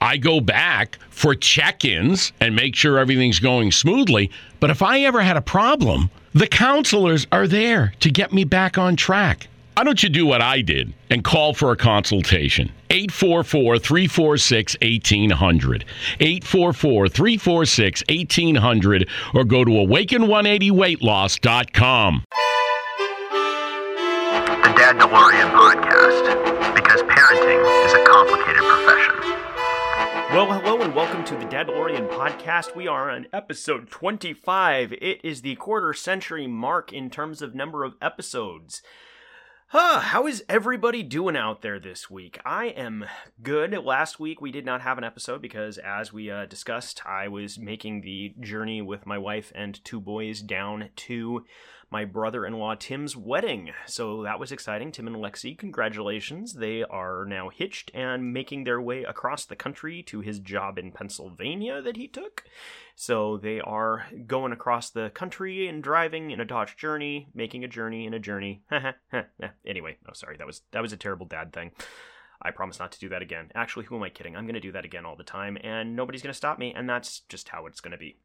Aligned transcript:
I 0.00 0.16
go 0.16 0.40
back 0.40 0.98
for 1.10 1.34
check 1.34 1.84
ins 1.84 2.32
and 2.40 2.54
make 2.54 2.76
sure 2.76 2.98
everything's 2.98 3.40
going 3.40 3.72
smoothly. 3.72 4.30
But 4.60 4.70
if 4.70 4.80
I 4.82 5.00
ever 5.00 5.20
had 5.20 5.36
a 5.36 5.42
problem, 5.42 6.10
the 6.34 6.46
counselors 6.46 7.26
are 7.32 7.48
there 7.48 7.94
to 8.00 8.10
get 8.10 8.32
me 8.32 8.44
back 8.44 8.78
on 8.78 8.96
track. 8.96 9.48
Why 9.76 9.84
don't 9.84 10.02
you 10.02 10.08
do 10.08 10.26
what 10.26 10.42
I 10.42 10.60
did 10.60 10.92
and 11.08 11.22
call 11.22 11.54
for 11.54 11.70
a 11.70 11.76
consultation? 11.76 12.72
844 12.90 13.78
346 13.78 14.76
1800. 14.82 15.84
844 16.18 17.08
346 17.08 18.02
1800 18.08 19.08
or 19.34 19.44
go 19.44 19.64
to 19.64 19.70
awaken180weightloss.com. 19.70 22.24
The 24.68 24.74
Dad 24.74 24.98
DeLorean 24.98 25.50
Podcast. 25.54 26.24
Because 26.74 27.00
parenting 27.02 27.62
is 27.86 27.92
a 27.94 28.04
complicated 28.04 28.62
profession. 28.64 29.07
Well, 30.30 30.52
hello 30.52 30.82
and 30.82 30.94
welcome 30.94 31.24
to 31.24 31.36
the 31.36 31.46
Dad 31.46 31.68
DeLorean 31.68 32.06
podcast. 32.10 32.76
We 32.76 32.86
are 32.86 33.10
on 33.10 33.28
episode 33.32 33.88
25. 33.88 34.92
It 34.92 35.24
is 35.24 35.40
the 35.40 35.56
quarter 35.56 35.94
century 35.94 36.46
mark 36.46 36.92
in 36.92 37.08
terms 37.08 37.40
of 37.40 37.54
number 37.54 37.82
of 37.82 37.94
episodes. 38.02 38.82
Huh, 39.68 40.00
how 40.00 40.26
is 40.26 40.44
everybody 40.46 41.02
doing 41.02 41.34
out 41.34 41.62
there 41.62 41.80
this 41.80 42.10
week? 42.10 42.38
I 42.44 42.66
am 42.66 43.06
good. 43.42 43.72
Last 43.82 44.20
week 44.20 44.42
we 44.42 44.52
did 44.52 44.66
not 44.66 44.82
have 44.82 44.98
an 44.98 45.04
episode 45.04 45.40
because, 45.40 45.78
as 45.78 46.12
we 46.12 46.30
uh, 46.30 46.44
discussed, 46.44 47.00
I 47.06 47.28
was 47.28 47.58
making 47.58 48.02
the 48.02 48.34
journey 48.38 48.82
with 48.82 49.06
my 49.06 49.16
wife 49.16 49.50
and 49.54 49.82
two 49.82 49.98
boys 49.98 50.42
down 50.42 50.90
to 50.94 51.46
my 51.90 52.04
brother 52.04 52.44
in 52.44 52.54
law 52.54 52.74
Tim's 52.74 53.16
wedding. 53.16 53.70
So 53.86 54.22
that 54.22 54.38
was 54.38 54.52
exciting. 54.52 54.92
Tim 54.92 55.06
and 55.06 55.16
Lexi, 55.16 55.56
congratulations. 55.56 56.54
They 56.54 56.84
are 56.84 57.24
now 57.24 57.48
hitched 57.48 57.90
and 57.94 58.32
making 58.32 58.64
their 58.64 58.80
way 58.80 59.04
across 59.04 59.44
the 59.44 59.56
country 59.56 60.02
to 60.04 60.20
his 60.20 60.38
job 60.38 60.78
in 60.78 60.92
Pennsylvania 60.92 61.80
that 61.80 61.96
he 61.96 62.06
took. 62.06 62.44
So 62.94 63.36
they 63.36 63.60
are 63.60 64.06
going 64.26 64.52
across 64.52 64.90
the 64.90 65.10
country 65.10 65.68
and 65.68 65.82
driving 65.82 66.30
in 66.30 66.40
a 66.40 66.44
Dodge 66.44 66.76
Journey, 66.76 67.28
making 67.34 67.64
a 67.64 67.68
journey 67.68 68.06
in 68.06 68.14
a 68.14 68.18
journey. 68.18 68.62
anyway, 69.66 69.96
oh 70.08 70.12
sorry, 70.12 70.36
that 70.36 70.46
was 70.46 70.62
that 70.72 70.82
was 70.82 70.92
a 70.92 70.96
terrible 70.96 71.26
dad 71.26 71.52
thing. 71.52 71.70
I 72.40 72.50
promise 72.50 72.78
not 72.78 72.92
to 72.92 73.00
do 73.00 73.08
that 73.08 73.22
again. 73.22 73.50
Actually, 73.54 73.86
who 73.86 73.96
am 73.96 74.02
I 74.02 74.10
kidding? 74.10 74.36
I'm 74.36 74.44
going 74.44 74.54
to 74.54 74.60
do 74.60 74.72
that 74.72 74.84
again 74.84 75.04
all 75.04 75.16
the 75.16 75.24
time, 75.24 75.58
and 75.62 75.96
nobody's 75.96 76.22
going 76.22 76.32
to 76.32 76.36
stop 76.36 76.58
me, 76.58 76.72
and 76.74 76.88
that's 76.88 77.20
just 77.28 77.48
how 77.48 77.66
it's 77.66 77.80
going 77.80 77.92
to 77.92 77.98
be. 77.98 78.18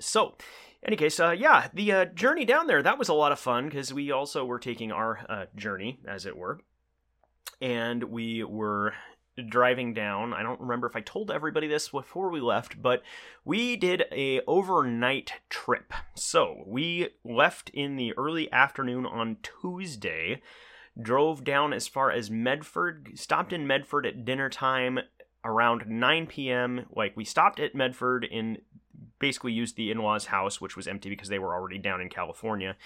So, 0.00 0.36
any 0.82 0.96
case, 0.96 1.20
uh, 1.20 1.30
yeah, 1.30 1.68
the 1.74 1.92
uh, 1.92 2.04
journey 2.06 2.44
down 2.44 2.66
there 2.66 2.82
that 2.82 2.98
was 2.98 3.08
a 3.08 3.14
lot 3.14 3.32
of 3.32 3.38
fun 3.38 3.66
because 3.66 3.92
we 3.92 4.10
also 4.10 4.44
were 4.44 4.58
taking 4.58 4.92
our 4.92 5.20
uh, 5.28 5.44
journey, 5.54 6.00
as 6.06 6.26
it 6.26 6.36
were, 6.36 6.60
and 7.60 8.04
we 8.04 8.42
were 8.44 8.94
driving 9.48 9.94
down. 9.94 10.32
I 10.34 10.42
don't 10.42 10.60
remember 10.60 10.86
if 10.86 10.96
I 10.96 11.00
told 11.00 11.30
everybody 11.30 11.66
this 11.66 11.90
before 11.90 12.30
we 12.30 12.40
left, 12.40 12.80
but 12.80 13.02
we 13.44 13.76
did 13.76 14.04
a 14.12 14.40
overnight 14.46 15.34
trip. 15.48 15.92
So 16.14 16.64
we 16.66 17.10
left 17.24 17.70
in 17.70 17.96
the 17.96 18.12
early 18.16 18.50
afternoon 18.52 19.06
on 19.06 19.38
Tuesday, 19.42 20.42
drove 21.00 21.44
down 21.44 21.72
as 21.72 21.88
far 21.88 22.10
as 22.10 22.30
Medford, 22.30 23.12
stopped 23.14 23.52
in 23.52 23.66
Medford 23.66 24.06
at 24.06 24.24
dinner 24.24 24.48
time 24.48 25.00
around 25.44 25.84
9 25.86 26.26
p.m. 26.26 26.86
Like 26.94 27.16
we 27.16 27.24
stopped 27.24 27.60
at 27.60 27.74
Medford 27.74 28.24
in 28.24 28.58
basically 29.20 29.52
used 29.52 29.76
the 29.76 29.90
in-laws 29.90 30.26
house 30.26 30.60
which 30.60 30.76
was 30.76 30.88
empty 30.88 31.08
because 31.08 31.28
they 31.28 31.38
were 31.38 31.54
already 31.54 31.78
down 31.78 32.00
in 32.00 32.08
california. 32.08 32.76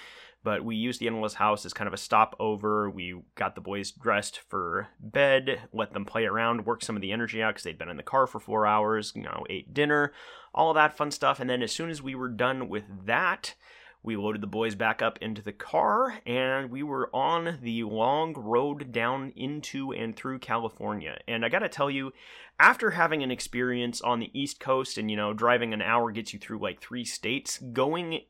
But 0.42 0.62
we 0.62 0.76
used 0.76 1.00
the 1.00 1.06
in-laws 1.06 1.34
house 1.34 1.64
as 1.64 1.72
kind 1.72 1.88
of 1.88 1.94
a 1.94 1.96
stopover. 1.96 2.90
We 2.90 3.18
got 3.34 3.54
the 3.54 3.62
boys 3.62 3.90
dressed 3.92 4.40
for 4.40 4.88
bed 5.00 5.62
let 5.72 5.94
them 5.94 6.04
play 6.04 6.26
around 6.26 6.66
work 6.66 6.82
some 6.82 6.96
of 6.96 7.02
the 7.02 7.12
energy 7.12 7.42
out 7.42 7.54
because 7.54 7.62
they'd 7.62 7.78
been 7.78 7.88
in 7.88 7.96
the 7.96 8.02
car 8.02 8.26
for 8.26 8.38
four 8.38 8.66
hours 8.66 9.12
you 9.16 9.22
know 9.22 9.46
ate 9.48 9.72
dinner 9.72 10.12
all 10.54 10.72
that 10.74 10.96
fun 10.96 11.10
stuff. 11.10 11.40
And 11.40 11.50
then 11.50 11.62
as 11.62 11.72
soon 11.72 11.90
as 11.90 12.00
we 12.00 12.14
were 12.14 12.28
done 12.28 12.68
with 12.68 12.84
that 13.06 13.54
we 14.04 14.16
loaded 14.16 14.42
the 14.42 14.46
boys 14.46 14.74
back 14.74 15.00
up 15.00 15.18
into 15.22 15.40
the 15.40 15.52
car 15.52 16.18
and 16.26 16.70
we 16.70 16.82
were 16.82 17.08
on 17.14 17.58
the 17.62 17.84
long 17.84 18.34
road 18.34 18.92
down 18.92 19.32
into 19.34 19.92
and 19.92 20.14
through 20.14 20.38
California. 20.38 21.16
And 21.26 21.42
I 21.42 21.48
got 21.48 21.60
to 21.60 21.70
tell 21.70 21.90
you, 21.90 22.12
after 22.60 22.90
having 22.90 23.22
an 23.22 23.30
experience 23.30 24.02
on 24.02 24.20
the 24.20 24.30
East 24.38 24.60
Coast 24.60 24.98
and, 24.98 25.10
you 25.10 25.16
know, 25.16 25.32
driving 25.32 25.72
an 25.72 25.80
hour 25.80 26.12
gets 26.12 26.34
you 26.34 26.38
through 26.38 26.58
like 26.58 26.82
three 26.82 27.06
states, 27.06 27.58
going 27.58 28.20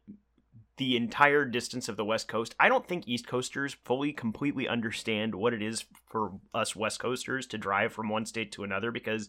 the 0.77 0.97
entire 0.97 1.45
distance 1.45 1.89
of 1.89 1.97
the 1.97 2.05
West 2.05 2.29
Coast, 2.29 2.55
I 2.61 2.69
don't 2.69 2.87
think 2.87 3.09
East 3.09 3.27
Coasters 3.27 3.77
fully 3.85 4.13
completely 4.13 4.69
understand 4.69 5.35
what 5.35 5.53
it 5.53 5.61
is 5.61 5.85
for 6.09 6.35
us 6.55 6.77
West 6.77 7.01
Coasters 7.01 7.49
to 7.49 7.59
drive 7.59 7.93
from 7.93 8.09
one 8.09 8.27
state 8.27 8.53
to 8.53 8.63
another 8.63 8.93
because 8.93 9.29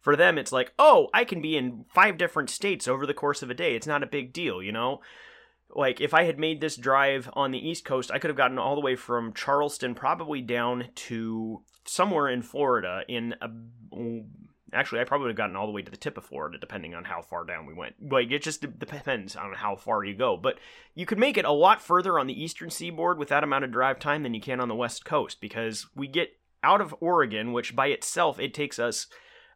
for 0.00 0.16
them 0.16 0.36
it's 0.36 0.52
like, 0.52 0.74
oh, 0.78 1.08
I 1.14 1.24
can 1.24 1.40
be 1.40 1.56
in 1.56 1.86
five 1.94 2.18
different 2.18 2.50
states 2.50 2.86
over 2.86 3.06
the 3.06 3.14
course 3.14 3.42
of 3.42 3.48
a 3.48 3.54
day. 3.54 3.74
It's 3.74 3.86
not 3.86 4.02
a 4.02 4.06
big 4.06 4.34
deal, 4.34 4.62
you 4.62 4.70
know? 4.70 5.00
Like 5.74 6.00
if 6.00 6.14
I 6.14 6.24
had 6.24 6.38
made 6.38 6.60
this 6.60 6.76
drive 6.76 7.28
on 7.34 7.50
the 7.50 7.68
East 7.68 7.84
Coast, 7.84 8.10
I 8.10 8.18
could 8.18 8.30
have 8.30 8.36
gotten 8.36 8.58
all 8.58 8.74
the 8.74 8.80
way 8.80 8.96
from 8.96 9.32
Charleston 9.34 9.94
probably 9.94 10.40
down 10.40 10.86
to 10.94 11.62
somewhere 11.84 12.28
in 12.28 12.42
Florida 12.42 13.02
in 13.08 13.34
a 13.40 13.48
mm, 13.48 14.26
actually 14.72 15.00
I 15.00 15.04
probably 15.04 15.24
would 15.24 15.30
have 15.30 15.36
gotten 15.36 15.56
all 15.56 15.66
the 15.66 15.72
way 15.72 15.82
to 15.82 15.90
the 15.90 15.96
tip 15.96 16.18
of 16.18 16.24
Florida 16.24 16.58
depending 16.58 16.94
on 16.94 17.04
how 17.04 17.22
far 17.22 17.44
down 17.44 17.66
we 17.66 17.74
went. 17.74 17.94
Like 18.10 18.30
it 18.30 18.42
just 18.42 18.62
depends 18.78 19.36
on 19.36 19.54
how 19.54 19.76
far 19.76 20.04
you 20.04 20.14
go, 20.14 20.36
but 20.36 20.58
you 20.94 21.06
could 21.06 21.18
make 21.18 21.36
it 21.36 21.44
a 21.44 21.52
lot 21.52 21.82
further 21.82 22.18
on 22.18 22.26
the 22.26 22.42
eastern 22.42 22.70
seaboard 22.70 23.18
with 23.18 23.28
that 23.28 23.44
amount 23.44 23.64
of 23.64 23.72
drive 23.72 23.98
time 23.98 24.22
than 24.22 24.34
you 24.34 24.40
can 24.40 24.60
on 24.60 24.68
the 24.68 24.74
west 24.74 25.04
coast 25.04 25.40
because 25.40 25.86
we 25.94 26.06
get 26.06 26.30
out 26.62 26.80
of 26.80 26.94
Oregon, 27.00 27.52
which 27.52 27.76
by 27.76 27.86
itself 27.88 28.40
it 28.40 28.52
takes 28.52 28.78
us 28.78 29.06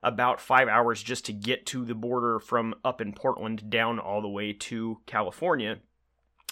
about 0.05 0.41
5 0.41 0.69
hours 0.69 1.03
just 1.03 1.25
to 1.27 1.33
get 1.33 1.65
to 1.67 1.85
the 1.85 1.95
border 1.95 2.39
from 2.39 2.75
up 2.85 3.01
in 3.01 3.13
Portland 3.13 3.71
down 3.71 3.99
all 3.99 4.21
the 4.21 4.29
way 4.29 4.53
to 4.53 5.01
California 5.07 5.79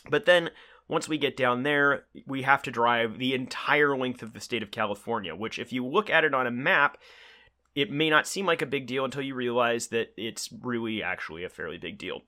but 0.09 0.25
then 0.25 0.51
once 0.89 1.09
we 1.09 1.19
get 1.19 1.37
down 1.37 1.63
there, 1.63 2.05
we 2.27 2.43
have 2.43 2.63
to 2.63 2.71
drive 2.71 3.19
the 3.19 3.35
entire 3.35 3.97
length 3.97 4.23
of 4.23 4.33
the 4.33 4.41
state 4.41 4.63
of 4.63 4.71
California, 4.71 5.35
which, 5.35 5.59
if 5.59 5.73
you 5.73 5.87
look 5.87 6.11
at 6.11 6.25
it 6.25 6.35
on 6.35 6.47
a 6.47 6.51
map, 6.51 6.99
it 7.75 7.91
may 7.91 8.11
not 8.11 8.27
seem 8.27 8.45
like 8.45 8.61
a 8.61 8.67
big 8.67 8.87
deal 8.87 9.05
until 9.05 9.23
you 9.23 9.35
realize 9.35 9.89
that 9.89 10.13
it's 10.17 10.53
really 10.63 11.03
actually 11.03 11.45
a 11.45 11.49
fairly 11.49 11.79
big 11.79 11.97
deal. 11.97 12.23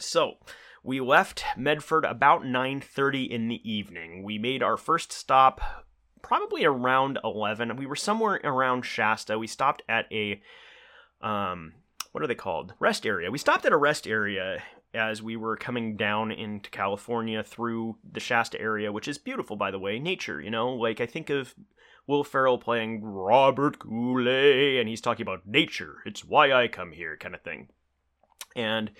So, 0.00 0.38
we 0.82 1.00
left 1.00 1.44
Medford 1.56 2.04
about 2.04 2.42
9:30 2.44 3.30
in 3.30 3.48
the 3.48 3.70
evening. 3.70 4.22
We 4.22 4.38
made 4.38 4.62
our 4.62 4.76
first 4.76 5.12
stop 5.12 5.60
probably 6.22 6.64
around 6.64 7.18
11. 7.22 7.76
We 7.76 7.86
were 7.86 7.96
somewhere 7.96 8.40
around 8.42 8.82
Shasta. 8.82 9.38
We 9.38 9.46
stopped 9.46 9.82
at 9.88 10.06
a 10.12 10.40
um 11.20 11.74
what 12.12 12.24
are 12.24 12.26
they 12.26 12.34
called? 12.34 12.74
Rest 12.80 13.06
area. 13.06 13.30
We 13.30 13.38
stopped 13.38 13.66
at 13.66 13.72
a 13.72 13.76
rest 13.76 14.06
area 14.06 14.62
as 14.94 15.22
we 15.22 15.36
were 15.36 15.56
coming 15.56 15.96
down 15.96 16.30
into 16.30 16.70
California 16.70 17.42
through 17.42 17.96
the 18.10 18.20
Shasta 18.20 18.60
area, 18.60 18.92
which 18.92 19.08
is 19.08 19.18
beautiful, 19.18 19.56
by 19.56 19.70
the 19.70 19.78
way. 19.78 19.98
Nature, 19.98 20.40
you 20.40 20.50
know, 20.50 20.70
like 20.70 21.00
I 21.00 21.06
think 21.06 21.30
of 21.30 21.54
Will 22.06 22.24
Ferrell 22.24 22.58
playing 22.58 23.02
Robert 23.02 23.78
Goulet, 23.78 24.80
and 24.80 24.88
he's 24.88 25.00
talking 25.00 25.24
about 25.24 25.46
nature. 25.46 25.98
It's 26.06 26.24
why 26.24 26.52
I 26.52 26.68
come 26.68 26.92
here, 26.92 27.16
kind 27.16 27.34
of 27.34 27.42
thing. 27.42 27.68
And 28.56 28.90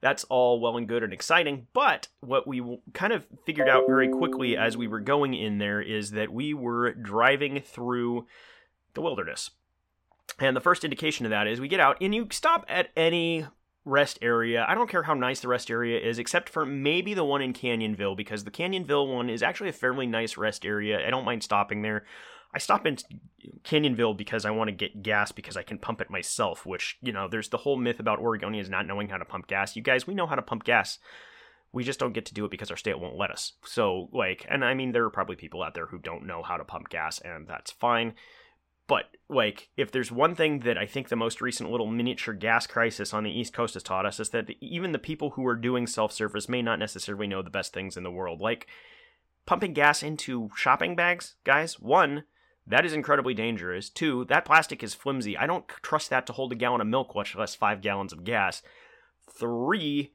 that's 0.00 0.24
all 0.24 0.60
well 0.60 0.76
and 0.76 0.88
good 0.88 1.02
and 1.02 1.12
exciting, 1.12 1.68
but 1.72 2.08
what 2.20 2.46
we 2.46 2.80
kind 2.92 3.12
of 3.12 3.26
figured 3.46 3.68
out 3.68 3.84
very 3.86 4.08
quickly 4.08 4.56
as 4.56 4.76
we 4.76 4.88
were 4.88 5.00
going 5.00 5.32
in 5.32 5.58
there 5.58 5.80
is 5.80 6.10
that 6.10 6.32
we 6.32 6.52
were 6.52 6.92
driving 6.92 7.60
through 7.60 8.26
the 8.94 9.00
wilderness. 9.00 9.50
And 10.38 10.54
the 10.56 10.60
first 10.60 10.84
indication 10.84 11.24
of 11.24 11.30
that 11.30 11.46
is 11.46 11.60
we 11.60 11.68
get 11.68 11.80
out 11.80 11.96
and 12.00 12.14
you 12.14 12.28
stop 12.30 12.66
at 12.68 12.90
any 12.96 13.46
rest 13.86 14.18
area. 14.20 14.66
I 14.68 14.74
don't 14.74 14.90
care 14.90 15.04
how 15.04 15.14
nice 15.14 15.40
the 15.40 15.48
rest 15.48 15.70
area 15.70 15.98
is, 15.98 16.18
except 16.18 16.50
for 16.50 16.66
maybe 16.66 17.14
the 17.14 17.24
one 17.24 17.40
in 17.40 17.54
Canyonville, 17.54 18.16
because 18.16 18.44
the 18.44 18.50
Canyonville 18.50 19.10
one 19.14 19.30
is 19.30 19.42
actually 19.42 19.70
a 19.70 19.72
fairly 19.72 20.06
nice 20.06 20.36
rest 20.36 20.66
area. 20.66 21.06
I 21.06 21.08
don't 21.08 21.24
mind 21.24 21.42
stopping 21.42 21.80
there. 21.80 22.04
I 22.54 22.58
stop 22.58 22.86
in 22.86 22.98
Canyonville 23.64 24.16
because 24.16 24.44
I 24.44 24.50
want 24.50 24.68
to 24.68 24.72
get 24.72 25.02
gas 25.02 25.30
because 25.32 25.56
I 25.56 25.62
can 25.62 25.78
pump 25.78 26.00
it 26.00 26.10
myself, 26.10 26.66
which, 26.66 26.98
you 27.00 27.12
know, 27.12 27.28
there's 27.28 27.48
the 27.48 27.58
whole 27.58 27.76
myth 27.76 28.00
about 28.00 28.20
Oregonians 28.20 28.68
not 28.68 28.86
knowing 28.86 29.08
how 29.08 29.18
to 29.18 29.24
pump 29.24 29.46
gas. 29.46 29.76
You 29.76 29.82
guys, 29.82 30.06
we 30.06 30.14
know 30.14 30.26
how 30.26 30.36
to 30.36 30.42
pump 30.42 30.64
gas. 30.64 30.98
we 31.76 31.84
just 31.84 32.00
don't 32.00 32.14
get 32.14 32.24
to 32.24 32.34
do 32.34 32.46
it 32.46 32.50
because 32.50 32.70
our 32.70 32.76
state 32.76 32.98
won't 32.98 33.18
let 33.18 33.30
us. 33.30 33.52
So, 33.64 34.08
like, 34.10 34.46
and 34.48 34.64
I 34.64 34.72
mean, 34.72 34.92
there 34.92 35.04
are 35.04 35.10
probably 35.10 35.36
people 35.36 35.62
out 35.62 35.74
there 35.74 35.86
who 35.86 35.98
don't 35.98 36.26
know 36.26 36.42
how 36.42 36.56
to 36.56 36.64
pump 36.64 36.88
gas, 36.88 37.20
and 37.20 37.46
that's 37.46 37.70
fine. 37.70 38.14
But, 38.88 39.16
like, 39.28 39.68
if 39.76 39.90
there's 39.90 40.12
one 40.12 40.34
thing 40.34 40.60
that 40.60 40.78
I 40.78 40.86
think 40.86 41.08
the 41.08 41.16
most 41.16 41.40
recent 41.40 41.70
little 41.70 41.88
miniature 41.88 42.34
gas 42.34 42.66
crisis 42.66 43.12
on 43.12 43.24
the 43.24 43.36
East 43.36 43.52
Coast 43.52 43.74
has 43.74 43.82
taught 43.82 44.06
us 44.06 44.20
is 44.20 44.30
that 44.30 44.50
even 44.60 44.92
the 44.92 44.98
people 44.98 45.30
who 45.30 45.46
are 45.46 45.56
doing 45.56 45.86
self 45.86 46.12
service 46.12 46.48
may 46.48 46.62
not 46.62 46.78
necessarily 46.78 47.26
know 47.26 47.42
the 47.42 47.50
best 47.50 47.72
things 47.72 47.96
in 47.96 48.04
the 48.04 48.10
world. 48.10 48.40
Like, 48.40 48.68
pumping 49.44 49.72
gas 49.72 50.02
into 50.02 50.50
shopping 50.54 50.94
bags, 50.94 51.34
guys, 51.44 51.80
one, 51.80 52.24
that 52.66 52.84
is 52.84 52.92
incredibly 52.92 53.34
dangerous. 53.34 53.88
Two, 53.88 54.24
that 54.26 54.44
plastic 54.44 54.82
is 54.82 54.94
flimsy. 54.94 55.36
I 55.36 55.46
don't 55.46 55.68
trust 55.68 56.10
that 56.10 56.26
to 56.26 56.32
hold 56.32 56.52
a 56.52 56.56
gallon 56.56 56.80
of 56.80 56.86
milk, 56.86 57.14
much 57.14 57.34
less 57.34 57.54
five 57.54 57.80
gallons 57.80 58.12
of 58.12 58.24
gas. 58.24 58.62
Three, 59.30 60.12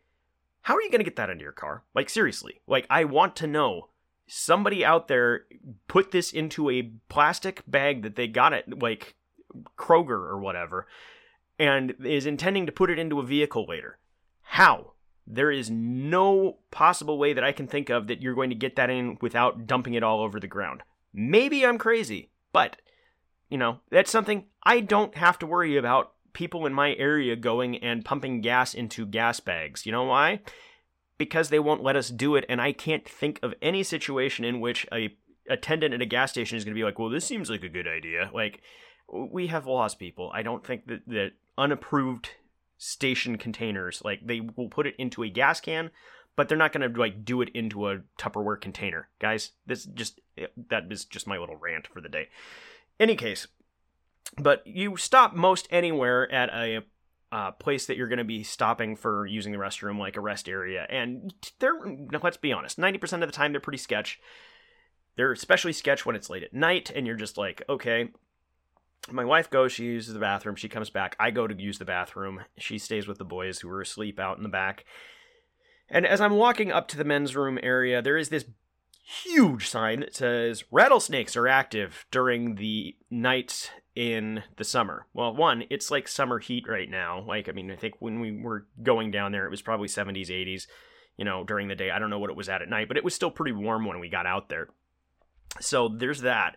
how 0.64 0.76
are 0.76 0.82
you 0.82 0.92
going 0.92 1.00
to 1.00 1.06
get 1.06 1.16
that 1.16 1.30
into 1.30 1.44
your 1.44 1.54
car? 1.54 1.84
Like, 1.96 2.10
seriously. 2.10 2.62
Like, 2.68 2.86
I 2.90 3.06
want 3.06 3.36
to 3.38 3.48
know. 3.48 3.88
Somebody 4.28 4.86
out 4.86 5.08
there 5.08 5.46
put 5.88 6.12
this 6.12 6.32
into 6.32 6.70
a 6.70 6.92
plastic 7.10 7.64
bag 7.68 8.04
that 8.04 8.16
they 8.16 8.28
got 8.28 8.54
at, 8.54 8.82
like, 8.82 9.16
Kroger 9.78 10.10
or 10.10 10.40
whatever, 10.40 10.88
and 11.60 11.94
is 12.06 12.26
intending 12.26 12.66
to 12.66 12.72
put 12.72 12.90
it 12.90 12.98
into 12.98 13.20
a 13.20 13.26
vehicle 13.26 13.66
later. 13.68 14.00
How? 14.42 14.94
There 15.28 15.52
is 15.52 15.70
no 15.70 16.60
possible 16.72 17.18
way 17.18 17.34
that 17.34 17.44
I 17.44 17.52
can 17.52 17.68
think 17.68 17.90
of 17.90 18.08
that 18.08 18.22
you're 18.22 18.36
going 18.36 18.50
to 18.50 18.56
get 18.56 18.76
that 18.78 18.90
in 18.90 19.18
without 19.22 19.68
dumping 19.68 19.94
it 19.94 20.04
all 20.04 20.22
over 20.22 20.40
the 20.40 20.48
ground. 20.48 20.82
Maybe 21.14 21.66
I'm 21.66 21.78
crazy, 21.78 22.32
but, 22.54 22.78
you 23.50 23.58
know, 23.58 23.80
that's 23.90 24.12
something 24.12 24.46
I 24.64 24.80
don't 24.80 25.16
have 25.16 25.38
to 25.40 25.46
worry 25.46 25.78
about 25.78 26.14
people 26.34 26.66
in 26.66 26.74
my 26.74 26.96
area 26.96 27.36
going 27.36 27.76
and 27.78 28.06
pumping 28.06 28.42
gas 28.42 28.74
into 28.74 29.06
gas 29.06 29.40
bags. 29.42 29.86
You 29.86 29.92
know 29.92 30.04
why? 30.04 30.40
Because 31.22 31.50
they 31.50 31.60
won't 31.60 31.84
let 31.84 31.96
us 31.96 32.10
do 32.10 32.36
it, 32.36 32.46
and 32.50 32.60
I 32.60 32.72
can't 32.72 33.08
think 33.08 33.40
of 33.44 33.54
any 33.62 33.84
situation 33.84 34.44
in 34.44 34.60
which 34.60 34.88
a 34.92 35.16
attendant 35.48 35.94
at 35.94 36.02
a 36.02 36.06
gas 36.06 36.32
station 36.32 36.58
is 36.58 36.64
going 36.64 36.74
to 36.74 36.80
be 36.80 36.84
like, 36.84 36.98
"Well, 36.98 37.10
this 37.10 37.26
seems 37.26 37.48
like 37.48 37.62
a 37.62 37.70
good 37.70 37.88
idea." 37.88 38.32
Like, 38.34 38.62
we 39.08 39.46
have 39.48 39.68
laws, 39.68 39.94
people. 39.94 40.32
I 40.34 40.42
don't 40.42 40.66
think 40.66 40.88
that 40.88 41.08
that 41.08 41.34
unapproved 41.60 42.32
station 42.80 43.38
containers 43.38 44.02
like 44.04 44.26
they 44.26 44.40
will 44.40 44.68
put 44.68 44.88
it 44.88 44.96
into 44.98 45.22
a 45.22 45.30
gas 45.30 45.62
can 45.62 45.92
but 46.36 46.50
they're 46.50 46.58
not 46.58 46.74
going 46.74 46.92
to 46.92 47.00
like 47.00 47.24
do 47.24 47.42
it 47.42 47.50
into 47.50 47.88
a 47.88 48.00
Tupperware 48.18 48.60
container. 48.60 49.10
Guys, 49.20 49.52
this 49.66 49.86
just 49.86 50.22
eh, 50.38 50.48
that 50.70 50.86
is 50.90 51.06
just 51.06 51.28
my 51.28 51.38
little 51.38 51.58
rant 51.58 51.88
for 51.88 52.02
the 52.02 52.10
day. 52.10 52.30
Any 53.00 53.16
case, 53.16 53.48
but 54.38 54.66
you 54.66 54.98
stop 54.98 55.36
most 55.36 55.68
anywhere 55.70 56.32
at 56.32 56.50
a 56.50 56.82
uh, 57.32 57.52
place 57.52 57.86
that 57.86 57.98
you're 57.98 58.08
going 58.08 58.18
to 58.18 58.24
be 58.24 58.44
stopping 58.44 58.96
for 58.96 59.26
using 59.26 59.52
the 59.52 59.58
restroom, 59.58 59.98
like 59.98 60.18
a 60.18 60.22
rest 60.22 60.50
area, 60.50 60.86
and 60.90 61.34
they're 61.60 61.80
let's 62.22 62.38
be 62.38 62.54
honest, 62.54 62.78
ninety 62.78 63.00
percent 63.00 63.24
of 63.24 63.30
the 63.30 63.36
time 63.36 63.52
they're 63.52 63.62
pretty 63.62 63.78
sketch. 63.78 64.20
They're 65.16 65.32
especially 65.32 65.74
sketch 65.74 66.06
when 66.06 66.16
it's 66.16 66.30
late 66.30 66.44
at 66.44 66.54
night, 66.54 66.92
and 66.94 67.06
you're 67.06 67.16
just 67.16 67.38
like, 67.38 67.62
okay. 67.70 68.10
My 69.10 69.26
wife 69.26 69.50
goes, 69.50 69.72
she 69.72 69.86
uses 69.86 70.14
the 70.14 70.20
bathroom, 70.20 70.56
she 70.56 70.70
comes 70.70 70.92
back. 70.92 71.16
I 71.20 71.32
go 71.32 71.48
to 71.48 71.60
use 71.60 71.80
the 71.80 71.86
bathroom. 71.86 72.42
She 72.60 72.78
stays 72.78 73.08
with 73.08 73.18
the 73.18 73.26
boys 73.26 73.60
who 73.60 73.70
are 73.72 73.82
asleep 73.82 74.20
out 74.20 74.38
in 74.38 74.44
the 74.44 74.48
back. 74.50 74.86
And 75.90 76.06
as 76.06 76.22
I'm 76.22 76.34
walking 76.34 76.72
up 76.72 76.88
to 76.90 76.98
the 76.98 77.04
men's 77.04 77.36
room 77.36 77.58
area, 77.64 78.04
there 78.04 78.16
is 78.16 78.30
this 78.30 78.46
huge 79.04 79.68
sign 79.68 80.02
that 80.02 80.16
says 80.16 80.64
rattlesnakes 80.70 81.36
are 81.36 81.48
active 81.48 82.06
during 82.12 82.56
the 82.56 82.96
nights 83.10 83.72
in 83.96 84.44
the 84.58 84.64
summer. 84.64 85.08
Well, 85.14 85.36
one, 85.36 85.64
it's 85.70 85.92
like 85.92 86.08
summer 86.08 86.40
heat 86.40 86.66
right 86.68 86.90
now. 86.90 87.24
Like, 87.28 87.50
I 87.50 87.52
mean, 87.52 87.72
I 87.72 87.76
think 87.76 87.96
when 88.00 88.20
we 88.20 88.32
were 88.32 88.68
going 88.82 89.12
down 89.12 89.32
there, 89.32 89.46
it 89.46 89.52
was 89.52 89.62
probably 89.62 89.88
70s, 89.88 90.30
80s, 90.30 90.68
you 91.18 91.26
know, 91.26 91.44
during 91.44 91.68
the 91.68 91.76
day. 91.76 91.92
I 91.92 92.00
don't 92.00 92.10
know 92.10 92.20
what 92.20 92.30
it 92.30 92.36
was 92.36 92.50
at 92.50 92.62
at 92.62 92.70
night, 92.70 92.88
but 92.88 92.98
it 92.98 93.04
was 93.04 93.14
still 93.14 93.32
pretty 93.32 93.52
warm 93.52 93.86
when 93.86 94.00
we 94.00 94.10
got 94.10 94.26
out 94.26 94.50
there. 94.50 94.70
So 95.60 95.90
there's 95.90 96.22
that. 96.22 96.56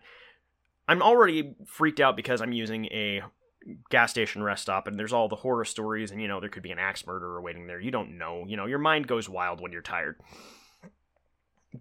I'm 0.87 1.03
already 1.03 1.57
freaked 1.67 2.01
out 2.01 2.17
because 2.17 2.41
I'm 2.41 2.53
using 2.53 2.87
a 2.87 3.23
gas 3.91 4.11
station 4.11 4.43
rest 4.43 4.63
stop 4.63 4.87
and 4.87 4.99
there's 4.99 5.13
all 5.13 5.29
the 5.29 5.37
horror 5.37 5.65
stories 5.65 6.11
and 6.11 6.21
you 6.21 6.29
know 6.29 6.39
there 6.39 6.51
could 6.51 6.63
be 6.63 6.71
an 6.71 6.79
axe 6.79 7.07
murderer 7.07 7.41
waiting 7.41 7.67
there 7.67 7.81
you 7.81 7.91
don't 7.91 8.19
know 8.19 8.45
you 8.47 8.59
know 8.59 8.67
your 8.67 8.79
mind 8.79 9.07
goes 9.07 9.27
wild 9.27 9.59
when 9.59 9.73
you're 9.73 9.81
tired 9.81 10.17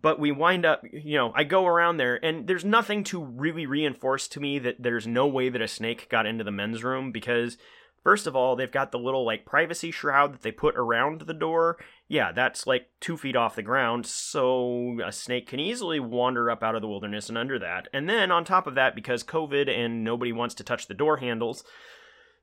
but 0.02 0.20
we 0.20 0.32
wind 0.32 0.66
up 0.66 0.82
you 0.92 1.18
know 1.18 1.32
i 1.36 1.44
go 1.44 1.66
around 1.66 1.98
there 1.98 2.24
and 2.24 2.48
there's 2.48 2.66
nothing 2.66 3.04
to 3.04 3.24
really 3.24 3.66
reinforce 3.66 4.28
to 4.28 4.40
me 4.40 4.60
that 4.60 4.76
there's 4.80 5.06
no 5.06 5.28
way 5.28 5.50
that 5.50 5.62
a 5.62 5.68
snake 5.68 6.10
got 6.10 6.26
into 6.26 6.44
the 6.44 6.52
men's 6.52 6.84
room 6.84 7.12
because 7.12 7.58
First 8.04 8.28
of 8.28 8.36
all, 8.36 8.58
they've 8.58 8.70
got 8.70 8.92
the 8.92 9.00
little 9.00 9.26
like 9.26 9.46
privacy 9.46 9.90
shroud 9.90 10.34
that 10.34 10.42
they 10.42 10.52
put 10.52 10.76
around 10.76 11.22
the 11.22 11.34
door. 11.34 11.78
Yeah, 12.10 12.34
that's 12.34 12.68
like 12.68 12.88
two 13.00 13.16
feet 13.16 13.38
off 13.38 13.56
the 13.56 13.62
ground, 13.62 14.06
so 14.06 14.98
a 15.04 15.12
snake 15.12 15.48
can 15.48 15.62
easily 15.62 16.02
wander 16.02 16.52
up 16.52 16.64
out 16.64 16.76
of 16.76 16.82
the 16.82 16.88
wilderness 16.88 17.30
and 17.30 17.38
under 17.38 17.58
that. 17.60 17.88
And 17.94 18.10
then 18.10 18.30
on 18.30 18.44
top 18.44 18.68
of 18.68 18.76
that, 18.76 18.94
because 18.94 19.24
COVID 19.24 19.70
and 19.70 20.04
nobody 20.04 20.34
wants 20.34 20.54
to 20.56 20.66
touch 20.66 20.88
the 20.88 20.94
door 20.94 21.18
handles, 21.18 21.64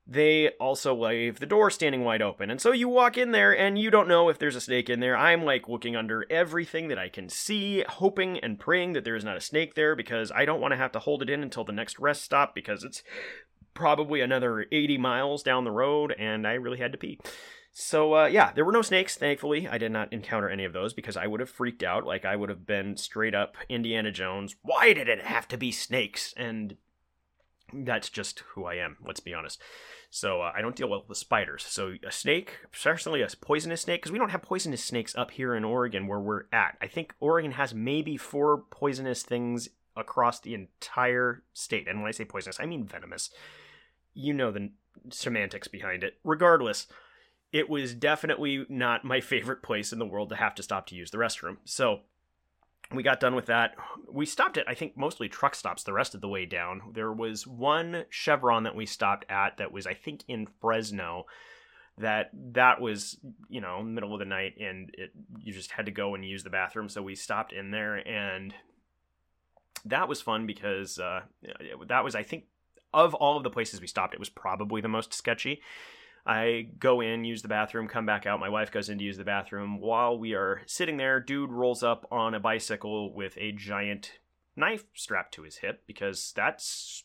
they 0.07 0.49
also 0.59 0.95
leave 0.95 1.39
the 1.39 1.45
door 1.45 1.69
standing 1.69 2.03
wide 2.03 2.21
open. 2.21 2.49
And 2.49 2.59
so 2.59 2.71
you 2.71 2.89
walk 2.89 3.17
in 3.17 3.31
there 3.31 3.57
and 3.57 3.77
you 3.77 3.89
don't 3.91 4.07
know 4.07 4.29
if 4.29 4.39
there's 4.39 4.55
a 4.55 4.61
snake 4.61 4.89
in 4.89 4.99
there. 4.99 5.15
I'm 5.15 5.45
like 5.45 5.69
looking 5.69 5.95
under 5.95 6.25
everything 6.29 6.87
that 6.87 6.99
I 6.99 7.07
can 7.07 7.29
see, 7.29 7.83
hoping 7.87 8.39
and 8.39 8.59
praying 8.59 8.93
that 8.93 9.03
there 9.03 9.15
is 9.15 9.23
not 9.23 9.37
a 9.37 9.41
snake 9.41 9.75
there 9.75 9.95
because 9.95 10.31
I 10.31 10.45
don't 10.45 10.59
want 10.59 10.71
to 10.71 10.77
have 10.77 10.91
to 10.93 10.99
hold 10.99 11.21
it 11.21 11.29
in 11.29 11.43
until 11.43 11.63
the 11.63 11.71
next 11.71 11.99
rest 11.99 12.23
stop 12.23 12.55
because 12.55 12.83
it's 12.83 13.03
probably 13.73 14.21
another 14.21 14.65
80 14.71 14.97
miles 14.97 15.43
down 15.43 15.63
the 15.63 15.71
road, 15.71 16.13
and 16.17 16.45
I 16.45 16.53
really 16.53 16.79
had 16.79 16.91
to 16.91 16.97
pee. 16.97 17.19
So, 17.73 18.15
uh, 18.15 18.25
yeah, 18.25 18.51
there 18.51 18.65
were 18.65 18.71
no 18.71 18.81
snakes, 18.81 19.15
thankfully. 19.15 19.67
I 19.67 19.77
did 19.77 19.91
not 19.91 20.11
encounter 20.11 20.49
any 20.49 20.65
of 20.65 20.73
those 20.73 20.93
because 20.93 21.15
I 21.15 21.27
would 21.27 21.39
have 21.39 21.49
freaked 21.49 21.83
out. 21.83 22.05
Like, 22.05 22.25
I 22.25 22.35
would 22.35 22.49
have 22.49 22.65
been 22.67 22.97
straight 22.97 23.33
up 23.33 23.55
Indiana 23.69 24.11
Jones. 24.11 24.55
Why 24.61 24.91
did 24.93 25.07
it 25.07 25.23
have 25.23 25.47
to 25.49 25.57
be 25.57 25.71
snakes? 25.71 26.33
And 26.35 26.75
that's 27.73 28.09
just 28.09 28.39
who 28.53 28.65
I 28.65 28.75
am, 28.75 28.97
let's 29.05 29.19
be 29.19 29.33
honest. 29.33 29.61
So, 30.09 30.41
uh, 30.41 30.51
I 30.53 30.61
don't 30.61 30.75
deal 30.75 30.89
well 30.89 31.05
with 31.07 31.17
spiders. 31.17 31.63
So, 31.63 31.95
a 32.05 32.11
snake, 32.11 32.57
especially 32.73 33.21
a 33.21 33.27
poisonous 33.39 33.81
snake, 33.81 34.01
because 34.01 34.11
we 34.11 34.19
don't 34.19 34.31
have 34.31 34.41
poisonous 34.41 34.83
snakes 34.83 35.15
up 35.15 35.31
here 35.31 35.55
in 35.55 35.63
Oregon 35.63 36.07
where 36.07 36.19
we're 36.19 36.45
at. 36.51 36.77
I 36.81 36.87
think 36.87 37.13
Oregon 37.19 37.51
has 37.51 37.73
maybe 37.73 38.17
four 38.17 38.63
poisonous 38.71 39.23
things 39.23 39.69
across 39.95 40.39
the 40.39 40.53
entire 40.53 41.43
state. 41.53 41.87
And 41.87 42.01
when 42.01 42.09
I 42.09 42.11
say 42.11 42.25
poisonous, 42.25 42.59
I 42.59 42.65
mean 42.65 42.85
venomous 42.85 43.29
you 44.13 44.33
know 44.33 44.51
the 44.51 44.71
semantics 45.09 45.67
behind 45.67 46.03
it. 46.03 46.15
Regardless, 46.23 46.87
it 47.51 47.69
was 47.69 47.93
definitely 47.93 48.65
not 48.69 49.05
my 49.05 49.21
favorite 49.21 49.63
place 49.63 49.91
in 49.91 49.99
the 49.99 50.05
world 50.05 50.29
to 50.29 50.35
have 50.35 50.55
to 50.55 50.63
stop 50.63 50.87
to 50.87 50.95
use 50.95 51.11
the 51.11 51.17
restroom. 51.17 51.57
So 51.65 52.01
we 52.93 53.03
got 53.03 53.19
done 53.19 53.35
with 53.35 53.45
that. 53.47 53.75
We 54.09 54.25
stopped 54.25 54.57
at, 54.57 54.67
I 54.67 54.73
think, 54.73 54.97
mostly 54.97 55.29
truck 55.29 55.55
stops 55.55 55.83
the 55.83 55.93
rest 55.93 56.15
of 56.15 56.21
the 56.21 56.27
way 56.27 56.45
down. 56.45 56.81
There 56.93 57.11
was 57.11 57.47
one 57.47 58.05
Chevron 58.09 58.63
that 58.63 58.75
we 58.75 58.85
stopped 58.85 59.25
at 59.29 59.57
that 59.57 59.71
was, 59.71 59.87
I 59.87 59.93
think, 59.93 60.23
in 60.27 60.47
Fresno. 60.59 61.25
That 61.97 62.31
that 62.53 62.81
was, 62.81 63.17
you 63.49 63.61
know, 63.61 63.83
middle 63.83 64.13
of 64.13 64.19
the 64.19 64.25
night, 64.25 64.55
and 64.59 64.89
it 64.97 65.11
you 65.39 65.53
just 65.53 65.71
had 65.71 65.85
to 65.85 65.91
go 65.91 66.15
and 66.15 66.25
use 66.25 66.43
the 66.43 66.49
bathroom. 66.49 66.89
So 66.89 67.01
we 67.01 67.15
stopped 67.15 67.53
in 67.53 67.71
there, 67.71 67.95
and 67.95 68.53
that 69.85 70.07
was 70.07 70.21
fun 70.21 70.47
because 70.47 70.99
uh, 70.99 71.21
that 71.87 72.03
was, 72.03 72.15
I 72.15 72.23
think, 72.23 72.45
of 72.93 73.13
all 73.13 73.37
of 73.37 73.43
the 73.43 73.49
places 73.49 73.81
we 73.81 73.87
stopped, 73.87 74.13
it 74.13 74.19
was 74.19 74.29
probably 74.29 74.81
the 74.81 74.87
most 74.87 75.13
sketchy. 75.13 75.61
I 76.25 76.67
go 76.79 77.01
in, 77.01 77.23
use 77.23 77.41
the 77.41 77.47
bathroom, 77.47 77.87
come 77.87 78.05
back 78.05 78.25
out. 78.25 78.39
My 78.39 78.49
wife 78.49 78.71
goes 78.71 78.89
in 78.89 78.97
to 78.99 79.03
use 79.03 79.17
the 79.17 79.23
bathroom. 79.23 79.79
While 79.79 80.19
we 80.19 80.33
are 80.33 80.61
sitting 80.65 80.97
there, 80.97 81.19
dude 81.19 81.51
rolls 81.51 81.83
up 81.83 82.05
on 82.11 82.35
a 82.35 82.39
bicycle 82.39 83.13
with 83.13 83.37
a 83.37 83.51
giant 83.51 84.19
knife 84.55 84.83
strapped 84.93 85.33
to 85.35 85.43
his 85.43 85.57
hip 85.57 85.83
because 85.87 86.31
that's 86.35 87.03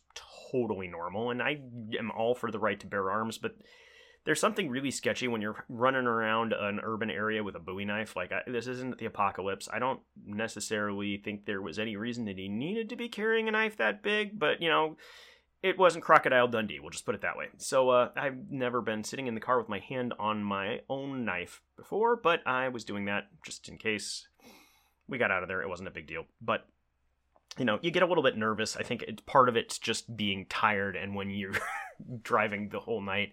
totally 0.50 0.88
normal. 0.88 1.30
And 1.30 1.42
I 1.42 1.61
am 1.99 2.11
all 2.11 2.35
for 2.35 2.50
the 2.50 2.58
right 2.58 2.78
to 2.80 2.87
bear 2.87 3.11
arms, 3.11 3.38
but 3.38 3.56
there's 4.26 4.40
something 4.40 4.68
really 4.68 4.90
sketchy 4.90 5.28
when 5.28 5.40
you're 5.40 5.64
running 5.68 6.06
around 6.06 6.52
an 6.52 6.80
urban 6.82 7.11
area 7.11 7.44
with 7.44 7.54
a 7.54 7.61
Bowie 7.61 7.85
knife. 7.85 8.16
Like, 8.16 8.32
I, 8.32 8.42
this 8.46 8.66
isn't 8.66 8.99
the 8.99 9.06
apocalypse. 9.06 9.68
I 9.73 9.78
don't 9.78 10.00
necessarily 10.26 11.16
think 11.18 11.46
there 11.46 11.62
was 11.62 11.78
any 11.78 11.96
reason 11.96 12.25
that 12.25 12.37
he 12.37 12.49
needed 12.49 12.88
to 12.88 12.96
be 12.96 13.08
carrying 13.08 13.46
a 13.49 13.52
knife 13.52 13.76
that 13.76 14.02
big, 14.02 14.38
but 14.38 14.61
you 14.61 14.68
know 14.68 14.96
it 15.62 15.78
wasn't 15.78 16.04
Crocodile 16.04 16.48
Dundee, 16.48 16.80
we'll 16.80 16.90
just 16.90 17.06
put 17.06 17.14
it 17.14 17.22
that 17.22 17.36
way. 17.36 17.46
So 17.58 17.90
uh, 17.90 18.10
I've 18.16 18.50
never 18.50 18.80
been 18.80 19.04
sitting 19.04 19.26
in 19.26 19.34
the 19.34 19.40
car 19.40 19.58
with 19.58 19.68
my 19.68 19.78
hand 19.78 20.14
on 20.18 20.42
my 20.42 20.80
own 20.88 21.25
knife 21.25 21.62
before, 21.76 22.16
but 22.16 22.46
I 22.46 22.68
was 22.68 22.84
doing 22.84 23.06
that 23.06 23.28
just 23.44 23.68
in 23.68 23.78
case 23.78 24.28
we 25.08 25.18
got 25.18 25.30
out 25.30 25.42
of 25.42 25.48
there. 25.48 25.62
It 25.62 25.68
wasn't 25.68 25.88
a 25.88 25.92
big 25.92 26.06
deal. 26.06 26.25
But, 26.40 26.66
you 27.58 27.64
know, 27.64 27.78
you 27.82 27.90
get 27.90 28.02
a 28.02 28.06
little 28.06 28.22
bit 28.22 28.36
nervous. 28.36 28.76
I 28.76 28.82
think 28.82 29.02
it's 29.02 29.22
part 29.22 29.48
of 29.48 29.56
it's 29.56 29.78
just 29.78 30.16
being 30.16 30.46
tired, 30.48 30.96
and 30.96 31.14
when 31.14 31.30
you're 31.30 31.52
driving 32.22 32.68
the 32.68 32.80
whole 32.80 33.00
night. 33.00 33.32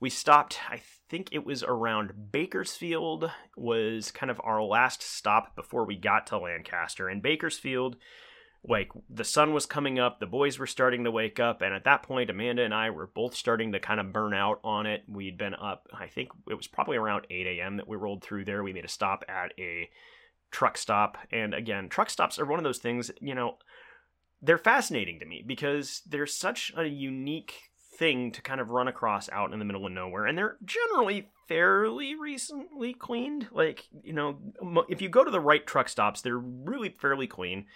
We 0.00 0.10
stopped, 0.10 0.58
I 0.68 0.82
think 1.08 1.30
it 1.32 1.46
was 1.46 1.62
around 1.62 2.30
Bakersfield, 2.32 3.30
was 3.56 4.10
kind 4.10 4.30
of 4.30 4.40
our 4.44 4.62
last 4.62 5.02
stop 5.02 5.56
before 5.56 5.86
we 5.86 5.96
got 5.96 6.26
to 6.26 6.38
Lancaster. 6.38 7.08
And 7.08 7.22
Bakersfield 7.22 7.96
like 8.66 8.90
the 9.10 9.24
sun 9.24 9.52
was 9.52 9.66
coming 9.66 9.98
up, 9.98 10.20
the 10.20 10.26
boys 10.26 10.58
were 10.58 10.66
starting 10.66 11.04
to 11.04 11.10
wake 11.10 11.38
up, 11.38 11.60
and 11.60 11.74
at 11.74 11.84
that 11.84 12.02
point, 12.02 12.30
Amanda 12.30 12.62
and 12.62 12.74
I 12.74 12.90
were 12.90 13.06
both 13.06 13.34
starting 13.34 13.72
to 13.72 13.80
kind 13.80 14.00
of 14.00 14.12
burn 14.12 14.32
out 14.32 14.60
on 14.64 14.86
it. 14.86 15.04
We'd 15.06 15.36
been 15.36 15.54
up, 15.54 15.86
I 15.92 16.06
think 16.06 16.30
it 16.48 16.54
was 16.54 16.66
probably 16.66 16.96
around 16.96 17.26
8 17.30 17.46
a.m. 17.46 17.76
that 17.76 17.88
we 17.88 17.96
rolled 17.96 18.22
through 18.22 18.46
there. 18.46 18.62
We 18.62 18.72
made 18.72 18.84
a 18.84 18.88
stop 18.88 19.24
at 19.28 19.52
a 19.58 19.90
truck 20.50 20.78
stop, 20.78 21.18
and 21.30 21.52
again, 21.52 21.88
truck 21.88 22.08
stops 22.08 22.38
are 22.38 22.46
one 22.46 22.58
of 22.58 22.64
those 22.64 22.78
things, 22.78 23.10
you 23.20 23.34
know, 23.34 23.58
they're 24.40 24.58
fascinating 24.58 25.20
to 25.20 25.26
me 25.26 25.42
because 25.46 26.02
they're 26.06 26.26
such 26.26 26.72
a 26.76 26.84
unique 26.84 27.54
thing 27.98 28.30
to 28.32 28.42
kind 28.42 28.60
of 28.60 28.70
run 28.70 28.88
across 28.88 29.28
out 29.30 29.52
in 29.52 29.58
the 29.58 29.64
middle 29.64 29.86
of 29.86 29.92
nowhere, 29.92 30.26
and 30.26 30.38
they're 30.38 30.56
generally 30.64 31.28
fairly 31.48 32.14
recently 32.14 32.94
cleaned. 32.94 33.48
Like, 33.52 33.88
you 34.02 34.12
know, 34.12 34.38
if 34.88 35.02
you 35.02 35.08
go 35.08 35.24
to 35.24 35.30
the 35.30 35.40
right 35.40 35.66
truck 35.66 35.88
stops, 35.88 36.22
they're 36.22 36.38
really 36.38 36.88
fairly 36.88 37.26
clean 37.26 37.66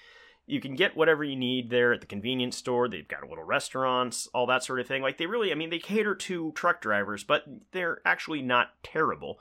you 0.49 0.61
can 0.61 0.75
get 0.75 0.97
whatever 0.97 1.23
you 1.23 1.37
need 1.37 1.69
there 1.71 1.93
at 1.93 2.00
the 2.00 2.07
convenience 2.07 2.57
store. 2.57 2.88
They've 2.88 3.07
got 3.07 3.28
little 3.28 3.45
restaurants, 3.45 4.28
all 4.35 4.47
that 4.47 4.64
sort 4.64 4.81
of 4.81 4.87
thing. 4.87 5.02
Like 5.02 5.19
they 5.19 5.26
really, 5.26 5.52
I 5.52 5.55
mean, 5.55 5.71
they 5.71 5.78
cater 5.78 6.14
to 6.14 6.52
truck 6.52 6.81
drivers, 6.81 7.23
but 7.23 7.45
they're 7.73 8.00
actually 8.05 8.40
not 8.40 8.69
terrible. 8.83 9.38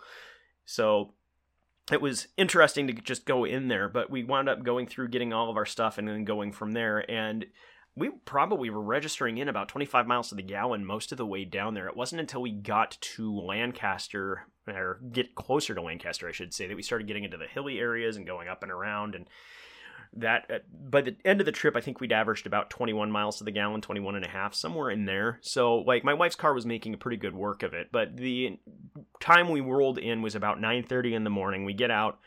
So 0.66 1.14
it 1.90 2.02
was 2.02 2.28
interesting 2.36 2.88
to 2.88 2.94
just 2.94 3.26
go 3.26 3.46
in 3.46 3.70
there, 3.70 3.88
but 3.88 4.12
we 4.12 4.26
wound 4.26 4.50
up 4.50 4.64
going 4.64 4.86
through 4.86 5.08
getting 5.08 5.32
all 5.32 5.50
of 5.50 5.56
our 5.56 5.66
stuff 5.66 5.98
and 5.98 6.08
then 6.08 6.26
going 6.26 6.52
from 6.52 6.74
there. 6.74 7.10
And 7.10 7.46
we 7.96 8.10
probably 8.26 8.70
were 8.70 8.82
registering 8.82 9.38
in 9.38 9.48
about 9.48 9.70
25 9.70 10.06
miles 10.06 10.30
to 10.30 10.36
the 10.36 10.44
gallon 10.44 10.86
most 10.86 11.14
of 11.14 11.18
the 11.18 11.26
way 11.26 11.46
down 11.46 11.74
there. 11.74 11.88
It 11.88 11.96
wasn't 11.96 12.20
until 12.20 12.42
we 12.42 12.52
got 12.52 12.98
to 13.00 13.34
Lancaster, 13.40 14.48
or 14.68 15.00
get 15.12 15.36
closer 15.36 15.74
to 15.74 15.82
Lancaster, 15.82 16.28
I 16.28 16.34
should 16.34 16.54
say, 16.54 16.68
that 16.68 16.76
we 16.76 16.84
started 16.84 17.08
getting 17.08 17.24
into 17.24 17.38
the 17.38 17.48
hilly 17.48 17.80
areas 17.80 18.18
and 18.18 18.28
going 18.28 18.50
up 18.50 18.62
and 18.62 18.72
around. 18.72 19.16
And 19.16 19.28
that 20.14 20.50
uh, 20.50 20.58
by 20.90 21.02
the 21.02 21.16
end 21.26 21.40
of 21.40 21.46
the 21.46 21.52
trip 21.52 21.76
i 21.76 21.82
think 21.82 22.00
we'd 22.00 22.12
averaged 22.12 22.48
about 22.48 22.70
21 22.70 23.12
miles 23.12 23.38
to 23.38 23.44
the 23.44 23.52
gallon 23.52 23.82
21 23.82 24.16
and 24.16 24.26
a 24.26 24.30
half 24.30 24.54
somewhere 24.54 24.90
in 24.90 25.06
there. 25.06 25.40
So 25.42 25.78
like 25.78 26.04
my 26.04 26.14
wife's 26.14 26.36
car 26.36 26.54
was 26.54 26.66
making 26.66 26.94
a 26.94 26.98
pretty 26.98 27.18
good 27.18 27.36
work 27.36 27.64
of 27.64 27.74
it 27.74 27.90
but 27.92 28.18
the 28.18 28.60
time 29.20 29.50
we 29.50 29.62
rolled 29.62 29.98
in 29.98 30.22
was 30.22 30.36
about 30.36 30.60
9.30 30.60 31.14
in 31.14 31.24
the 31.24 31.30
morning. 31.30 31.66
We 31.66 31.74
get 31.74 31.92
out 31.92 32.20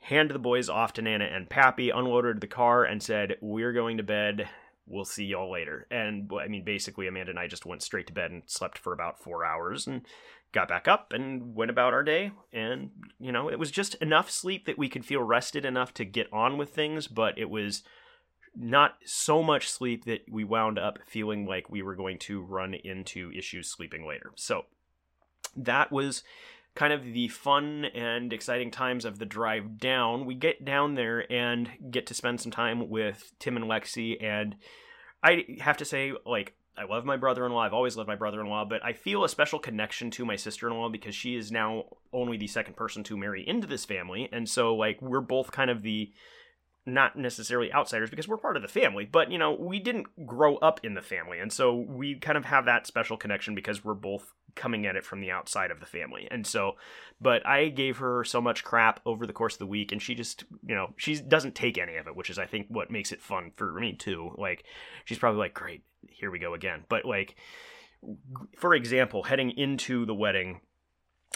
hand 0.00 0.30
the 0.30 0.38
boys 0.38 0.68
off 0.68 0.94
to 0.94 1.02
nana 1.02 1.24
and 1.24 1.50
pappy 1.50 1.90
unloaded 1.90 2.40
the 2.40 2.46
car 2.46 2.84
and 2.84 3.02
said 3.02 3.36
we're 3.40 3.72
going 3.72 3.98
to 3.98 4.02
bed. 4.02 4.48
We'll 4.86 5.04
see 5.04 5.24
y'all 5.24 5.50
later. 5.50 5.86
And 5.90 6.30
i 6.40 6.48
mean 6.48 6.64
basically 6.64 7.06
amanda 7.06 7.30
and 7.30 7.38
i 7.38 7.46
just 7.46 7.66
went 7.66 7.82
straight 7.82 8.06
to 8.08 8.12
bed 8.12 8.30
and 8.30 8.42
slept 8.46 8.78
for 8.78 8.92
about 8.92 9.22
four 9.22 9.44
hours. 9.44 9.86
And 9.86 10.02
got 10.52 10.68
back 10.68 10.88
up 10.88 11.12
and 11.12 11.54
went 11.54 11.70
about 11.70 11.92
our 11.92 12.02
day. 12.02 12.32
And 12.52 12.90
you 13.18 13.32
know 13.32 13.48
it 13.50 13.58
was 13.58 13.70
just 13.70 13.94
enough 13.96 14.30
sleep 14.30 14.66
that 14.66 14.78
we 14.78 14.88
could 14.88 15.04
feel 15.04 15.22
rested 15.22 15.64
enough 15.64 15.94
to 15.94 16.04
get 16.04 16.32
on 16.32 16.58
with 16.58 16.70
things 16.70 17.06
but 17.06 17.38
it 17.38 17.50
was 17.50 17.82
not 18.56 18.96
so 19.04 19.42
much 19.42 19.70
sleep 19.70 20.04
that 20.04 20.22
we 20.30 20.44
wound 20.44 20.78
up 20.78 20.98
feeling 21.06 21.46
like 21.46 21.70
we 21.70 21.82
were 21.82 21.94
going 21.94 22.18
to 22.18 22.42
run 22.42 22.74
into 22.74 23.30
issues 23.32 23.70
sleeping 23.70 24.06
later. 24.06 24.32
So 24.36 24.64
that 25.56 25.92
was 25.92 26.22
kind 26.74 26.92
of 26.92 27.04
the 27.04 27.28
fun 27.28 27.84
and 27.94 28.32
exciting 28.32 28.70
times 28.70 29.04
of 29.04 29.18
the 29.18 29.26
drive 29.26 29.78
down. 29.78 30.24
We 30.26 30.34
get 30.34 30.64
down 30.64 30.94
there 30.94 31.30
and 31.30 31.70
get 31.90 32.06
to 32.08 32.14
spend 32.14 32.40
some 32.40 32.52
time 32.52 32.88
with 32.88 33.32
tim 33.38 33.56
and 33.56 33.66
lexi 33.66 34.22
and 34.22 34.56
i 35.22 35.44
have 35.60 35.76
to 35.76 35.84
say 35.84 36.12
like 36.24 36.54
I 36.80 36.84
love 36.84 37.04
my 37.04 37.18
brother 37.18 37.44
in 37.44 37.52
law. 37.52 37.60
I've 37.60 37.74
always 37.74 37.98
loved 37.98 38.08
my 38.08 38.16
brother 38.16 38.40
in 38.40 38.46
law, 38.46 38.64
but 38.64 38.82
I 38.82 38.94
feel 38.94 39.22
a 39.22 39.28
special 39.28 39.58
connection 39.58 40.10
to 40.12 40.24
my 40.24 40.36
sister 40.36 40.66
in 40.66 40.74
law 40.74 40.88
because 40.88 41.14
she 41.14 41.36
is 41.36 41.52
now 41.52 41.84
only 42.10 42.38
the 42.38 42.46
second 42.46 42.74
person 42.74 43.04
to 43.04 43.18
marry 43.18 43.46
into 43.46 43.66
this 43.66 43.84
family. 43.84 44.30
And 44.32 44.48
so, 44.48 44.74
like, 44.74 45.02
we're 45.02 45.20
both 45.20 45.52
kind 45.52 45.70
of 45.70 45.82
the 45.82 46.10
not 46.86 47.16
necessarily 47.16 47.72
outsiders 47.72 48.10
because 48.10 48.26
we're 48.26 48.36
part 48.36 48.56
of 48.56 48.62
the 48.62 48.68
family, 48.68 49.04
but 49.04 49.30
you 49.30 49.38
know, 49.38 49.52
we 49.52 49.78
didn't 49.78 50.26
grow 50.26 50.56
up 50.56 50.80
in 50.82 50.94
the 50.94 51.02
family. 51.02 51.38
And 51.38 51.52
so 51.52 51.74
we 51.74 52.14
kind 52.16 52.38
of 52.38 52.46
have 52.46 52.64
that 52.64 52.86
special 52.86 53.16
connection 53.16 53.54
because 53.54 53.84
we're 53.84 53.94
both 53.94 54.32
coming 54.54 54.86
at 54.86 54.96
it 54.96 55.04
from 55.04 55.20
the 55.20 55.30
outside 55.30 55.70
of 55.70 55.80
the 55.80 55.86
family. 55.86 56.26
And 56.30 56.46
so, 56.46 56.76
but 57.20 57.46
I 57.46 57.68
gave 57.68 57.98
her 57.98 58.24
so 58.24 58.40
much 58.40 58.64
crap 58.64 59.00
over 59.04 59.26
the 59.26 59.32
course 59.32 59.54
of 59.54 59.60
the 59.60 59.66
week 59.66 59.92
and 59.92 60.00
she 60.00 60.14
just, 60.14 60.44
you 60.66 60.74
know, 60.74 60.94
she 60.96 61.20
doesn't 61.20 61.54
take 61.54 61.78
any 61.78 61.96
of 61.96 62.06
it, 62.06 62.16
which 62.16 62.30
is 62.30 62.38
I 62.38 62.46
think 62.46 62.66
what 62.68 62.90
makes 62.90 63.12
it 63.12 63.22
fun 63.22 63.52
for 63.56 63.72
me 63.72 63.92
too. 63.92 64.34
Like 64.36 64.64
she's 65.04 65.18
probably 65.18 65.38
like, 65.38 65.54
"Great, 65.54 65.84
here 66.08 66.30
we 66.30 66.38
go 66.38 66.54
again." 66.54 66.84
But 66.88 67.04
like 67.04 67.36
for 68.56 68.74
example, 68.74 69.22
heading 69.22 69.50
into 69.50 70.06
the 70.06 70.14
wedding, 70.14 70.60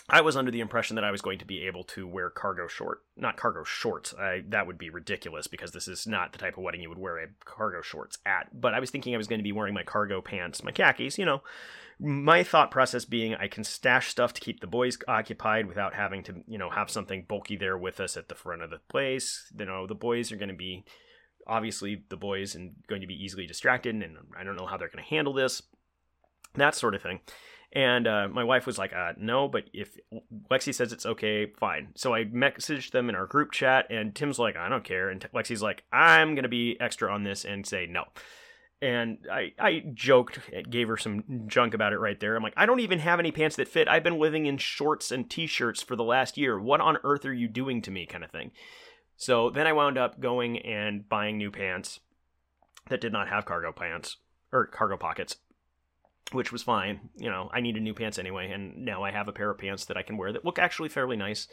I 0.08 0.20
was 0.20 0.36
under 0.36 0.50
the 0.50 0.60
impression 0.60 0.96
that 0.96 1.04
I 1.04 1.10
was 1.10 1.22
going 1.22 1.38
to 1.38 1.46
be 1.46 1.66
able 1.66 1.82
to 1.84 2.06
wear 2.06 2.28
cargo 2.28 2.68
short, 2.68 3.02
not 3.16 3.38
cargo 3.38 3.64
shorts. 3.64 4.12
I, 4.14 4.42
that 4.48 4.66
would 4.66 4.76
be 4.76 4.90
ridiculous 4.90 5.46
because 5.46 5.72
this 5.72 5.88
is 5.88 6.06
not 6.06 6.32
the 6.32 6.38
type 6.38 6.58
of 6.58 6.62
wedding 6.62 6.82
you 6.82 6.90
would 6.90 6.98
wear 6.98 7.16
a 7.18 7.28
cargo 7.44 7.80
shorts 7.80 8.18
at. 8.26 8.60
But 8.60 8.74
I 8.74 8.80
was 8.80 8.90
thinking 8.90 9.14
I 9.14 9.18
was 9.18 9.28
going 9.28 9.38
to 9.38 9.44
be 9.44 9.52
wearing 9.52 9.72
my 9.72 9.82
cargo 9.82 10.20
pants, 10.20 10.62
my 10.62 10.72
khakis, 10.72 11.16
you 11.16 11.24
know. 11.24 11.42
My 11.98 12.42
thought 12.42 12.70
process 12.70 13.04
being 13.04 13.34
I 13.34 13.48
can 13.48 13.64
stash 13.64 14.08
stuff 14.08 14.34
to 14.34 14.40
keep 14.40 14.60
the 14.60 14.66
boys 14.66 14.98
occupied 15.08 15.66
without 15.66 15.94
having 15.94 16.22
to, 16.24 16.42
you 16.46 16.58
know, 16.58 16.68
have 16.68 16.90
something 16.90 17.24
bulky 17.26 17.56
there 17.56 17.78
with 17.78 17.98
us 17.98 18.16
at 18.16 18.28
the 18.28 18.34
front 18.34 18.62
of 18.62 18.70
the 18.70 18.80
place. 18.88 19.50
You 19.56 19.64
know, 19.64 19.86
the 19.86 19.94
boys 19.94 20.32
are 20.32 20.36
going 20.36 20.48
to 20.48 20.54
be 20.54 20.84
obviously 21.46 22.04
the 22.08 22.16
boys 22.16 22.54
and 22.54 22.74
going 22.88 23.00
to 23.00 23.06
be 23.06 23.14
easily 23.14 23.46
distracted 23.46 23.94
and 23.94 24.16
I 24.38 24.44
don't 24.44 24.56
know 24.56 24.66
how 24.66 24.76
they're 24.76 24.88
going 24.88 25.04
to 25.04 25.10
handle 25.10 25.32
this. 25.32 25.62
That 26.54 26.74
sort 26.74 26.94
of 26.94 27.02
thing. 27.02 27.20
And 27.74 28.06
uh, 28.06 28.28
my 28.30 28.44
wife 28.44 28.66
was 28.66 28.78
like, 28.78 28.92
uh, 28.92 29.12
no, 29.18 29.48
but 29.48 29.64
if 29.72 29.96
Lexi 30.48 30.72
says 30.72 30.92
it's 30.92 31.06
okay, 31.06 31.46
fine. 31.58 31.88
So 31.96 32.14
I 32.14 32.24
messaged 32.24 32.92
them 32.92 33.08
in 33.08 33.16
our 33.16 33.26
group 33.26 33.50
chat, 33.50 33.86
and 33.90 34.14
Tim's 34.14 34.38
like, 34.38 34.56
I 34.56 34.68
don't 34.68 34.84
care. 34.84 35.08
And 35.08 35.20
Lexi's 35.34 35.62
like, 35.62 35.82
I'm 35.92 36.36
going 36.36 36.44
to 36.44 36.48
be 36.48 36.76
extra 36.80 37.12
on 37.12 37.24
this 37.24 37.44
and 37.44 37.66
say 37.66 37.86
no. 37.86 38.04
And 38.80 39.18
I, 39.32 39.52
I 39.58 39.82
joked, 39.92 40.38
gave 40.70 40.86
her 40.86 40.96
some 40.96 41.46
junk 41.48 41.74
about 41.74 41.92
it 41.92 41.98
right 41.98 42.20
there. 42.20 42.36
I'm 42.36 42.42
like, 42.44 42.54
I 42.56 42.66
don't 42.66 42.80
even 42.80 43.00
have 43.00 43.18
any 43.18 43.32
pants 43.32 43.56
that 43.56 43.66
fit. 43.66 43.88
I've 43.88 44.04
been 44.04 44.20
living 44.20 44.46
in 44.46 44.58
shorts 44.58 45.10
and 45.10 45.28
t 45.28 45.46
shirts 45.46 45.82
for 45.82 45.96
the 45.96 46.04
last 46.04 46.36
year. 46.36 46.60
What 46.60 46.80
on 46.80 46.98
earth 47.02 47.24
are 47.24 47.32
you 47.32 47.48
doing 47.48 47.82
to 47.82 47.90
me, 47.90 48.06
kind 48.06 48.22
of 48.22 48.30
thing. 48.30 48.52
So 49.16 49.50
then 49.50 49.66
I 49.66 49.72
wound 49.72 49.98
up 49.98 50.20
going 50.20 50.58
and 50.58 51.08
buying 51.08 51.38
new 51.38 51.50
pants 51.50 52.00
that 52.88 53.00
did 53.00 53.12
not 53.12 53.28
have 53.28 53.46
cargo 53.46 53.72
pants 53.72 54.18
or 54.52 54.66
cargo 54.66 54.96
pockets 54.96 55.36
which 56.32 56.52
was 56.52 56.62
fine. 56.62 57.10
You 57.16 57.30
know, 57.30 57.50
I 57.52 57.60
needed 57.60 57.82
new 57.82 57.94
pants 57.94 58.18
anyway, 58.18 58.50
and 58.50 58.84
now 58.84 59.02
I 59.02 59.10
have 59.10 59.28
a 59.28 59.32
pair 59.32 59.50
of 59.50 59.58
pants 59.58 59.84
that 59.86 59.96
I 59.96 60.02
can 60.02 60.16
wear 60.16 60.32
that 60.32 60.44
look 60.44 60.58
actually 60.58 60.88
fairly 60.88 61.16
nice 61.16 61.48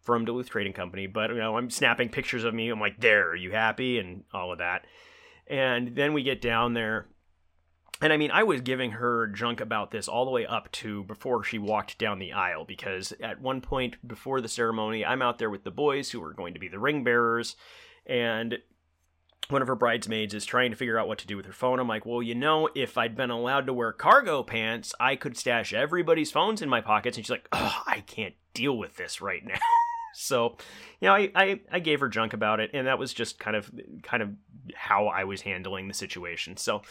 from 0.00 0.24
Duluth 0.24 0.50
Trading 0.50 0.72
Company. 0.72 1.06
But 1.06 1.30
you 1.30 1.36
know, 1.36 1.56
I'm 1.56 1.70
snapping 1.70 2.08
pictures 2.08 2.44
of 2.44 2.54
me. 2.54 2.68
I'm 2.68 2.80
like, 2.80 3.00
"There, 3.00 3.30
are 3.30 3.36
you 3.36 3.52
happy?" 3.52 3.98
and 3.98 4.24
all 4.32 4.52
of 4.52 4.58
that. 4.58 4.86
And 5.46 5.96
then 5.96 6.12
we 6.12 6.22
get 6.22 6.40
down 6.40 6.74
there, 6.74 7.08
and 8.00 8.12
I 8.12 8.16
mean, 8.16 8.30
I 8.30 8.42
was 8.42 8.60
giving 8.60 8.92
her 8.92 9.26
junk 9.28 9.60
about 9.60 9.90
this 9.90 10.08
all 10.08 10.24
the 10.24 10.30
way 10.30 10.46
up 10.46 10.70
to 10.72 11.04
before 11.04 11.44
she 11.44 11.58
walked 11.58 11.98
down 11.98 12.18
the 12.18 12.32
aisle 12.32 12.64
because 12.64 13.12
at 13.20 13.40
one 13.40 13.60
point 13.60 13.96
before 14.06 14.40
the 14.40 14.48
ceremony, 14.48 15.04
I'm 15.04 15.22
out 15.22 15.38
there 15.38 15.50
with 15.50 15.64
the 15.64 15.70
boys 15.70 16.10
who 16.10 16.22
are 16.22 16.32
going 16.32 16.54
to 16.54 16.60
be 16.60 16.68
the 16.68 16.78
ring 16.78 17.04
bearers, 17.04 17.56
and 18.06 18.58
one 19.48 19.62
of 19.62 19.68
her 19.68 19.74
bridesmaids 19.74 20.34
is 20.34 20.44
trying 20.44 20.70
to 20.70 20.76
figure 20.76 20.98
out 20.98 21.08
what 21.08 21.18
to 21.18 21.26
do 21.26 21.36
with 21.36 21.46
her 21.46 21.52
phone. 21.52 21.78
I'm 21.78 21.88
like, 21.88 22.06
well, 22.06 22.22
you 22.22 22.34
know, 22.34 22.68
if 22.74 22.96
I'd 22.96 23.16
been 23.16 23.30
allowed 23.30 23.66
to 23.66 23.72
wear 23.72 23.92
cargo 23.92 24.42
pants, 24.42 24.94
I 24.98 25.16
could 25.16 25.36
stash 25.36 25.72
everybody's 25.72 26.30
phones 26.30 26.62
in 26.62 26.68
my 26.68 26.80
pockets. 26.80 27.16
And 27.16 27.26
she's 27.26 27.30
like, 27.30 27.48
oh, 27.52 27.82
I 27.86 28.00
can't 28.00 28.34
deal 28.54 28.76
with 28.76 28.96
this 28.96 29.20
right 29.20 29.44
now. 29.44 29.58
so, 30.14 30.56
you 31.00 31.08
know, 31.08 31.14
I, 31.14 31.30
I, 31.34 31.60
I 31.70 31.78
gave 31.80 32.00
her 32.00 32.08
junk 32.08 32.32
about 32.32 32.60
it, 32.60 32.70
and 32.72 32.86
that 32.86 32.98
was 32.98 33.12
just 33.12 33.38
kind 33.38 33.56
of 33.56 33.70
kind 34.02 34.22
of 34.22 34.30
how 34.74 35.06
I 35.06 35.24
was 35.24 35.42
handling 35.42 35.88
the 35.88 35.94
situation. 35.94 36.56
So 36.56 36.82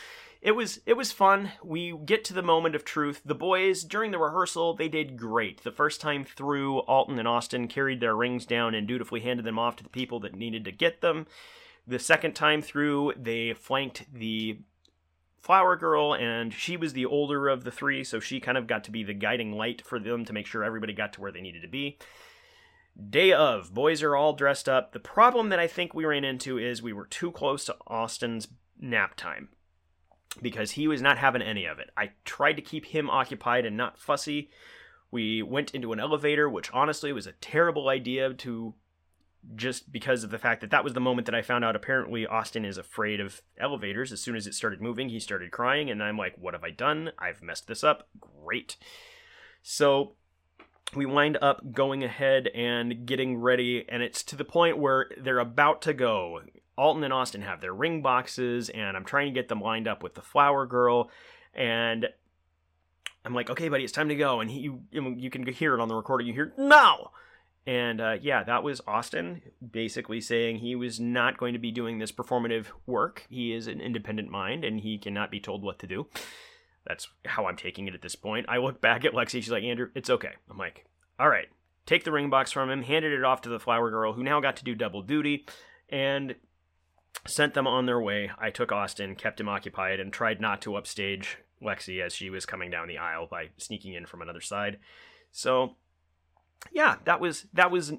it 0.42 0.52
was 0.52 0.82
it 0.86 0.98
was 0.98 1.12
fun. 1.12 1.52
We 1.64 1.96
get 2.06 2.24
to 2.26 2.34
the 2.34 2.42
moment 2.42 2.76
of 2.76 2.84
truth. 2.84 3.22
The 3.24 3.36
boys 3.36 3.84
during 3.84 4.12
the 4.12 4.18
rehearsal 4.18 4.76
they 4.76 4.90
did 4.90 5.18
great. 5.18 5.64
The 5.64 5.72
first 5.72 6.02
time 6.02 6.26
through, 6.26 6.80
Alton 6.80 7.20
and 7.20 7.28
Austin 7.28 7.68
carried 7.68 8.00
their 8.00 8.16
rings 8.16 8.46
down 8.46 8.74
and 8.74 8.88
dutifully 8.88 9.22
handed 9.22 9.46
them 9.46 9.60
off 9.60 9.76
to 9.78 9.84
the 9.84 9.90
people 9.90 10.20
that 10.22 10.36
needed 10.36 10.66
to 10.66 10.72
get 10.72 11.02
them. 11.02 11.28
The 11.88 12.00
second 12.00 12.34
time 12.34 12.62
through, 12.62 13.14
they 13.18 13.54
flanked 13.54 14.06
the 14.14 14.60
flower 15.40 15.76
girl, 15.76 16.14
and 16.14 16.54
she 16.54 16.78
was 16.78 16.94
the 16.94 17.06
older 17.06 17.48
of 17.50 17.64
the 17.64 17.72
three, 17.72 18.04
so 18.04 18.20
she 18.20 18.40
kind 18.40 18.58
of 18.58 18.68
got 18.68 18.84
to 18.86 18.92
be 18.92 19.04
the 19.04 19.14
guiding 19.14 19.52
light 19.54 19.82
for 19.86 20.00
them 20.00 20.24
to 20.26 20.34
make 20.34 20.46
sure 20.46 20.64
everybody 20.64 20.94
got 20.94 21.14
to 21.14 21.22
where 21.22 21.32
they 21.32 21.42
needed 21.42 21.64
to 21.64 21.68
be. 21.68 21.98
Day 23.10 23.32
of, 23.32 23.74
boys 23.74 24.04
are 24.04 24.16
all 24.16 24.34
dressed 24.34 24.70
up. 24.70 24.92
The 24.92 25.00
problem 25.00 25.50
that 25.50 25.60
I 25.60 25.68
think 25.68 25.94
we 25.94 26.06
ran 26.06 26.24
into 26.24 26.58
is 26.58 26.82
we 26.82 26.94
were 26.94 27.08
too 27.08 27.32
close 27.32 27.66
to 27.66 27.78
Austin's 27.88 28.48
nap 28.80 29.16
time 29.16 29.50
because 30.42 30.72
he 30.72 30.88
was 30.88 31.02
not 31.02 31.18
having 31.18 31.42
any 31.42 31.66
of 31.66 31.80
it. 31.80 31.90
I 31.98 32.12
tried 32.26 32.54
to 32.54 32.62
keep 32.62 32.86
him 32.86 33.10
occupied 33.10 33.66
and 33.66 33.76
not 33.76 33.98
fussy. 33.98 34.50
We 35.10 35.42
went 35.42 35.74
into 35.74 35.94
an 35.94 36.00
elevator, 36.00 36.50
which 36.50 36.72
honestly 36.72 37.12
was 37.12 37.28
a 37.28 37.34
terrible 37.34 37.90
idea 37.90 38.34
to 38.34 38.76
just 39.56 39.92
because 39.92 40.24
of 40.24 40.30
the 40.30 40.38
fact 40.38 40.62
that 40.62 40.70
that 40.72 40.84
was 40.84 40.94
the 40.94 41.00
moment 41.00 41.26
that 41.26 41.36
I 41.36 41.42
found 41.42 41.66
out 41.66 41.76
apparently 41.76 42.26
Austin 42.26 42.66
is 42.66 42.78
afraid 42.78 43.20
of 43.20 43.42
elevators. 43.58 44.12
As 44.12 44.22
soon 44.22 44.36
as 44.36 44.48
it 44.48 44.54
started 44.54 44.82
moving, 44.82 45.10
he 45.10 45.20
started 45.20 45.52
crying, 45.52 45.90
and 45.90 46.02
I'm 46.04 46.18
like, 46.18 46.36
what 46.38 46.54
have 46.54 46.64
I 46.64 46.70
done? 46.70 47.12
I've 47.18 47.42
messed 47.42 47.68
this 47.68 47.84
up. 47.84 48.08
Great. 48.20 48.78
So 49.64 50.14
we 50.96 51.06
wind 51.06 51.38
up 51.42 51.72
going 51.72 52.04
ahead 52.04 52.48
and 52.48 53.06
getting 53.06 53.38
ready, 53.38 53.86
and 53.88 54.04
it's 54.04 54.24
to 54.24 54.36
the 54.36 54.46
point 54.46 54.78
where 54.78 55.10
they're 55.18 55.40
about 55.40 55.82
to 55.84 55.94
go. 55.94 56.42
Alton 56.78 57.04
and 57.04 57.14
Austin 57.14 57.42
have 57.42 57.62
their 57.62 57.74
ring 57.74 58.02
boxes, 58.02 58.70
and 58.70 58.98
I'm 58.98 59.06
trying 59.06 59.28
to 59.28 59.40
get 59.40 59.50
them 59.50 59.62
lined 59.62 59.88
up 59.88 60.04
with 60.04 60.16
the 60.16 60.22
flower 60.22 60.66
girl, 60.66 61.10
and 61.54 62.08
I'm 63.24 63.34
like, 63.34 63.50
okay, 63.50 63.70
buddy, 63.70 63.84
it's 63.84 63.94
time 63.94 64.10
to 64.10 64.16
go. 64.16 64.40
And 64.40 64.50
he, 64.50 64.60
you, 64.62 64.82
you 64.92 65.30
can 65.30 65.46
hear 65.48 65.74
it 65.74 65.80
on 65.80 65.88
the 65.88 65.96
recording. 65.96 66.28
You 66.28 66.34
hear, 66.34 66.54
no! 66.58 67.12
And 67.68 68.02
uh, 68.02 68.18
yeah, 68.22 68.44
that 68.44 68.64
was 68.64 68.82
Austin 68.88 69.42
basically 69.72 70.20
saying 70.20 70.58
he 70.58 70.76
was 70.76 71.00
not 71.00 71.38
going 71.38 71.54
to 71.54 71.60
be 71.60 71.72
doing 71.72 72.00
this 72.00 72.12
performative 72.12 72.68
work. 72.88 73.26
He 73.30 73.54
is 73.54 73.68
an 73.68 73.82
independent 73.82 74.30
mind 74.30 74.66
and 74.66 74.80
he 74.80 74.98
cannot 74.98 75.30
be 75.30 75.40
told 75.40 75.64
what 75.64 75.80
to 75.80 75.88
do. 75.88 76.08
That's 76.88 77.08
how 77.26 77.46
I'm 77.46 77.58
taking 77.58 77.88
it 77.88 77.94
at 77.94 78.02
this 78.02 78.16
point. 78.16 78.48
I 78.50 78.58
look 78.58 78.82
back 78.82 79.06
at 79.06 79.14
Lexi. 79.14 79.34
She's 79.34 79.52
like, 79.52 79.64
Andrew, 79.64 79.90
it's 79.94 80.10
okay. 80.10 80.32
I'm 80.50 80.58
like, 80.58 80.86
all 81.20 81.30
right. 81.30 81.48
Take 81.86 82.04
the 82.04 82.12
ring 82.12 82.30
box 82.30 82.52
from 82.52 82.70
him, 82.70 82.84
handed 82.84 83.12
it 83.12 83.24
off 83.24 83.42
to 83.42 83.50
the 83.50 83.60
flower 83.60 83.90
girl, 83.90 84.14
who 84.14 84.24
now 84.24 84.40
got 84.40 84.56
to 84.58 84.64
do 84.64 84.76
double 84.76 85.02
duty, 85.02 85.46
and 85.90 86.36
sent 87.28 87.54
them 87.54 87.68
on 87.68 87.86
their 87.86 88.00
way. 88.00 88.32
I 88.40 88.50
took 88.50 88.72
Austin, 88.72 89.16
kept 89.16 89.40
him 89.40 89.50
occupied, 89.50 90.00
and 90.00 90.14
tried 90.14 90.40
not 90.40 90.62
to 90.62 90.76
upstage 90.76 91.38
Lexi 91.62 92.02
as 92.04 92.14
she 92.14 92.30
was 92.30 92.46
coming 92.46 92.72
down 92.72 92.88
the 92.88 92.98
aisle 92.98 93.28
by 93.30 93.50
sneaking 93.58 93.94
in 93.94 94.06
from 94.06 94.22
another 94.22 94.42
side. 94.42 94.78
So, 95.32 95.76
yeah, 96.72 96.96
that 97.06 97.20
was 97.20 97.46
that 97.54 97.72
was 97.72 97.94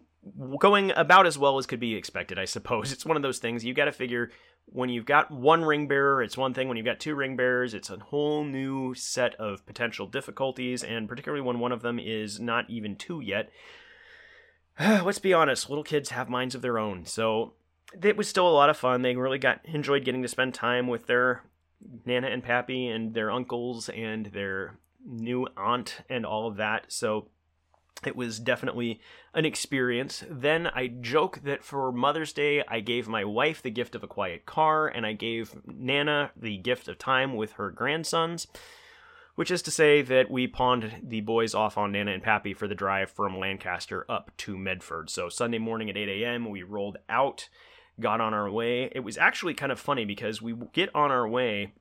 going 0.59 0.93
about 0.93 1.27
as 1.27 1.37
well 1.37 1.59
as 1.59 1.67
could 1.67 1.81
be 1.81 1.95
expected, 1.95 2.39
I 2.39 2.45
suppose. 2.45 2.93
It's 2.93 3.07
one 3.07 3.17
of 3.17 3.23
those 3.23 3.39
things 3.39 3.65
you 3.65 3.75
got 3.75 3.87
to 3.87 3.93
figure 3.93 4.31
when 4.67 4.89
you've 4.89 5.07
got 5.07 5.31
one 5.31 5.65
ring 5.65 5.87
bearer, 5.87 6.23
it's 6.23 6.37
one 6.37 6.55
thing. 6.55 6.69
When 6.69 6.77
you've 6.77 6.87
got 6.87 7.01
two 7.01 7.15
ring 7.15 7.37
bearers, 7.37 7.75
it's 7.75 7.91
a 7.91 7.99
whole 7.99 8.45
new 8.45 8.95
set 8.95 9.35
of 9.37 9.65
potential 9.67 10.07
difficulties, 10.07 10.83
and 10.83 11.09
particularly 11.09 11.43
when 11.43 11.59
one 11.59 11.73
of 11.73 11.83
them 11.83 11.99
is 11.99 12.41
not 12.41 12.69
even 12.71 12.97
two 12.97 13.21
yet. 13.21 13.51
Let's 14.81 15.19
be 15.19 15.35
honest, 15.35 15.69
little 15.69 15.85
kids 15.85 16.11
have 16.11 16.29
minds 16.29 16.55
of 16.55 16.63
their 16.63 16.79
own, 16.79 17.05
so 17.05 17.55
it 18.03 18.17
was 18.17 18.29
still 18.29 18.49
a 18.49 18.51
lot 18.51 18.71
of 18.71 18.77
fun. 18.77 19.03
They 19.03 19.17
really 19.17 19.39
got 19.39 19.61
enjoyed 19.65 20.05
getting 20.05 20.23
to 20.23 20.29
spend 20.29 20.55
time 20.55 20.87
with 20.87 21.07
their 21.07 21.43
Nana 22.07 22.29
and 22.29 22.43
Pappy 22.43 22.87
and 22.87 23.13
their 23.13 23.31
uncles 23.31 23.89
and 23.89 24.27
their 24.27 24.79
new 25.05 25.47
aunt 25.57 26.01
and 26.09 26.25
all 26.25 26.47
of 26.47 26.57
that. 26.57 26.87
So 26.89 27.29
it 28.05 28.17
was 28.17 28.41
definitely 28.41 29.01
an 29.35 29.45
experience. 29.45 30.25
Then 30.29 30.67
I 30.67 30.89
joke 30.89 31.41
that 31.45 31.65
for 31.65 31.93
Mother's 31.93 32.33
Day, 32.33 32.63
I 32.67 32.81
gave 32.81 33.09
my 33.09 33.25
wife 33.25 33.63
the 33.63 33.71
gift 33.71 33.95
of 33.95 34.03
a 34.03 34.09
quiet 34.09 34.45
car, 34.45 34.89
and 34.89 35.07
I 35.07 35.13
gave 35.13 35.55
Nana 35.67 36.33
the 36.37 36.59
gift 36.59 36.89
of 36.89 36.99
time 36.99 37.37
with 37.37 37.53
her 37.53 37.71
grandsons, 37.71 38.49
which 39.35 39.51
is 39.51 39.63
to 39.63 39.71
say 39.71 40.03
that 40.03 40.31
we 40.31 40.47
pawned 40.47 41.01
the 41.03 41.21
boys 41.21 41.55
off 41.55 41.79
on 41.79 41.93
Nana 41.93 42.13
and 42.13 42.23
Pappy 42.23 42.55
for 42.55 42.67
the 42.67 42.75
drive 42.75 43.11
from 43.11 43.39
Lancaster 43.39 44.05
up 44.09 44.31
to 44.39 44.59
Medford. 44.59 45.09
So 45.09 45.29
Sunday 45.29 45.59
morning 45.59 45.89
at 45.89 45.97
8 45.97 46.09
a.m., 46.09 46.51
we 46.51 46.63
rolled 46.63 46.99
out, 47.09 47.49
got 48.01 48.21
on 48.21 48.35
our 48.35 48.51
way. 48.51 48.91
It 48.93 49.01
was 49.01 49.17
actually 49.17 49.55
kind 49.55 49.73
of 49.73 49.81
funny 49.81 50.05
because 50.05 50.43
we 50.43 50.55
get 50.73 50.95
on 50.95 51.11
our 51.11 51.29
way 51.29 51.73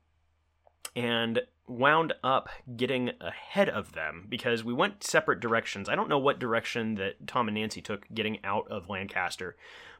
and 0.95 1.41
wound 1.77 2.13
up 2.23 2.49
getting 2.75 3.11
ahead 3.19 3.69
of 3.69 3.93
them 3.93 4.25
because 4.29 4.63
we 4.63 4.73
went 4.73 5.03
separate 5.03 5.39
directions. 5.39 5.89
I 5.89 5.95
don't 5.95 6.09
know 6.09 6.19
what 6.19 6.39
direction 6.39 6.95
that 6.95 7.27
Tom 7.27 7.47
and 7.47 7.55
Nancy 7.55 7.81
took 7.81 8.07
getting 8.13 8.39
out 8.43 8.69
of 8.69 8.89
Lancaster, 8.89 9.55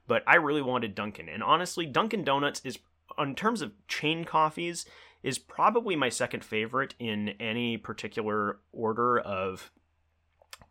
but 0.08 0.24
I 0.28 0.36
really 0.36 0.62
wanted 0.62 0.96
Dunkin'. 0.96 1.30
And 1.30 1.42
honestly, 1.42 1.86
Dunkin' 1.86 2.24
Donuts 2.24 2.62
is, 2.64 2.80
in 3.18 3.36
terms 3.36 3.62
of 3.62 3.72
chain 3.88 4.26
coffees, 4.26 4.86
is 5.24 5.38
probably 5.38 5.96
my 5.96 6.10
second 6.10 6.44
favorite 6.44 6.96
in 7.00 7.30
any 7.40 7.78
particular 7.78 8.60
order 8.74 9.20
of 9.20 9.72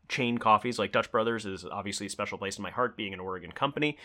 chain 0.08 0.38
coffees. 0.38 0.78
Like 0.78 0.92
Dutch 0.92 1.10
Brothers 1.10 1.46
is 1.46 1.64
obviously 1.64 2.06
a 2.06 2.10
special 2.10 2.36
place 2.36 2.58
in 2.58 2.62
my 2.62 2.70
heart, 2.70 2.96
being 2.96 3.14
an 3.14 3.20
Oregon 3.20 3.52
company. 3.52 3.96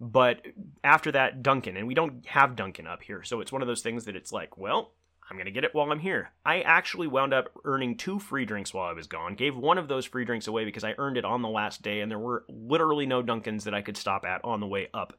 But 0.00 0.46
after 0.82 1.12
that, 1.12 1.42
Dunkin', 1.42 1.76
and 1.76 1.86
we 1.86 1.94
don't 1.94 2.26
have 2.26 2.56
Dunkin' 2.56 2.86
up 2.86 3.02
here. 3.02 3.22
So 3.22 3.40
it's 3.40 3.52
one 3.52 3.62
of 3.62 3.68
those 3.68 3.82
things 3.82 4.06
that 4.06 4.16
it's 4.16 4.32
like, 4.32 4.56
well, 4.56 4.92
I'm 5.32 5.38
going 5.38 5.46
to 5.46 5.50
get 5.50 5.64
it 5.64 5.74
while 5.74 5.90
I'm 5.90 5.98
here. 5.98 6.30
I 6.44 6.60
actually 6.60 7.06
wound 7.06 7.32
up 7.32 7.48
earning 7.64 7.96
two 7.96 8.18
free 8.18 8.44
drinks 8.44 8.74
while 8.74 8.86
I 8.86 8.92
was 8.92 9.06
gone. 9.06 9.34
Gave 9.34 9.56
one 9.56 9.78
of 9.78 9.88
those 9.88 10.04
free 10.04 10.26
drinks 10.26 10.46
away 10.46 10.66
because 10.66 10.84
I 10.84 10.94
earned 10.98 11.16
it 11.16 11.24
on 11.24 11.40
the 11.40 11.48
last 11.48 11.80
day, 11.80 12.02
and 12.02 12.10
there 12.10 12.18
were 12.18 12.44
literally 12.50 13.06
no 13.06 13.22
Dunkins 13.22 13.62
that 13.62 13.72
I 13.72 13.80
could 13.80 13.96
stop 13.96 14.26
at 14.26 14.44
on 14.44 14.60
the 14.60 14.66
way 14.66 14.88
up 14.92 15.14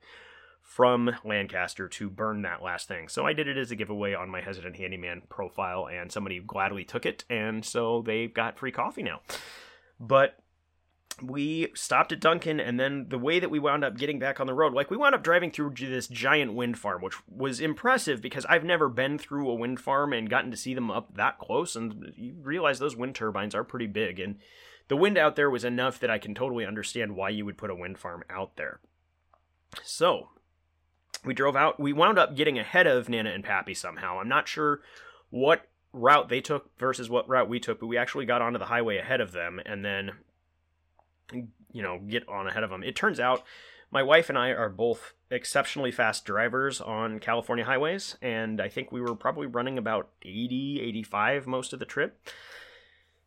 from 0.62 1.16
Lancaster 1.26 1.88
to 1.88 2.12
burn 2.12 2.44
that 2.44 2.62
last 2.62 2.88
thing. 2.88 3.08
So 3.08 3.26
I 3.26 3.34
did 3.34 3.48
it 3.48 3.58
as 3.58 3.72
a 3.72 3.76
giveaway 3.76 4.14
on 4.14 4.30
my 4.30 4.40
Hesitant 4.40 4.76
Handyman 4.76 5.24
profile, 5.30 5.88
and 5.88 6.12
somebody 6.12 6.40
gladly 6.40 6.84
took 6.84 7.08
it, 7.08 7.24
and 7.28 7.66
so 7.66 8.04
they 8.06 8.28
got 8.28 8.60
free 8.60 8.72
coffee 8.72 9.02
now. 9.02 9.22
But 10.00 10.38
we 11.22 11.72
stopped 11.76 12.12
at 12.12 12.20
Dunkin', 12.20 12.60
and 12.60 12.80
then 12.80 13.08
the 13.10 13.20
way 13.20 13.40
that 13.40 13.52
we 13.52 13.60
wound 13.60 13.84
up 13.84 13.98
getting 13.98 14.20
back 14.20 14.40
on 14.40 14.48
the 14.48 14.54
road, 14.54 14.74
like 14.74 14.90
we 14.90 14.98
wound 14.98 15.16
up 15.16 15.24
driving 15.24 15.52
through 15.52 15.74
this 15.78 16.08
giant 16.08 16.54
wind 16.54 16.78
farm, 16.78 17.02
which 17.02 17.16
was 17.28 17.60
impressive 17.60 18.22
because 18.22 18.46
I've 18.46 18.64
never 18.64 18.90
been 18.90 19.18
through 19.18 19.50
a 19.50 19.56
wind 19.56 19.80
farm 19.80 20.14
and 20.14 20.30
gotten 20.30 20.52
to 20.52 20.58
see 20.58 20.74
them 20.74 20.90
up 20.90 21.16
that 21.16 21.40
close. 21.40 21.76
And 21.76 22.14
you 22.18 22.36
realize 22.42 22.80
those 22.80 22.96
wind 22.96 23.16
turbines 23.16 23.54
are 23.54 23.64
pretty 23.64 23.88
big, 23.88 24.20
and 24.20 24.38
the 24.88 24.98
wind 24.98 25.18
out 25.18 25.36
there 25.36 25.50
was 25.50 25.64
enough 25.64 26.00
that 26.00 26.10
I 26.10 26.18
can 26.18 26.36
totally 26.36 26.66
understand 26.66 27.16
why 27.16 27.30
you 27.30 27.46
would 27.46 27.58
put 27.58 27.70
a 27.70 27.76
wind 27.76 28.00
farm 28.00 28.24
out 28.30 28.56
there. 28.58 28.80
So 29.84 30.30
we 31.24 31.34
drove 31.34 31.56
out. 31.56 31.80
We 31.80 31.94
wound 31.94 32.20
up 32.20 32.36
getting 32.36 32.60
ahead 32.60 32.88
of 32.88 33.08
Nana 33.08 33.32
and 33.32 33.44
Pappy 33.44 33.74
somehow. 33.74 34.20
I'm 34.20 34.28
not 34.28 34.48
sure 34.48 34.82
what 35.30 35.68
route 35.94 36.28
they 36.28 36.42
took 36.42 36.78
versus 36.78 37.10
what 37.10 37.30
route 37.30 37.48
we 37.48 37.60
took, 37.60 37.80
but 37.80 37.88
we 37.88 37.98
actually 37.98 38.26
got 38.26 38.42
onto 38.42 38.60
the 38.60 38.66
highway 38.66 38.98
ahead 38.98 39.22
of 39.22 39.32
them, 39.32 39.62
and 39.66 39.86
then 39.86 40.12
you 41.34 41.82
know, 41.82 42.00
get 42.00 42.28
on 42.30 42.48
ahead 42.48 42.64
of 42.64 42.70
them. 42.70 42.84
It 42.84 42.96
turns 42.96 43.20
out 43.20 43.44
my 43.92 44.04
wife 44.04 44.30
and 44.30 44.38
I 44.38 44.50
are 44.50 44.70
both 44.70 45.14
exceptionally 45.30 45.92
fast 45.92 46.26
drivers 46.26 46.82
on 46.82 47.20
California 47.20 47.66
highways, 47.66 48.18
and 48.22 48.60
I 48.60 48.68
think 48.68 48.92
we 48.92 49.02
were 49.02 49.16
probably 49.16 49.48
running 49.48 49.78
about 49.78 50.10
80, 50.24 50.82
85 50.82 51.48
most 51.48 51.74
of 51.74 51.80
the 51.80 51.86
trip. 51.86 52.20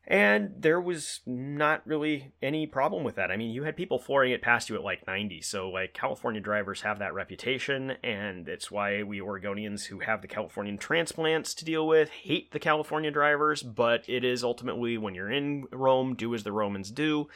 And 0.08 0.52
there 0.56 0.80
was 0.80 1.20
not 1.26 1.84
really 1.84 2.32
any 2.40 2.66
problem 2.66 3.02
with 3.02 3.16
that. 3.16 3.32
I 3.32 3.36
mean, 3.36 3.50
you 3.50 3.64
had 3.64 3.76
people 3.76 3.98
flooring 3.98 4.30
it 4.30 4.40
past 4.40 4.68
you 4.68 4.76
at 4.76 4.84
like 4.84 5.04
90. 5.04 5.40
So, 5.40 5.68
like, 5.68 5.94
California 5.94 6.40
drivers 6.40 6.82
have 6.82 7.00
that 7.00 7.12
reputation, 7.12 7.96
and 8.04 8.48
it's 8.48 8.70
why 8.70 9.02
we 9.02 9.18
Oregonians 9.18 9.86
who 9.86 9.98
have 10.00 10.22
the 10.22 10.28
Californian 10.28 10.78
transplants 10.78 11.54
to 11.54 11.64
deal 11.64 11.88
with 11.88 12.10
hate 12.10 12.52
the 12.52 12.60
California 12.60 13.10
drivers. 13.10 13.64
But 13.64 14.04
it 14.08 14.24
is 14.24 14.44
ultimately 14.44 14.96
when 14.96 15.16
you're 15.16 15.30
in 15.30 15.66
Rome, 15.72 16.14
do 16.14 16.34
as 16.36 16.44
the 16.44 16.52
Romans 16.52 16.92
do. 16.92 17.28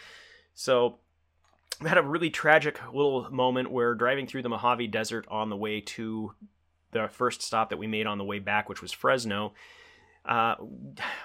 So 0.55 0.99
we 1.81 1.89
had 1.89 1.99
a 1.99 2.03
really 2.03 2.31
tragic 2.31 2.81
little 2.93 3.31
moment 3.31 3.71
where 3.71 3.95
driving 3.95 4.27
through 4.27 4.43
the 4.43 4.49
Mojave 4.49 4.89
Desert 4.89 5.27
on 5.29 5.49
the 5.49 5.57
way 5.57 5.81
to 5.81 6.35
the 6.93 7.09
first 7.09 7.43
stop 7.43 7.71
that 7.71 7.79
we 7.79 7.87
made 7.87 8.07
on 8.07 8.19
the 8.19 8.25
way 8.25 8.39
back, 8.39 8.69
which 8.69 8.83
was 8.83 8.93
Fresno. 8.93 9.55
Uh, 10.25 10.57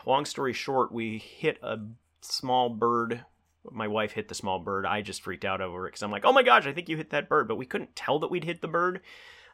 long 0.06 0.26
story 0.26 0.54
short, 0.54 0.92
we 0.92 1.18
hit 1.18 1.58
a 1.62 1.78
small 2.22 2.70
bird. 2.70 3.26
My 3.70 3.88
wife 3.88 4.12
hit 4.12 4.28
the 4.28 4.36
small 4.36 4.60
bird. 4.60 4.86
I 4.86 5.02
just 5.02 5.22
freaked 5.22 5.44
out 5.44 5.62
over 5.62 5.86
it 5.86 5.92
because 5.92 6.04
I'm 6.04 6.12
like, 6.12 6.26
oh 6.26 6.34
my 6.34 6.44
gosh, 6.44 6.68
I 6.68 6.72
think 6.72 6.88
you 6.88 6.98
hit 6.98 7.10
that 7.10 7.28
bird. 7.28 7.48
But 7.48 7.58
we 7.58 7.66
couldn't 7.66 7.96
tell 7.96 8.20
that 8.20 8.32
we'd 8.32 8.44
hit 8.44 8.62
the 8.62 8.68
bird 8.68 9.02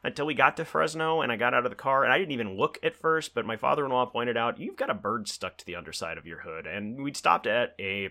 until 0.04 0.26
we 0.26 0.34
got 0.34 0.56
to 0.56 0.64
Fresno 0.64 1.20
and 1.20 1.32
I 1.32 1.36
got 1.36 1.54
out 1.54 1.64
of 1.64 1.70
the 1.70 1.76
car. 1.76 2.04
And 2.04 2.12
I 2.12 2.18
didn't 2.18 2.32
even 2.32 2.56
look 2.56 2.78
at 2.82 2.96
first, 2.96 3.34
but 3.34 3.46
my 3.46 3.56
father 3.56 3.84
in 3.84 3.90
law 3.90 4.04
pointed 4.04 4.36
out, 4.36 4.60
you've 4.60 4.76
got 4.76 4.90
a 4.90 4.94
bird 4.94 5.28
stuck 5.28 5.56
to 5.58 5.66
the 5.66 5.76
underside 5.76 6.18
of 6.18 6.26
your 6.26 6.40
hood. 6.40 6.66
And 6.66 7.02
we'd 7.02 7.16
stopped 7.16 7.46
at 7.46 7.74
a 7.80 8.10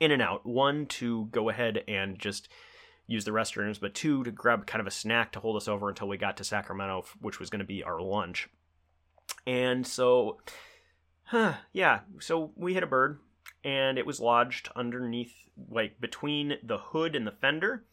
in 0.00 0.10
and 0.10 0.22
out. 0.22 0.44
One 0.44 0.86
to 0.86 1.26
go 1.26 1.48
ahead 1.50 1.84
and 1.86 2.18
just 2.18 2.48
use 3.06 3.24
the 3.24 3.30
restrooms, 3.30 3.80
but 3.80 3.94
two 3.94 4.24
to 4.24 4.30
grab 4.30 4.66
kind 4.66 4.80
of 4.80 4.86
a 4.86 4.90
snack 4.90 5.32
to 5.32 5.40
hold 5.40 5.56
us 5.56 5.68
over 5.68 5.88
until 5.88 6.08
we 6.08 6.16
got 6.16 6.36
to 6.38 6.44
Sacramento, 6.44 7.04
which 7.20 7.38
was 7.38 7.50
going 7.50 7.60
to 7.60 7.64
be 7.66 7.82
our 7.82 8.00
lunch. 8.00 8.48
And 9.46 9.86
so, 9.86 10.38
huh, 11.24 11.54
yeah, 11.72 12.00
so 12.20 12.52
we 12.56 12.74
hit 12.74 12.82
a 12.82 12.88
bird 12.88 13.18
and 13.64 13.98
it 13.98 14.06
was 14.06 14.20
lodged 14.20 14.70
underneath, 14.74 15.34
like 15.70 16.00
between 16.00 16.56
the 16.62 16.78
hood 16.78 17.14
and 17.14 17.26
the 17.26 17.32
fender. 17.32 17.84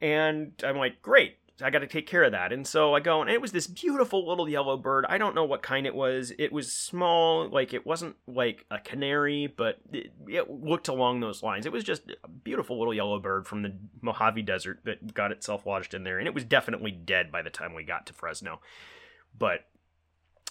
And 0.00 0.52
I'm 0.64 0.76
like, 0.76 1.00
great, 1.00 1.38
I 1.62 1.70
got 1.70 1.80
to 1.80 1.86
take 1.86 2.08
care 2.08 2.24
of 2.24 2.32
that. 2.32 2.52
And 2.52 2.66
so 2.66 2.94
I 2.94 3.00
go, 3.00 3.20
and 3.20 3.30
it 3.30 3.40
was 3.40 3.52
this 3.52 3.68
beautiful 3.68 4.26
little 4.26 4.48
yellow 4.48 4.76
bird. 4.76 5.06
I 5.08 5.18
don't 5.18 5.36
know 5.36 5.44
what 5.44 5.62
kind 5.62 5.86
it 5.86 5.94
was. 5.94 6.32
It 6.36 6.52
was 6.52 6.72
small, 6.72 7.48
like 7.48 7.72
it 7.72 7.86
wasn't 7.86 8.16
like 8.26 8.66
a 8.72 8.80
canary, 8.80 9.46
but 9.46 9.78
it, 9.92 10.12
it 10.26 10.50
looked 10.50 10.88
along 10.88 11.20
those 11.20 11.44
lines. 11.44 11.64
It 11.64 11.72
was 11.72 11.84
just 11.84 12.02
a 12.24 12.28
beautiful 12.28 12.76
little 12.78 12.92
yellow 12.92 13.20
bird 13.20 13.46
from 13.46 13.62
the 13.62 13.72
Mojave 14.00 14.42
Desert 14.42 14.80
that 14.84 15.14
got 15.14 15.30
itself 15.30 15.64
lodged 15.64 15.94
in 15.94 16.02
there. 16.02 16.18
And 16.18 16.26
it 16.26 16.34
was 16.34 16.44
definitely 16.44 16.90
dead 16.90 17.30
by 17.30 17.42
the 17.42 17.50
time 17.50 17.72
we 17.72 17.84
got 17.84 18.06
to 18.06 18.12
Fresno. 18.12 18.60
But 19.38 19.60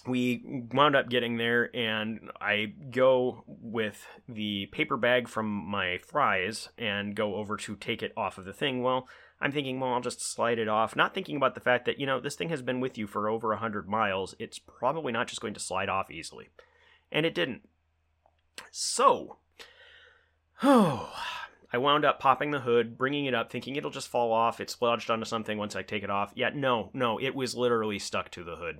we 0.06 0.42
wound 0.72 0.94
up 0.94 1.08
getting 1.08 1.38
there 1.38 1.74
and 1.74 2.30
i 2.38 2.72
go 2.90 3.42
with 3.46 4.06
the 4.28 4.66
paper 4.66 4.98
bag 4.98 5.28
from 5.28 5.46
my 5.46 5.98
fries 6.06 6.68
and 6.76 7.16
go 7.16 7.36
over 7.36 7.56
to 7.56 7.74
take 7.76 8.02
it 8.02 8.12
off 8.14 8.36
of 8.36 8.44
the 8.44 8.52
thing 8.52 8.82
well 8.82 9.08
I'm 9.44 9.52
thinking, 9.52 9.78
well, 9.78 9.92
I'll 9.92 10.00
just 10.00 10.22
slide 10.22 10.58
it 10.58 10.68
off, 10.68 10.96
not 10.96 11.12
thinking 11.12 11.36
about 11.36 11.54
the 11.54 11.60
fact 11.60 11.84
that, 11.84 12.00
you 12.00 12.06
know, 12.06 12.18
this 12.18 12.34
thing 12.34 12.48
has 12.48 12.62
been 12.62 12.80
with 12.80 12.96
you 12.96 13.06
for 13.06 13.28
over 13.28 13.50
100 13.50 13.86
miles. 13.86 14.34
It's 14.38 14.58
probably 14.58 15.12
not 15.12 15.28
just 15.28 15.42
going 15.42 15.52
to 15.52 15.60
slide 15.60 15.90
off 15.90 16.10
easily. 16.10 16.48
And 17.12 17.26
it 17.26 17.34
didn't. 17.34 17.60
So, 18.70 19.36
Oh, 20.62 21.12
I 21.72 21.78
wound 21.78 22.04
up 22.04 22.20
popping 22.20 22.52
the 22.52 22.60
hood, 22.60 22.96
bringing 22.96 23.26
it 23.26 23.34
up, 23.34 23.50
thinking 23.50 23.74
it'll 23.74 23.90
just 23.90 24.08
fall 24.08 24.32
off. 24.32 24.60
It's 24.60 24.80
lodged 24.80 25.10
onto 25.10 25.24
something 25.24 25.58
once 25.58 25.74
I 25.74 25.82
take 25.82 26.04
it 26.04 26.10
off. 26.10 26.32
Yeah, 26.36 26.50
no, 26.54 26.90
no, 26.94 27.18
it 27.18 27.34
was 27.34 27.56
literally 27.56 27.98
stuck 27.98 28.30
to 28.30 28.44
the 28.44 28.56
hood. 28.56 28.78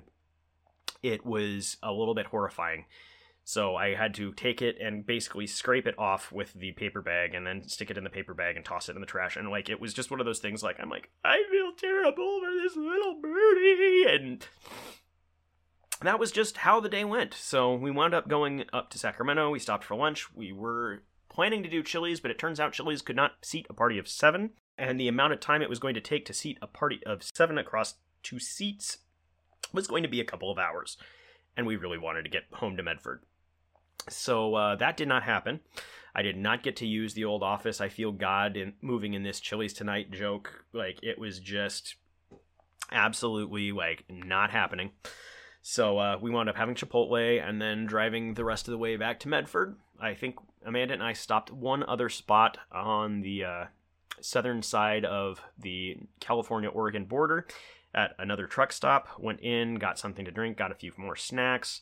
It 1.02 1.26
was 1.26 1.76
a 1.82 1.92
little 1.92 2.14
bit 2.14 2.26
horrifying. 2.26 2.84
So 3.46 3.76
I 3.76 3.94
had 3.94 4.14
to 4.14 4.32
take 4.32 4.62
it 4.62 4.78
and 4.80 5.06
basically 5.06 5.46
scrape 5.46 5.86
it 5.86 5.98
off 5.98 6.32
with 6.32 6.54
the 6.54 6.72
paper 6.72 7.02
bag 7.02 7.34
and 7.34 7.46
then 7.46 7.68
stick 7.68 7.90
it 7.90 7.98
in 7.98 8.04
the 8.04 8.10
paper 8.10 8.32
bag 8.32 8.56
and 8.56 8.64
toss 8.64 8.88
it 8.88 8.94
in 8.94 9.00
the 9.00 9.06
trash. 9.06 9.36
And 9.36 9.50
like 9.50 9.68
it 9.68 9.80
was 9.80 9.92
just 9.92 10.10
one 10.10 10.18
of 10.18 10.26
those 10.26 10.38
things 10.38 10.62
like 10.62 10.80
I'm 10.80 10.88
like, 10.88 11.10
I 11.24 11.44
feel 11.50 11.72
terrible 11.76 12.40
for 12.40 12.50
this 12.50 12.74
little 12.74 13.20
birdie 13.20 14.06
and 14.08 14.46
that 16.00 16.18
was 16.18 16.32
just 16.32 16.58
how 16.58 16.80
the 16.80 16.88
day 16.88 17.04
went. 17.04 17.34
So 17.34 17.74
we 17.74 17.90
wound 17.90 18.14
up 18.14 18.28
going 18.28 18.64
up 18.72 18.90
to 18.90 18.98
Sacramento. 18.98 19.50
We 19.50 19.58
stopped 19.58 19.84
for 19.84 19.94
lunch. 19.94 20.34
We 20.34 20.52
were 20.52 21.02
planning 21.28 21.62
to 21.62 21.68
do 21.68 21.82
Chili's, 21.82 22.20
but 22.20 22.30
it 22.30 22.38
turns 22.38 22.58
out 22.58 22.72
Chili's 22.72 23.02
could 23.02 23.16
not 23.16 23.32
seat 23.42 23.66
a 23.68 23.74
party 23.74 23.98
of 23.98 24.08
seven. 24.08 24.50
And 24.78 24.98
the 24.98 25.08
amount 25.08 25.34
of 25.34 25.40
time 25.40 25.62
it 25.62 25.68
was 25.68 25.78
going 25.78 25.94
to 25.94 26.00
take 26.00 26.24
to 26.26 26.32
seat 26.32 26.58
a 26.62 26.66
party 26.66 27.00
of 27.04 27.22
seven 27.22 27.58
across 27.58 27.94
two 28.22 28.38
seats 28.38 28.98
was 29.72 29.86
going 29.86 30.02
to 30.02 30.08
be 30.08 30.20
a 30.20 30.24
couple 30.24 30.50
of 30.50 30.58
hours. 30.58 30.96
And 31.56 31.66
we 31.66 31.76
really 31.76 31.98
wanted 31.98 32.22
to 32.22 32.30
get 32.30 32.44
home 32.52 32.76
to 32.76 32.82
Medford. 32.82 33.22
So 34.08 34.54
uh, 34.54 34.76
that 34.76 34.96
did 34.96 35.08
not 35.08 35.22
happen. 35.22 35.60
I 36.14 36.22
did 36.22 36.36
not 36.36 36.62
get 36.62 36.76
to 36.76 36.86
use 36.86 37.14
the 37.14 37.24
old 37.24 37.42
office. 37.42 37.80
I 37.80 37.88
feel 37.88 38.12
God 38.12 38.56
in 38.56 38.74
moving 38.80 39.14
in 39.14 39.24
this 39.24 39.40
Chili's 39.40 39.72
tonight 39.72 40.10
joke. 40.12 40.64
Like 40.72 40.98
it 41.02 41.18
was 41.18 41.40
just 41.40 41.96
absolutely 42.92 43.72
like 43.72 44.04
not 44.08 44.50
happening. 44.50 44.92
So 45.62 45.98
uh, 45.98 46.18
we 46.20 46.30
wound 46.30 46.48
up 46.48 46.56
having 46.56 46.74
Chipotle 46.74 47.42
and 47.42 47.60
then 47.60 47.86
driving 47.86 48.34
the 48.34 48.44
rest 48.44 48.68
of 48.68 48.72
the 48.72 48.78
way 48.78 48.96
back 48.96 49.18
to 49.20 49.28
Medford. 49.28 49.76
I 49.98 50.14
think 50.14 50.36
Amanda 50.64 50.94
and 50.94 51.02
I 51.02 51.14
stopped 51.14 51.50
one 51.50 51.82
other 51.82 52.08
spot 52.08 52.58
on 52.70 53.22
the 53.22 53.44
uh, 53.44 53.64
southern 54.20 54.62
side 54.62 55.04
of 55.04 55.40
the 55.58 55.96
California 56.20 56.68
Oregon 56.68 57.06
border 57.06 57.46
at 57.94 58.14
another 58.18 58.46
truck 58.46 58.72
stop. 58.72 59.08
Went 59.18 59.40
in, 59.40 59.76
got 59.76 59.98
something 59.98 60.24
to 60.24 60.30
drink, 60.30 60.58
got 60.58 60.70
a 60.70 60.76
few 60.76 60.92
more 60.96 61.16
snacks, 61.16 61.80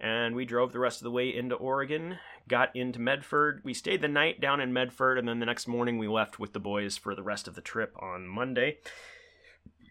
and 0.00 0.34
we 0.34 0.44
drove 0.44 0.72
the 0.72 0.78
rest 0.78 1.00
of 1.00 1.04
the 1.04 1.10
way 1.10 1.34
into 1.34 1.54
Oregon. 1.54 2.18
Got 2.48 2.74
into 2.74 3.00
Medford. 3.00 3.60
We 3.64 3.74
stayed 3.74 4.00
the 4.00 4.08
night 4.08 4.40
down 4.40 4.60
in 4.60 4.72
Medford, 4.72 5.18
and 5.18 5.28
then 5.28 5.40
the 5.40 5.46
next 5.46 5.66
morning 5.66 5.98
we 5.98 6.08
left 6.08 6.38
with 6.38 6.52
the 6.52 6.60
boys 6.60 6.96
for 6.96 7.14
the 7.14 7.22
rest 7.22 7.48
of 7.48 7.54
the 7.54 7.60
trip 7.60 7.94
on 8.00 8.26
Monday. 8.26 8.78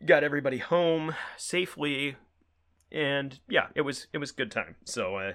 Got 0.06 0.24
everybody 0.24 0.60
home 0.60 1.16
safely 1.38 2.16
and 2.92 3.40
yeah, 3.50 3.68
it 3.76 3.82
was 3.82 4.08
it 4.14 4.18
was 4.18 4.32
good 4.32 4.52
time. 4.52 4.76
So 4.86 5.16
uh, 5.16 5.34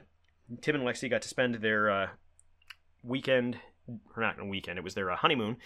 Tim 0.60 0.74
and 0.74 0.84
Lexi 0.84 1.10
got 1.10 1.22
to 1.22 1.28
spend 1.28 1.56
their 1.56 1.90
uh, 1.90 2.06
weekend, 3.02 3.58
or 3.88 4.22
not 4.22 4.38
a 4.38 4.44
weekend, 4.44 4.78
it 4.78 4.84
was 4.84 4.94
their 4.94 5.10
uh, 5.10 5.16
honeymoon 5.16 5.56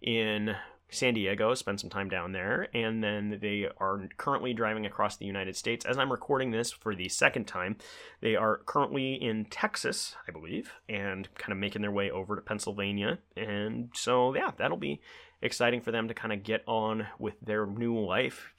in 0.00 0.54
San 0.94 1.14
Diego, 1.14 1.54
spend 1.54 1.80
some 1.80 1.90
time 1.90 2.08
down 2.08 2.32
there, 2.32 2.68
and 2.74 3.02
then 3.02 3.38
they 3.40 3.68
are 3.78 4.08
currently 4.16 4.54
driving 4.54 4.86
across 4.86 5.16
the 5.16 5.26
United 5.26 5.56
States. 5.56 5.84
As 5.84 5.98
I'm 5.98 6.10
recording 6.10 6.50
this 6.50 6.70
for 6.72 6.94
the 6.94 7.08
second 7.08 7.46
time, 7.46 7.76
they 8.20 8.36
are 8.36 8.58
currently 8.66 9.14
in 9.14 9.44
Texas, 9.46 10.16
I 10.26 10.32
believe, 10.32 10.72
and 10.88 11.28
kind 11.34 11.52
of 11.52 11.58
making 11.58 11.82
their 11.82 11.90
way 11.90 12.10
over 12.10 12.36
to 12.36 12.42
Pennsylvania. 12.42 13.18
And 13.36 13.90
so, 13.94 14.34
yeah, 14.34 14.52
that'll 14.56 14.76
be 14.76 15.00
exciting 15.42 15.80
for 15.80 15.92
them 15.92 16.08
to 16.08 16.14
kind 16.14 16.32
of 16.32 16.42
get 16.42 16.62
on 16.66 17.06
with 17.18 17.34
their 17.40 17.66
new 17.66 17.98
life. 17.98 18.52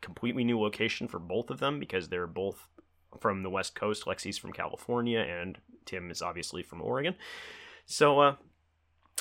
Completely 0.00 0.44
new 0.44 0.60
location 0.60 1.08
for 1.08 1.18
both 1.18 1.50
of 1.50 1.60
them 1.60 1.78
because 1.78 2.08
they're 2.08 2.26
both 2.26 2.66
from 3.20 3.42
the 3.42 3.50
West 3.50 3.74
Coast. 3.74 4.04
Lexi's 4.06 4.38
from 4.38 4.52
California, 4.52 5.20
and 5.20 5.58
Tim 5.84 6.10
is 6.10 6.22
obviously 6.22 6.62
from 6.62 6.82
Oregon. 6.82 7.14
So, 7.84 8.20
uh, 8.20 8.36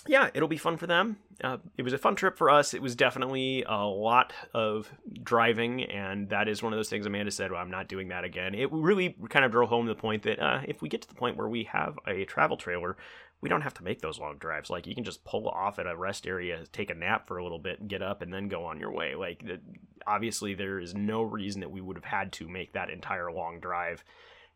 yeah, 0.08 0.30
it'll 0.34 0.48
be 0.48 0.58
fun 0.58 0.78
for 0.78 0.88
them. 0.88 1.18
Uh, 1.44 1.58
it 1.78 1.84
was 1.84 1.94
a 1.94 1.98
fun 1.98 2.16
trip 2.16 2.38
for 2.38 2.50
us. 2.50 2.74
It 2.74 2.82
was 2.82 2.96
definitely 2.96 3.64
a 3.68 3.84
lot 3.86 4.34
of 4.54 4.92
driving, 5.24 5.84
and 5.84 6.30
that 6.30 6.48
is 6.48 6.64
one 6.64 6.74
of 6.74 6.78
those 6.78 6.90
things 6.90 7.06
Amanda 7.06 7.32
said, 7.32 7.52
well, 7.52 7.62
I'm 7.62 7.72
not 7.72 7.88
doing 7.88 8.10
that 8.10 8.24
again. 8.24 8.56
It 8.56 8.72
really 8.72 9.16
kind 9.30 9.46
of 9.46 9.52
drove 9.52 9.70
home 9.70 9.86
the 9.86 9.96
point 9.96 10.24
that 10.24 10.40
uh, 10.40 10.62
if 10.66 10.82
we 10.82 10.90
get 10.90 11.02
to 11.04 11.08
the 11.08 11.16
point 11.16 11.38
where 11.38 11.48
we 11.48 11.66
have 11.66 12.00
a 12.08 12.26
travel 12.26 12.58
trailer, 12.58 12.98
we 13.42 13.50
don't 13.50 13.62
have 13.62 13.74
to 13.76 13.84
make 13.84 14.02
those 14.02 14.20
long 14.20 14.38
drives. 14.38 14.70
Like 14.70 14.88
you 14.88 14.96
can 14.96 15.04
just 15.04 15.24
pull 15.24 15.48
off 15.50 15.80
at 15.80 15.88
a 15.88 15.96
rest 15.96 16.28
area, 16.28 16.64
take 16.72 16.90
a 16.90 16.96
nap 16.96 17.28
for 17.28 17.38
a 17.38 17.44
little 17.44 17.60
bit, 17.60 17.88
get 17.88 18.02
up, 18.02 18.22
and 18.22 18.34
then 18.34 18.48
go 18.48 18.66
on 18.66 18.80
your 18.80 18.92
way. 18.92 19.16
Like 19.16 19.44
the, 19.46 19.60
obviously, 20.06 20.54
there 20.54 20.80
is 20.80 20.94
no 20.94 21.22
reason 21.24 21.62
that 21.62 21.72
we 21.72 21.82
would 21.82 21.98
have 21.98 22.06
had 22.06 22.32
to 22.34 22.48
make 22.48 22.74
that 22.74 22.90
entire 22.90 23.32
long 23.32 23.60
drive. 23.60 24.04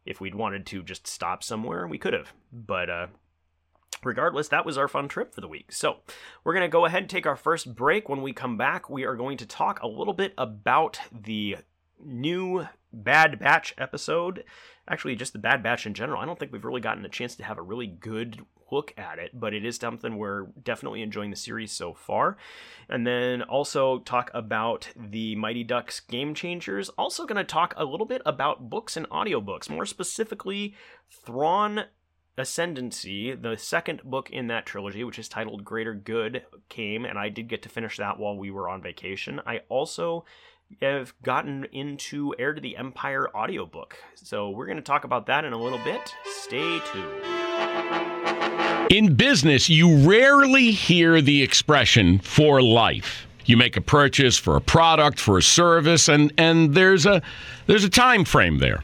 If 0.05 0.21
we'd 0.21 0.35
wanted 0.35 0.67
to 0.67 0.83
just 0.83 1.07
stop 1.07 1.43
somewhere, 1.43 1.87
we 1.87 1.97
could 1.97 2.13
have. 2.13 2.31
But 2.53 2.89
uh, 2.91 3.07
regardless, 4.03 4.47
that 4.49 4.65
was 4.65 4.77
our 4.77 4.87
fun 4.87 5.07
trip 5.07 5.33
for 5.33 5.41
the 5.41 5.47
week. 5.47 5.71
So 5.71 5.97
we're 6.43 6.53
going 6.53 6.67
to 6.67 6.71
go 6.71 6.85
ahead 6.85 7.03
and 7.03 7.09
take 7.09 7.25
our 7.25 7.35
first 7.35 7.75
break. 7.75 8.09
When 8.09 8.21
we 8.21 8.33
come 8.33 8.57
back, 8.57 8.89
we 8.89 9.03
are 9.05 9.15
going 9.15 9.37
to 9.37 9.45
talk 9.45 9.81
a 9.81 9.87
little 9.87 10.13
bit 10.13 10.33
about 10.37 10.99
the 11.11 11.57
new 12.03 12.67
Bad 12.91 13.39
Batch 13.39 13.73
episode. 13.77 14.43
Actually, 14.87 15.15
just 15.15 15.33
the 15.33 15.39
Bad 15.39 15.63
Batch 15.63 15.85
in 15.85 15.93
general. 15.93 16.21
I 16.21 16.25
don't 16.25 16.37
think 16.37 16.51
we've 16.51 16.65
really 16.65 16.81
gotten 16.81 17.05
a 17.05 17.09
chance 17.09 17.35
to 17.35 17.43
have 17.43 17.57
a 17.57 17.63
really 17.63 17.87
good 17.87 18.45
look 18.71 18.93
at 18.97 19.19
it, 19.19 19.31
but 19.33 19.53
it 19.53 19.65
is 19.65 19.77
something 19.77 20.17
we're 20.17 20.45
definitely 20.63 21.01
enjoying 21.01 21.29
the 21.29 21.35
series 21.35 21.71
so 21.71 21.93
far. 21.93 22.37
And 22.89 23.05
then 23.05 23.41
also 23.43 23.99
talk 23.99 24.31
about 24.33 24.89
the 24.95 25.35
Mighty 25.35 25.63
Ducks 25.63 25.99
Game 25.99 26.33
Changers. 26.33 26.89
Also, 26.89 27.25
going 27.25 27.37
to 27.37 27.43
talk 27.43 27.73
a 27.77 27.85
little 27.85 28.05
bit 28.05 28.21
about 28.25 28.69
books 28.69 28.97
and 28.97 29.09
audiobooks, 29.09 29.69
more 29.69 29.85
specifically, 29.85 30.75
Thrawn 31.09 31.85
Ascendancy, 32.37 33.33
the 33.33 33.55
second 33.55 34.03
book 34.03 34.29
in 34.29 34.47
that 34.47 34.65
trilogy, 34.65 35.05
which 35.05 35.17
is 35.19 35.29
titled 35.29 35.63
Greater 35.63 35.93
Good, 35.93 36.43
came, 36.67 37.05
and 37.05 37.17
I 37.17 37.29
did 37.29 37.47
get 37.47 37.61
to 37.63 37.69
finish 37.69 37.95
that 37.97 38.19
while 38.19 38.35
we 38.37 38.51
were 38.51 38.67
on 38.67 38.81
vacation. 38.81 39.39
I 39.45 39.61
also 39.69 40.25
have 40.81 41.13
gotten 41.23 41.65
into 41.71 42.35
Heir 42.37 42.53
to 42.53 42.59
the 42.59 42.75
Empire 42.75 43.29
audiobook. 43.33 43.95
So 44.15 44.49
we're 44.49 44.65
going 44.65 44.75
to 44.75 44.83
talk 44.83 45.05
about 45.05 45.27
that 45.27 45.45
in 45.45 45.53
a 45.53 45.57
little 45.57 45.79
bit. 45.85 46.13
Stay 46.25 46.79
tuned. 46.91 47.23
In 48.91 49.15
business, 49.15 49.69
you 49.69 49.97
rarely 50.07 50.71
hear 50.71 51.21
the 51.21 51.41
expression 51.41 52.19
for 52.19 52.61
life. 52.61 53.27
You 53.45 53.55
make 53.55 53.77
a 53.77 53.81
purchase 53.81 54.37
for 54.37 54.57
a 54.57 54.61
product, 54.61 55.19
for 55.19 55.37
a 55.37 55.41
service, 55.41 56.09
and, 56.09 56.33
and 56.37 56.73
there's 56.73 57.05
a 57.05 57.21
there's 57.67 57.83
a 57.83 57.89
time 57.89 58.25
frame 58.25 58.57
there. 58.57 58.83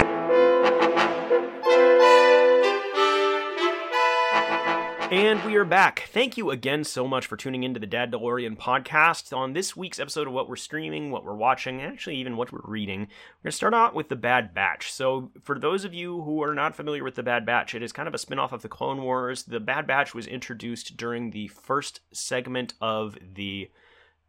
And 5.11 5.43
we 5.43 5.57
are 5.57 5.65
back. 5.65 6.07
Thank 6.13 6.37
you 6.37 6.51
again 6.51 6.85
so 6.85 7.05
much 7.05 7.27
for 7.27 7.35
tuning 7.35 7.63
into 7.63 7.81
the 7.81 7.85
Dad 7.85 8.13
DeLorean 8.13 8.57
podcast. 8.57 9.35
On 9.35 9.51
this 9.51 9.75
week's 9.75 9.99
episode 9.99 10.25
of 10.25 10.31
what 10.31 10.47
we're 10.47 10.55
streaming, 10.55 11.11
what 11.11 11.25
we're 11.25 11.35
watching, 11.35 11.81
and 11.81 11.91
actually 11.91 12.15
even 12.15 12.37
what 12.37 12.53
we're 12.53 12.61
reading, 12.63 13.01
we're 13.01 13.43
going 13.43 13.51
to 13.51 13.51
start 13.51 13.73
out 13.73 13.93
with 13.93 14.07
The 14.07 14.15
Bad 14.15 14.53
Batch. 14.53 14.89
So, 14.89 15.31
for 15.43 15.59
those 15.59 15.83
of 15.83 15.93
you 15.93 16.21
who 16.21 16.41
are 16.41 16.55
not 16.55 16.77
familiar 16.77 17.03
with 17.03 17.15
The 17.15 17.23
Bad 17.23 17.45
Batch, 17.45 17.75
it 17.75 17.83
is 17.83 17.91
kind 17.91 18.07
of 18.07 18.13
a 18.13 18.17
spin-off 18.17 18.53
of 18.53 18.61
The 18.61 18.69
Clone 18.69 19.01
Wars. 19.01 19.43
The 19.43 19.59
Bad 19.59 19.85
Batch 19.85 20.15
was 20.15 20.27
introduced 20.27 20.95
during 20.95 21.31
the 21.31 21.49
first 21.49 21.99
segment 22.13 22.75
of 22.79 23.17
the 23.33 23.69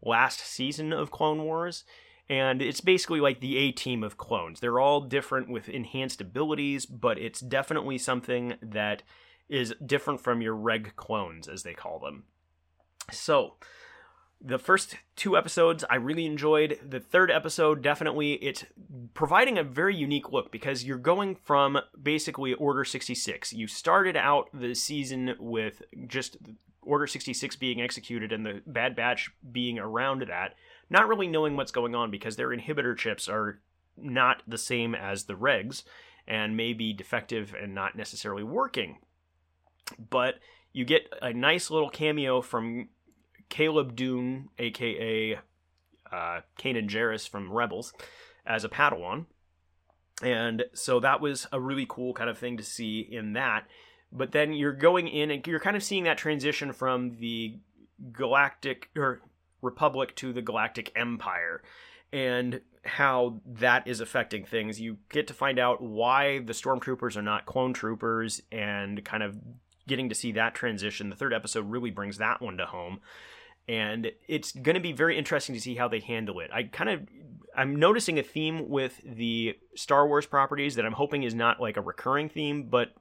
last 0.02 0.40
season 0.40 0.92
of 0.92 1.12
Clone 1.12 1.44
Wars 1.44 1.84
and 2.28 2.62
it's 2.62 2.80
basically 2.80 3.20
like 3.20 3.40
the 3.40 3.56
A 3.56 3.72
team 3.72 4.02
of 4.02 4.16
clones. 4.16 4.60
They're 4.60 4.80
all 4.80 5.00
different 5.02 5.48
with 5.48 5.68
enhanced 5.68 6.20
abilities, 6.20 6.86
but 6.86 7.18
it's 7.18 7.40
definitely 7.40 7.98
something 7.98 8.54
that 8.62 9.02
is 9.52 9.74
different 9.84 10.18
from 10.18 10.40
your 10.40 10.56
reg 10.56 10.96
clones, 10.96 11.46
as 11.46 11.62
they 11.62 11.74
call 11.74 11.98
them. 11.98 12.24
So, 13.10 13.56
the 14.40 14.58
first 14.58 14.96
two 15.14 15.36
episodes 15.36 15.84
I 15.88 15.96
really 15.96 16.24
enjoyed. 16.24 16.80
The 16.88 16.98
third 16.98 17.30
episode 17.30 17.82
definitely 17.82 18.32
it's 18.34 18.64
providing 19.14 19.58
a 19.58 19.62
very 19.62 19.94
unique 19.94 20.32
look 20.32 20.50
because 20.50 20.84
you're 20.84 20.96
going 20.96 21.36
from 21.36 21.78
basically 22.02 22.54
Order 22.54 22.84
66. 22.84 23.52
You 23.52 23.66
started 23.66 24.16
out 24.16 24.48
the 24.52 24.74
season 24.74 25.36
with 25.38 25.82
just 26.08 26.38
Order 26.80 27.06
66 27.06 27.54
being 27.56 27.80
executed 27.80 28.32
and 28.32 28.44
the 28.44 28.62
Bad 28.66 28.96
Batch 28.96 29.30
being 29.52 29.78
around 29.78 30.22
that, 30.22 30.54
not 30.90 31.06
really 31.06 31.28
knowing 31.28 31.56
what's 31.56 31.70
going 31.70 31.94
on 31.94 32.10
because 32.10 32.36
their 32.36 32.48
inhibitor 32.48 32.96
chips 32.96 33.28
are 33.28 33.60
not 33.96 34.42
the 34.48 34.58
same 34.58 34.94
as 34.94 35.24
the 35.24 35.34
regs 35.34 35.84
and 36.26 36.56
may 36.56 36.72
be 36.72 36.92
defective 36.92 37.54
and 37.60 37.74
not 37.74 37.96
necessarily 37.96 38.42
working. 38.42 38.96
But 39.98 40.36
you 40.72 40.84
get 40.84 41.12
a 41.20 41.32
nice 41.32 41.70
little 41.70 41.90
cameo 41.90 42.40
from 42.40 42.88
Caleb 43.48 43.96
Dume, 43.96 44.48
aka 44.58 45.38
uh, 46.10 46.40
Kanan 46.58 46.88
Jarrus 46.88 47.28
from 47.28 47.52
Rebels, 47.52 47.92
as 48.46 48.64
a 48.64 48.68
Padawan. 48.68 49.26
And 50.22 50.64
so 50.72 51.00
that 51.00 51.20
was 51.20 51.46
a 51.52 51.60
really 51.60 51.86
cool 51.88 52.14
kind 52.14 52.30
of 52.30 52.38
thing 52.38 52.56
to 52.56 52.62
see 52.62 53.00
in 53.00 53.32
that. 53.32 53.66
But 54.12 54.32
then 54.32 54.52
you're 54.52 54.72
going 54.72 55.08
in 55.08 55.30
and 55.30 55.46
you're 55.46 55.60
kind 55.60 55.76
of 55.76 55.82
seeing 55.82 56.04
that 56.04 56.18
transition 56.18 56.72
from 56.72 57.16
the 57.18 57.58
Galactic 58.12 58.90
or 58.96 59.20
Republic 59.62 60.14
to 60.16 60.32
the 60.32 60.42
Galactic 60.42 60.92
Empire 60.94 61.62
and 62.12 62.60
how 62.84 63.40
that 63.46 63.86
is 63.86 64.00
affecting 64.00 64.44
things. 64.44 64.80
You 64.80 64.98
get 65.08 65.28
to 65.28 65.34
find 65.34 65.58
out 65.58 65.80
why 65.80 66.40
the 66.40 66.52
stormtroopers 66.52 67.16
are 67.16 67.22
not 67.22 67.46
clone 67.46 67.72
troopers 67.72 68.42
and 68.50 69.02
kind 69.04 69.22
of 69.22 69.38
getting 69.86 70.08
to 70.08 70.14
see 70.14 70.32
that 70.32 70.54
transition. 70.54 71.10
The 71.10 71.16
third 71.16 71.34
episode 71.34 71.70
really 71.70 71.90
brings 71.90 72.18
that 72.18 72.40
one 72.40 72.56
to 72.58 72.66
home. 72.66 73.00
And 73.68 74.10
it's 74.26 74.52
going 74.52 74.74
to 74.74 74.80
be 74.80 74.92
very 74.92 75.16
interesting 75.16 75.54
to 75.54 75.60
see 75.60 75.76
how 75.76 75.88
they 75.88 76.00
handle 76.00 76.40
it. 76.40 76.50
I 76.52 76.64
kind 76.64 76.90
of 76.90 77.00
I'm 77.54 77.76
noticing 77.76 78.18
a 78.18 78.22
theme 78.22 78.68
with 78.68 79.00
the 79.04 79.56
Star 79.74 80.06
Wars 80.06 80.26
properties 80.26 80.74
that 80.76 80.86
I'm 80.86 80.92
hoping 80.92 81.22
is 81.22 81.34
not 81.34 81.60
like 81.60 81.76
a 81.76 81.82
recurring 81.82 82.28
theme, 82.28 82.64
but 82.64 82.94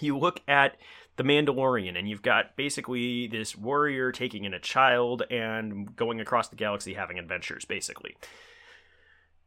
you 0.00 0.18
look 0.18 0.40
at 0.46 0.76
the 1.16 1.22
Mandalorian, 1.22 1.98
and 1.98 2.08
you've 2.08 2.22
got 2.22 2.56
basically 2.56 3.26
this 3.26 3.56
warrior 3.56 4.12
taking 4.12 4.44
in 4.44 4.54
a 4.54 4.58
child 4.58 5.22
and 5.30 5.94
going 5.94 6.20
across 6.20 6.48
the 6.48 6.56
galaxy 6.56 6.94
having 6.94 7.18
adventures, 7.18 7.64
basically. 7.64 8.16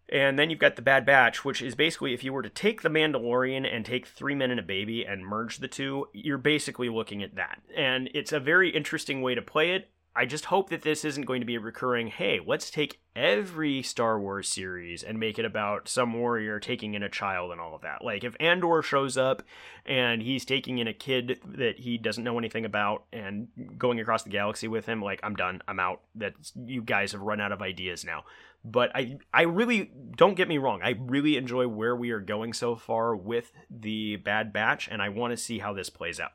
And 0.09 0.37
then 0.37 0.49
you've 0.49 0.59
got 0.59 0.75
the 0.75 0.81
Bad 0.81 1.05
Batch, 1.05 1.43
which 1.43 1.61
is 1.61 1.73
basically 1.73 2.13
if 2.13 2.23
you 2.23 2.31
were 2.31 2.43
to 2.43 2.49
take 2.49 2.81
the 2.81 2.89
Mandalorian 2.89 3.65
and 3.71 3.83
take 3.83 4.05
Three 4.05 4.35
Men 4.35 4.51
and 4.51 4.59
a 4.59 4.63
Baby 4.63 5.03
and 5.03 5.25
merge 5.25 5.57
the 5.57 5.67
two, 5.67 6.07
you're 6.13 6.37
basically 6.37 6.89
looking 6.89 7.23
at 7.23 7.35
that. 7.35 7.61
And 7.75 8.09
it's 8.13 8.31
a 8.31 8.39
very 8.39 8.69
interesting 8.69 9.21
way 9.21 9.33
to 9.33 9.41
play 9.41 9.71
it. 9.71 9.89
I 10.17 10.25
just 10.25 10.45
hope 10.45 10.69
that 10.69 10.83
this 10.83 11.03
isn't 11.03 11.25
going 11.25 11.41
to 11.41 11.45
be 11.45 11.55
a 11.55 11.59
recurring, 11.59 12.07
hey, 12.07 12.39
let's 12.45 12.71
take 12.71 13.01
every 13.17 13.81
Star 13.81 14.17
Wars 14.17 14.47
series 14.47 15.03
and 15.03 15.19
make 15.19 15.37
it 15.37 15.43
about 15.43 15.89
some 15.89 16.13
warrior 16.13 16.57
taking 16.57 16.93
in 16.93 17.03
a 17.03 17.09
child 17.09 17.51
and 17.51 17.59
all 17.59 17.75
of 17.75 17.81
that. 17.81 18.01
Like, 18.01 18.23
if 18.23 18.37
Andor 18.39 18.81
shows 18.81 19.17
up 19.17 19.41
and 19.85 20.21
he's 20.21 20.45
taking 20.45 20.77
in 20.77 20.87
a 20.87 20.93
kid 20.93 21.41
that 21.43 21.79
he 21.79 21.97
doesn't 21.97 22.23
know 22.23 22.39
anything 22.39 22.63
about 22.63 23.03
and 23.11 23.49
going 23.77 23.99
across 23.99 24.23
the 24.23 24.29
galaxy 24.29 24.69
with 24.69 24.85
him, 24.85 25.01
like, 25.01 25.19
I'm 25.21 25.35
done. 25.35 25.61
I'm 25.67 25.81
out. 25.81 25.99
That 26.15 26.35
you 26.65 26.81
guys 26.81 27.11
have 27.11 27.21
run 27.21 27.41
out 27.41 27.51
of 27.51 27.61
ideas 27.61 28.05
now. 28.05 28.23
But 28.67 28.91
I, 28.95 29.19
I 29.31 29.43
really, 29.43 29.91
don't 30.17 30.35
get 30.35 30.47
me 30.47 30.57
wrong, 30.57 30.81
I 30.83 30.95
really 30.99 31.37
enjoy 31.37 31.67
where 31.67 31.95
we 31.95 32.09
are 32.09 32.19
going 32.19 32.51
so 32.51 32.75
far 32.75 33.15
with 33.15 33.51
the 33.69 34.15
Bad 34.15 34.51
Batch, 34.51 34.87
and 34.89 35.01
I 35.01 35.09
want 35.09 35.31
to 35.31 35.37
see 35.37 35.59
how 35.59 35.71
this 35.71 35.91
plays 35.91 36.19
out. 36.19 36.31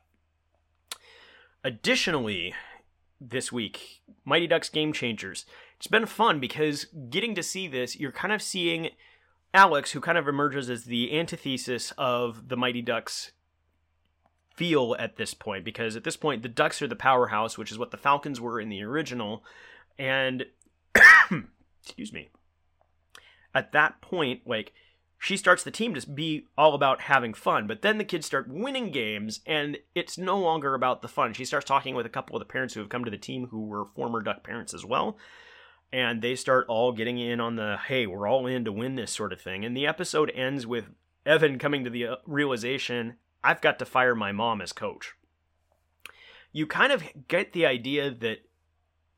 Additionally, 1.63 2.53
this 3.21 3.51
week. 3.51 4.01
Mighty 4.25 4.47
Ducks 4.47 4.69
Game 4.69 4.91
Changers. 4.91 5.45
It's 5.77 5.87
been 5.87 6.07
fun 6.07 6.39
because 6.39 6.85
getting 7.09 7.35
to 7.35 7.43
see 7.43 7.67
this, 7.67 7.99
you're 7.99 8.11
kind 8.11 8.33
of 8.33 8.41
seeing 8.41 8.89
Alex, 9.53 9.91
who 9.91 10.01
kind 10.01 10.17
of 10.17 10.27
emerges 10.27 10.69
as 10.69 10.85
the 10.85 11.17
antithesis 11.17 11.93
of 11.97 12.49
the 12.49 12.57
Mighty 12.57 12.81
Ducks 12.81 13.31
feel 14.55 14.95
at 14.97 15.17
this 15.17 15.33
point, 15.33 15.63
because 15.63 15.95
at 15.95 16.03
this 16.03 16.17
point, 16.17 16.41
the 16.41 16.49
Ducks 16.49 16.81
are 16.81 16.87
the 16.87 16.95
powerhouse, 16.95 17.57
which 17.57 17.71
is 17.71 17.77
what 17.77 17.91
the 17.91 17.97
Falcons 17.97 18.41
were 18.41 18.59
in 18.59 18.69
the 18.69 18.83
original. 18.83 19.43
And, 19.99 20.45
excuse 21.83 22.13
me, 22.13 22.29
at 23.53 23.71
that 23.71 24.01
point, 24.01 24.41
like, 24.45 24.73
she 25.17 25.37
starts 25.37 25.63
the 25.63 25.69
team 25.69 25.93
to 25.93 26.09
be 26.09 26.47
all 26.57 26.73
about 26.73 27.01
having 27.01 27.35
fun. 27.35 27.67
But 27.67 27.83
then 27.83 27.99
the 27.99 28.03
kids 28.03 28.25
start 28.25 28.49
winning 28.49 28.91
games, 28.91 29.41
and 29.45 29.77
it's 29.93 30.17
no 30.17 30.39
longer 30.39 30.73
about 30.73 31.03
the 31.03 31.07
fun. 31.07 31.33
She 31.33 31.45
starts 31.45 31.65
talking 31.65 31.93
with 31.93 32.07
a 32.07 32.09
couple 32.09 32.35
of 32.35 32.39
the 32.39 32.51
parents 32.51 32.73
who 32.73 32.79
have 32.79 32.89
come 32.89 33.05
to 33.05 33.11
the 33.11 33.17
team 33.17 33.47
who 33.51 33.65
were 33.65 33.85
former 33.85 34.21
Duck 34.21 34.43
parents 34.43 34.73
as 34.73 34.83
well. 34.83 35.19
And 35.93 36.23
they 36.23 36.35
start 36.35 36.65
all 36.69 36.91
getting 36.91 37.19
in 37.19 37.39
on 37.39 37.55
the, 37.55 37.77
hey, 37.87 38.07
we're 38.07 38.27
all 38.27 38.47
in 38.47 38.65
to 38.65 38.71
win 38.71 38.95
this 38.95 39.11
sort 39.11 39.31
of 39.31 39.39
thing. 39.39 39.63
And 39.63 39.77
the 39.77 39.85
episode 39.85 40.31
ends 40.33 40.65
with 40.65 40.85
Evan 41.23 41.59
coming 41.59 41.83
to 41.83 41.89
the 41.89 42.07
uh, 42.07 42.15
realization 42.25 43.17
I've 43.43 43.61
got 43.61 43.77
to 43.79 43.85
fire 43.85 44.15
my 44.15 44.31
mom 44.31 44.61
as 44.61 44.71
coach. 44.71 45.13
You 46.51 46.65
kind 46.65 46.91
of 46.91 47.03
get 47.27 47.53
the 47.53 47.65
idea 47.65 48.09
that 48.09 48.39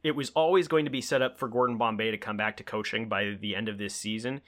it 0.04 0.16
was 0.16 0.30
always 0.32 0.68
going 0.68 0.86
to 0.86 0.92
be 0.92 1.02
set 1.02 1.22
up 1.22 1.40
for 1.40 1.48
Gordon 1.48 1.78
Bombay 1.78 2.12
to 2.12 2.18
come 2.18 2.38
back 2.38 2.58
to 2.58 2.64
coaching 2.64 3.08
by 3.08 3.38
the 3.40 3.56
end 3.56 3.70
of 3.70 3.78
this 3.78 3.96
season. 3.96 4.42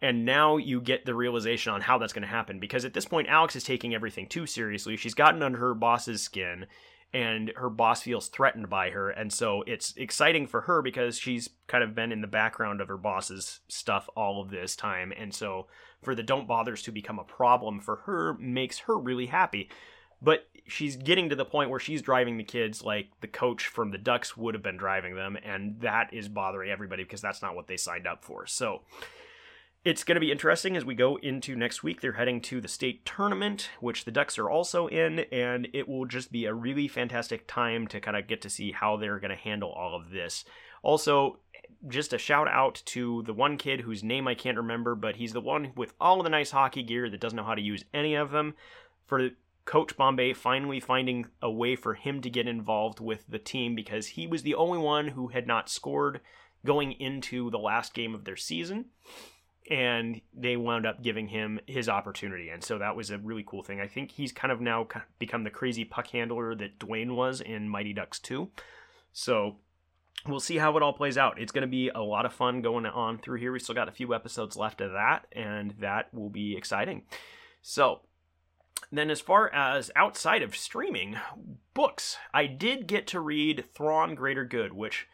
And 0.00 0.24
now 0.24 0.56
you 0.56 0.80
get 0.80 1.04
the 1.04 1.14
realization 1.14 1.72
on 1.72 1.80
how 1.80 1.98
that's 1.98 2.12
going 2.12 2.22
to 2.22 2.28
happen 2.28 2.58
because 2.58 2.84
at 2.84 2.92
this 2.92 3.04
point 3.04 3.28
alex 3.28 3.54
is 3.54 3.62
taking 3.62 3.94
everything 3.94 4.26
too 4.26 4.46
seriously. 4.46 4.96
She's 4.96 5.14
gotten 5.14 5.42
under 5.42 5.58
her 5.58 5.74
boss's 5.74 6.22
skin 6.22 6.66
and 7.14 7.52
her 7.56 7.68
boss 7.68 8.02
feels 8.02 8.28
threatened 8.28 8.68
by 8.70 8.90
her. 8.90 9.10
And 9.10 9.32
so 9.32 9.62
it's 9.66 9.94
exciting 9.96 10.46
for 10.46 10.62
her 10.62 10.82
because 10.82 11.18
she's 11.18 11.50
kind 11.66 11.84
of 11.84 11.94
been 11.94 12.10
in 12.10 12.20
the 12.20 12.26
background 12.26 12.80
of 12.80 12.88
her 12.88 12.96
boss's 12.96 13.60
stuff 13.68 14.08
all 14.16 14.40
of 14.40 14.50
this 14.50 14.74
time. 14.74 15.12
And 15.16 15.32
so 15.32 15.66
for 16.02 16.14
the 16.14 16.22
don't 16.22 16.48
bothers 16.48 16.82
to 16.82 16.92
become 16.92 17.18
a 17.18 17.24
problem 17.24 17.80
for 17.80 17.96
her 18.06 18.34
makes 18.34 18.80
her 18.80 18.98
really 18.98 19.26
happy 19.26 19.68
but 20.22 20.48
she's 20.66 20.96
getting 20.96 21.28
to 21.28 21.36
the 21.36 21.44
point 21.44 21.70
where 21.70 21.80
she's 21.80 22.02
driving 22.02 22.36
the 22.36 22.44
kids 22.44 22.82
like 22.82 23.08
the 23.20 23.26
coach 23.26 23.66
from 23.66 23.90
the 23.90 23.98
ducks 23.98 24.36
would 24.36 24.54
have 24.54 24.62
been 24.62 24.76
driving 24.76 25.14
them 25.14 25.36
and 25.44 25.80
that 25.80 26.12
is 26.14 26.28
bothering 26.28 26.70
everybody 26.70 27.02
because 27.02 27.20
that's 27.20 27.42
not 27.42 27.56
what 27.56 27.66
they 27.66 27.76
signed 27.76 28.06
up 28.06 28.24
for 28.24 28.46
so 28.46 28.82
it's 29.84 30.04
going 30.04 30.14
to 30.14 30.20
be 30.20 30.30
interesting 30.30 30.76
as 30.76 30.84
we 30.84 30.94
go 30.94 31.16
into 31.16 31.56
next 31.56 31.82
week. 31.82 32.00
They're 32.00 32.12
heading 32.12 32.40
to 32.42 32.60
the 32.60 32.68
state 32.68 33.04
tournament, 33.04 33.68
which 33.80 34.04
the 34.04 34.12
Ducks 34.12 34.38
are 34.38 34.48
also 34.48 34.86
in, 34.86 35.20
and 35.32 35.66
it 35.72 35.88
will 35.88 36.04
just 36.04 36.30
be 36.30 36.44
a 36.44 36.54
really 36.54 36.86
fantastic 36.86 37.48
time 37.48 37.88
to 37.88 38.00
kind 38.00 38.16
of 38.16 38.28
get 38.28 38.40
to 38.42 38.50
see 38.50 38.70
how 38.70 38.96
they're 38.96 39.18
going 39.18 39.30
to 39.30 39.36
handle 39.36 39.72
all 39.72 39.96
of 39.96 40.10
this. 40.10 40.44
Also, 40.84 41.40
just 41.88 42.12
a 42.12 42.18
shout 42.18 42.46
out 42.46 42.80
to 42.86 43.24
the 43.24 43.34
one 43.34 43.56
kid 43.56 43.80
whose 43.80 44.04
name 44.04 44.28
I 44.28 44.36
can't 44.36 44.56
remember, 44.56 44.94
but 44.94 45.16
he's 45.16 45.32
the 45.32 45.40
one 45.40 45.72
with 45.74 45.94
all 46.00 46.20
of 46.20 46.24
the 46.24 46.30
nice 46.30 46.52
hockey 46.52 46.84
gear 46.84 47.10
that 47.10 47.20
doesn't 47.20 47.36
know 47.36 47.44
how 47.44 47.56
to 47.56 47.62
use 47.62 47.84
any 47.92 48.14
of 48.14 48.30
them. 48.30 48.54
For 49.06 49.30
Coach 49.64 49.96
Bombay 49.96 50.32
finally 50.32 50.80
finding 50.80 51.26
a 51.40 51.50
way 51.50 51.76
for 51.76 51.94
him 51.94 52.20
to 52.22 52.30
get 52.30 52.48
involved 52.48 53.00
with 53.00 53.24
the 53.28 53.38
team 53.38 53.74
because 53.74 54.08
he 54.08 54.26
was 54.26 54.42
the 54.42 54.54
only 54.54 54.78
one 54.78 55.08
who 55.08 55.28
had 55.28 55.46
not 55.46 55.68
scored 55.68 56.20
going 56.64 56.92
into 56.92 57.50
the 57.50 57.58
last 57.58 57.94
game 57.94 58.14
of 58.14 58.24
their 58.24 58.36
season 58.36 58.86
and 59.70 60.20
they 60.34 60.56
wound 60.56 60.86
up 60.86 61.02
giving 61.02 61.28
him 61.28 61.60
his 61.66 61.88
opportunity. 61.88 62.48
And 62.48 62.62
so 62.62 62.78
that 62.78 62.96
was 62.96 63.10
a 63.10 63.18
really 63.18 63.44
cool 63.46 63.62
thing. 63.62 63.80
I 63.80 63.86
think 63.86 64.10
he's 64.10 64.32
kind 64.32 64.50
of 64.50 64.60
now 64.60 64.86
become 65.18 65.44
the 65.44 65.50
crazy 65.50 65.84
puck 65.84 66.08
handler 66.08 66.54
that 66.56 66.78
Dwayne 66.78 67.14
was 67.14 67.40
in 67.40 67.68
Mighty 67.68 67.92
Ducks 67.92 68.18
2. 68.18 68.50
So 69.12 69.56
we'll 70.26 70.40
see 70.40 70.58
how 70.58 70.76
it 70.76 70.82
all 70.82 70.92
plays 70.92 71.16
out. 71.16 71.40
It's 71.40 71.52
going 71.52 71.62
to 71.62 71.68
be 71.68 71.88
a 71.88 72.00
lot 72.00 72.26
of 72.26 72.32
fun 72.32 72.60
going 72.60 72.86
on 72.86 73.18
through 73.18 73.38
here. 73.38 73.52
We 73.52 73.60
still 73.60 73.74
got 73.74 73.88
a 73.88 73.92
few 73.92 74.14
episodes 74.14 74.56
left 74.56 74.80
of 74.80 74.92
that, 74.92 75.26
and 75.32 75.74
that 75.80 76.12
will 76.12 76.30
be 76.30 76.56
exciting. 76.56 77.02
So, 77.60 78.00
then 78.90 79.10
as 79.10 79.20
far 79.20 79.52
as 79.52 79.90
outside 79.96 80.42
of 80.42 80.56
streaming, 80.56 81.16
books, 81.74 82.16
I 82.34 82.46
did 82.46 82.86
get 82.86 83.06
to 83.08 83.20
read 83.20 83.64
Thrawn 83.74 84.14
Greater 84.14 84.44
Good, 84.44 84.72
which 84.72 85.06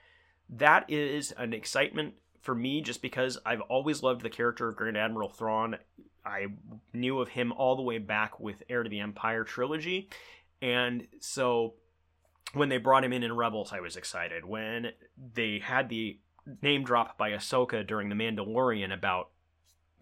that 0.49 0.89
is 0.89 1.33
an 1.33 1.53
excitement 1.53 2.15
for 2.41 2.55
me 2.55 2.81
just 2.81 3.03
because 3.03 3.39
I've 3.45 3.61
always 3.63 4.03
loved 4.03 4.23
the 4.23 4.31
character 4.31 4.69
of 4.69 4.77
Grand 4.77 4.97
Admiral 4.97 5.29
Thrawn. 5.29 5.77
I 6.25 6.47
knew 6.93 7.21
of 7.21 7.31
him 7.31 7.53
all 7.53 7.77
the 7.77 7.83
way 7.83 7.99
back 7.99 8.41
with 8.41 8.63
Heir 8.69 8.83
to 8.83 8.91
the 8.91 9.01
Empire 9.01 9.45
trilogy. 9.45 10.09
And 10.61 11.07
so 11.21 11.75
when 12.55 12.69
they 12.69 12.79
brought 12.79 13.05
him 13.05 13.13
in 13.13 13.23
in 13.23 13.37
Rebels, 13.37 13.73
I 13.73 13.81
was 13.81 13.97
excited. 13.97 14.45
When 14.45 14.93
they 15.35 15.59
had 15.59 15.89
the 15.89 16.19
name 16.63 16.85
drop 16.85 17.19
by 17.19 17.31
Ahsoka 17.31 17.87
during 17.87 18.09
The 18.09 18.15
Mandalorian 18.15 18.93
about 18.93 19.31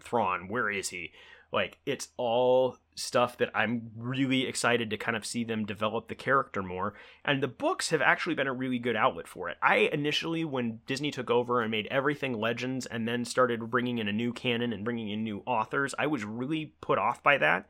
Thrawn, 0.01 0.49
where 0.49 0.71
is 0.71 0.91
he? 0.91 1.13
Like, 1.53 1.79
it's 1.87 2.09
all 2.17 2.77
stuff 2.97 3.37
that 3.37 3.51
I'm 3.55 3.91
really 3.97 4.47
excited 4.47 4.91
to 4.91 4.97
kind 4.97 5.17
of 5.17 5.27
see 5.27 5.45
them 5.45 5.67
develop 5.67 6.09
the 6.09 6.15
character 6.15 6.63
more. 6.63 6.95
And 7.25 7.43
the 7.43 7.49
books 7.49 7.91
have 7.91 8.01
actually 8.01 8.35
been 8.35 8.47
a 8.47 8.53
really 8.53 8.79
good 8.79 8.97
outlet 8.97 9.29
for 9.29 9.49
it. 9.49 9.59
I 9.63 9.91
initially, 9.93 10.45
when 10.45 10.81
Disney 10.87 11.11
took 11.11 11.31
over 11.31 11.61
and 11.61 11.71
made 11.71 11.87
everything 11.91 12.33
legends 12.33 12.87
and 12.87 13.07
then 13.07 13.25
started 13.25 13.71
bringing 13.71 13.99
in 13.99 14.09
a 14.09 14.13
new 14.13 14.33
canon 14.33 14.73
and 14.73 14.85
bringing 14.85 15.11
in 15.11 15.23
new 15.23 15.43
authors, 15.47 15.95
I 15.99 16.07
was 16.07 16.25
really 16.25 16.75
put 16.81 16.99
off 16.99 17.23
by 17.23 17.39
that. 17.39 17.69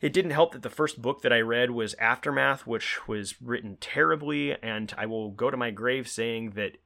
It 0.00 0.12
didn't 0.12 0.32
help 0.32 0.52
that 0.52 0.62
the 0.62 0.70
first 0.70 1.02
book 1.02 1.22
that 1.22 1.32
I 1.32 1.40
read 1.40 1.70
was 1.70 1.94
Aftermath, 1.94 2.66
which 2.66 3.08
was 3.08 3.40
written 3.40 3.78
terribly, 3.80 4.54
and 4.62 4.94
I 4.96 5.06
will 5.06 5.30
go 5.30 5.50
to 5.50 5.56
my 5.56 5.70
grave 5.70 6.08
saying 6.08 6.50
that 6.50 6.76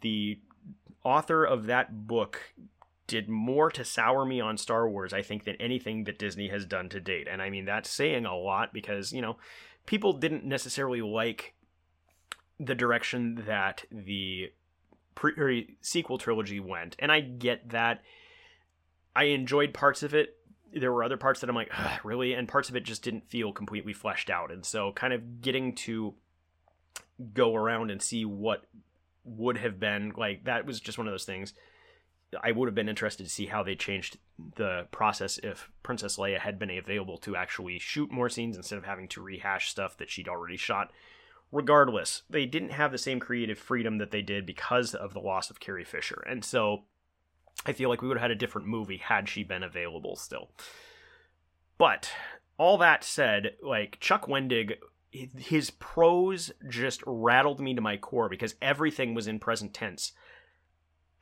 the 0.00 0.40
author 1.04 1.44
of 1.44 1.66
that 1.66 2.06
book 2.06 2.54
did 3.08 3.28
more 3.28 3.70
to 3.70 3.84
sour 3.84 4.24
me 4.24 4.40
on 4.40 4.56
Star 4.56 4.88
Wars, 4.88 5.12
I 5.12 5.22
think, 5.22 5.44
than 5.44 5.56
anything 5.56 6.04
that 6.04 6.18
Disney 6.18 6.48
has 6.48 6.64
done 6.64 6.88
to 6.90 7.00
date. 7.00 7.26
And 7.28 7.42
I 7.42 7.50
mean, 7.50 7.64
that's 7.64 7.90
saying 7.90 8.26
a 8.26 8.36
lot 8.36 8.72
because, 8.72 9.12
you 9.12 9.20
know, 9.20 9.38
people 9.86 10.12
didn't 10.12 10.44
necessarily 10.44 11.00
like 11.00 11.54
the 12.60 12.74
direction 12.74 13.42
that 13.46 13.84
the 13.90 14.52
pre- 15.16 15.76
sequel 15.80 16.18
trilogy 16.18 16.60
went. 16.60 16.94
And 17.00 17.10
I 17.10 17.20
get 17.20 17.70
that. 17.70 18.02
I 19.16 19.24
enjoyed 19.24 19.74
parts 19.74 20.04
of 20.04 20.14
it. 20.14 20.36
There 20.72 20.92
were 20.92 21.02
other 21.02 21.16
parts 21.16 21.40
that 21.40 21.48
I'm 21.48 21.56
like, 21.56 21.72
really? 22.04 22.34
And 22.34 22.46
parts 22.46 22.68
of 22.68 22.76
it 22.76 22.84
just 22.84 23.02
didn't 23.02 23.30
feel 23.30 23.52
completely 23.52 23.94
fleshed 23.94 24.28
out. 24.28 24.52
And 24.52 24.64
so, 24.64 24.92
kind 24.92 25.14
of 25.14 25.40
getting 25.40 25.74
to 25.76 26.14
go 27.32 27.56
around 27.56 27.90
and 27.90 28.02
see 28.02 28.24
what 28.26 28.66
would 29.24 29.58
have 29.58 29.78
been 29.78 30.12
like 30.16 30.44
that 30.44 30.64
was 30.64 30.80
just 30.80 30.96
one 30.96 31.06
of 31.06 31.12
those 31.12 31.24
things 31.24 31.52
I 32.42 32.52
would 32.52 32.66
have 32.66 32.74
been 32.74 32.88
interested 32.88 33.24
to 33.24 33.30
see 33.30 33.46
how 33.46 33.62
they 33.62 33.74
changed 33.74 34.18
the 34.56 34.86
process 34.90 35.38
if 35.38 35.70
Princess 35.82 36.16
Leia 36.16 36.38
had 36.38 36.58
been 36.58 36.70
available 36.70 37.18
to 37.18 37.36
actually 37.36 37.78
shoot 37.78 38.12
more 38.12 38.28
scenes 38.28 38.56
instead 38.56 38.78
of 38.78 38.84
having 38.84 39.08
to 39.08 39.22
rehash 39.22 39.70
stuff 39.70 39.96
that 39.96 40.10
she'd 40.10 40.28
already 40.28 40.56
shot. 40.56 40.92
Regardless, 41.50 42.22
they 42.28 42.44
didn't 42.44 42.72
have 42.72 42.92
the 42.92 42.98
same 42.98 43.18
creative 43.18 43.58
freedom 43.58 43.98
that 43.98 44.10
they 44.10 44.20
did 44.20 44.44
because 44.44 44.94
of 44.94 45.14
the 45.14 45.20
loss 45.20 45.48
of 45.48 45.60
Carrie 45.60 45.84
Fisher. 45.84 46.22
And 46.28 46.44
so 46.44 46.84
I 47.64 47.72
feel 47.72 47.88
like 47.88 48.02
we 48.02 48.08
would 48.08 48.18
have 48.18 48.22
had 48.22 48.30
a 48.30 48.36
different 48.36 48.68
movie 48.68 48.98
had 48.98 49.28
she 49.28 49.42
been 49.42 49.62
available 49.62 50.14
still. 50.14 50.50
But 51.78 52.12
all 52.58 52.76
that 52.78 53.04
said, 53.04 53.56
like 53.62 53.98
Chuck 54.00 54.26
Wendig 54.26 54.74
his 55.10 55.70
prose 55.70 56.52
just 56.68 57.02
rattled 57.06 57.60
me 57.60 57.74
to 57.74 57.80
my 57.80 57.96
core 57.96 58.28
because 58.28 58.54
everything 58.60 59.14
was 59.14 59.26
in 59.26 59.38
present 59.38 59.72
tense. 59.72 60.12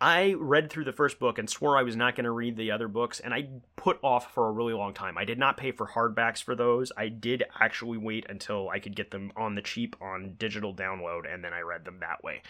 I 0.00 0.35
read 0.38 0.68
through 0.68 0.85
the 0.85 0.92
first 0.92 1.18
book 1.18 1.38
and 1.38 1.48
swore 1.48 1.78
I 1.78 1.82
was 1.82 1.96
not 1.96 2.16
going 2.16 2.24
to 2.24 2.30
read 2.30 2.56
the 2.56 2.70
other 2.70 2.87
books, 2.87 3.18
and 3.18 3.32
I 3.32 3.48
put 3.76 3.98
off 4.02 4.35
for 4.35 4.46
a 4.46 4.52
really 4.52 4.74
long 4.74 4.92
time. 4.92 5.16
I 5.16 5.24
did 5.24 5.38
not 5.38 5.56
pay 5.56 5.72
for 5.72 5.87
hardbacks 5.87 6.42
for 6.42 6.54
those. 6.54 6.92
I 6.96 7.09
did 7.09 7.44
actually 7.59 7.96
wait 7.96 8.26
until 8.28 8.68
I 8.68 8.78
could 8.78 8.94
get 8.94 9.11
them 9.11 9.32
on 9.37 9.54
the 9.54 9.62
cheap 9.62 9.96
on 10.00 10.35
digital 10.38 10.74
download, 10.74 11.32
and 11.32 11.42
then 11.42 11.54
I 11.54 11.61
read 11.61 11.87
them 11.87 12.00
that 12.00 12.22
way. 12.22 12.42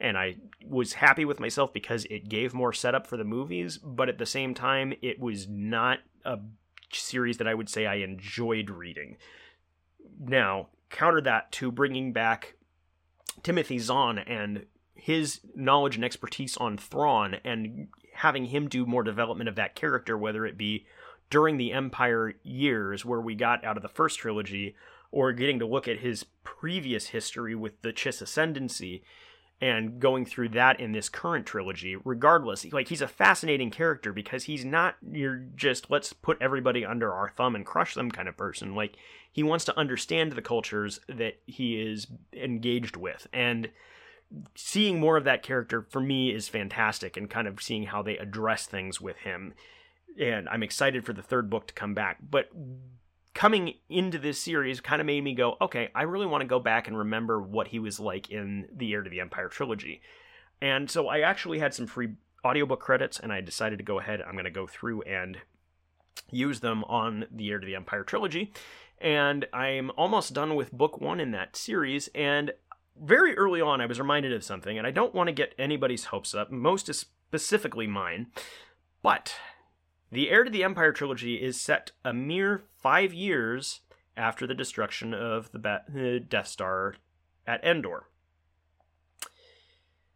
And 0.00 0.16
I 0.16 0.36
was 0.66 0.94
happy 0.94 1.26
with 1.26 1.40
myself 1.40 1.74
because 1.74 2.06
it 2.06 2.28
gave 2.28 2.54
more 2.54 2.72
setup 2.72 3.06
for 3.06 3.18
the 3.18 3.24
movies, 3.24 3.76
but 3.76 4.08
at 4.08 4.16
the 4.16 4.26
same 4.26 4.54
time, 4.54 4.94
it 5.02 5.20
was 5.20 5.46
not 5.46 5.98
a 6.24 6.38
series 6.90 7.36
that 7.36 7.48
I 7.48 7.54
would 7.54 7.68
say 7.68 7.84
I 7.84 7.96
enjoyed 7.96 8.70
reading. 8.70 9.18
Now, 10.18 10.68
counter 10.88 11.20
that 11.20 11.52
to 11.52 11.70
bringing 11.70 12.14
back 12.14 12.54
Timothy 13.42 13.78
Zahn 13.78 14.18
and 14.18 14.66
his 14.98 15.40
knowledge 15.54 15.96
and 15.96 16.04
expertise 16.04 16.56
on 16.56 16.76
Thrawn 16.76 17.36
and 17.44 17.88
having 18.14 18.46
him 18.46 18.68
do 18.68 18.84
more 18.84 19.02
development 19.02 19.48
of 19.48 19.54
that 19.54 19.74
character, 19.74 20.18
whether 20.18 20.44
it 20.44 20.58
be 20.58 20.86
during 21.30 21.56
the 21.56 21.72
Empire 21.72 22.34
years 22.42 23.04
where 23.04 23.20
we 23.20 23.34
got 23.34 23.64
out 23.64 23.76
of 23.76 23.82
the 23.82 23.88
first 23.88 24.18
trilogy, 24.18 24.74
or 25.10 25.32
getting 25.32 25.58
to 25.58 25.66
look 25.66 25.88
at 25.88 26.00
his 26.00 26.24
previous 26.44 27.08
history 27.08 27.54
with 27.54 27.80
the 27.82 27.92
Chiss 27.92 28.20
Ascendancy 28.20 29.02
and 29.60 29.98
going 29.98 30.24
through 30.24 30.50
that 30.50 30.78
in 30.78 30.92
this 30.92 31.08
current 31.08 31.46
trilogy. 31.46 31.96
Regardless, 32.04 32.70
like 32.72 32.88
he's 32.88 33.02
a 33.02 33.08
fascinating 33.08 33.70
character 33.70 34.12
because 34.12 34.44
he's 34.44 34.64
not 34.64 34.96
you're 35.10 35.42
just 35.56 35.90
let's 35.90 36.12
put 36.12 36.38
everybody 36.40 36.84
under 36.84 37.12
our 37.12 37.30
thumb 37.30 37.56
and 37.56 37.66
crush 37.66 37.94
them 37.94 38.10
kind 38.10 38.28
of 38.28 38.36
person. 38.36 38.74
Like 38.74 38.96
he 39.30 39.42
wants 39.42 39.64
to 39.66 39.78
understand 39.78 40.32
the 40.32 40.42
cultures 40.42 41.00
that 41.08 41.38
he 41.46 41.80
is 41.80 42.06
engaged 42.32 42.96
with 42.96 43.26
and 43.32 43.70
seeing 44.54 45.00
more 45.00 45.16
of 45.16 45.24
that 45.24 45.42
character 45.42 45.82
for 45.82 46.00
me 46.00 46.30
is 46.30 46.48
fantastic 46.48 47.16
and 47.16 47.30
kind 47.30 47.48
of 47.48 47.62
seeing 47.62 47.84
how 47.84 48.02
they 48.02 48.18
address 48.18 48.66
things 48.66 49.00
with 49.00 49.18
him. 49.18 49.54
And 50.20 50.48
I'm 50.48 50.62
excited 50.62 51.04
for 51.04 51.12
the 51.12 51.22
third 51.22 51.48
book 51.48 51.68
to 51.68 51.74
come 51.74 51.94
back. 51.94 52.18
But 52.28 52.50
coming 53.34 53.74
into 53.88 54.18
this 54.18 54.40
series 54.40 54.80
kind 54.80 55.00
of 55.00 55.06
made 55.06 55.22
me 55.22 55.34
go, 55.34 55.56
okay, 55.60 55.90
I 55.94 56.02
really 56.02 56.26
want 56.26 56.42
to 56.42 56.48
go 56.48 56.58
back 56.58 56.88
and 56.88 56.98
remember 56.98 57.40
what 57.40 57.68
he 57.68 57.78
was 57.78 58.00
like 58.00 58.30
in 58.30 58.68
the 58.74 58.92
Heir 58.92 59.02
to 59.02 59.10
the 59.10 59.20
Empire 59.20 59.48
trilogy. 59.48 60.00
And 60.60 60.90
so 60.90 61.08
I 61.08 61.20
actually 61.20 61.60
had 61.60 61.72
some 61.72 61.86
free 61.86 62.14
audiobook 62.44 62.80
credits 62.80 63.18
and 63.18 63.32
I 63.32 63.40
decided 63.40 63.78
to 63.78 63.84
go 63.84 64.00
ahead. 64.00 64.20
I'm 64.22 64.32
going 64.32 64.44
to 64.44 64.50
go 64.50 64.66
through 64.66 65.02
and 65.02 65.38
use 66.30 66.60
them 66.60 66.84
on 66.84 67.26
the 67.30 67.48
Heir 67.50 67.60
to 67.60 67.66
the 67.66 67.76
Empire 67.76 68.02
trilogy. 68.02 68.52
And 69.00 69.46
I'm 69.52 69.92
almost 69.96 70.34
done 70.34 70.56
with 70.56 70.72
book 70.72 71.00
one 71.00 71.20
in 71.20 71.30
that 71.30 71.56
series. 71.56 72.08
And 72.14 72.52
very 73.02 73.36
early 73.36 73.60
on, 73.60 73.80
I 73.80 73.86
was 73.86 73.98
reminded 73.98 74.32
of 74.32 74.44
something, 74.44 74.78
and 74.78 74.86
I 74.86 74.90
don't 74.90 75.14
want 75.14 75.28
to 75.28 75.32
get 75.32 75.54
anybody's 75.58 76.06
hopes 76.06 76.34
up, 76.34 76.50
most 76.50 76.92
specifically 76.94 77.86
mine, 77.86 78.28
but 79.02 79.34
the 80.10 80.30
Heir 80.30 80.44
to 80.44 80.50
the 80.50 80.64
Empire 80.64 80.92
trilogy 80.92 81.36
is 81.36 81.60
set 81.60 81.92
a 82.04 82.12
mere 82.12 82.64
five 82.76 83.12
years 83.12 83.80
after 84.16 84.46
the 84.46 84.54
destruction 84.54 85.14
of 85.14 85.50
the 85.52 86.24
Death 86.26 86.48
Star 86.48 86.96
at 87.46 87.62
Endor. 87.64 88.06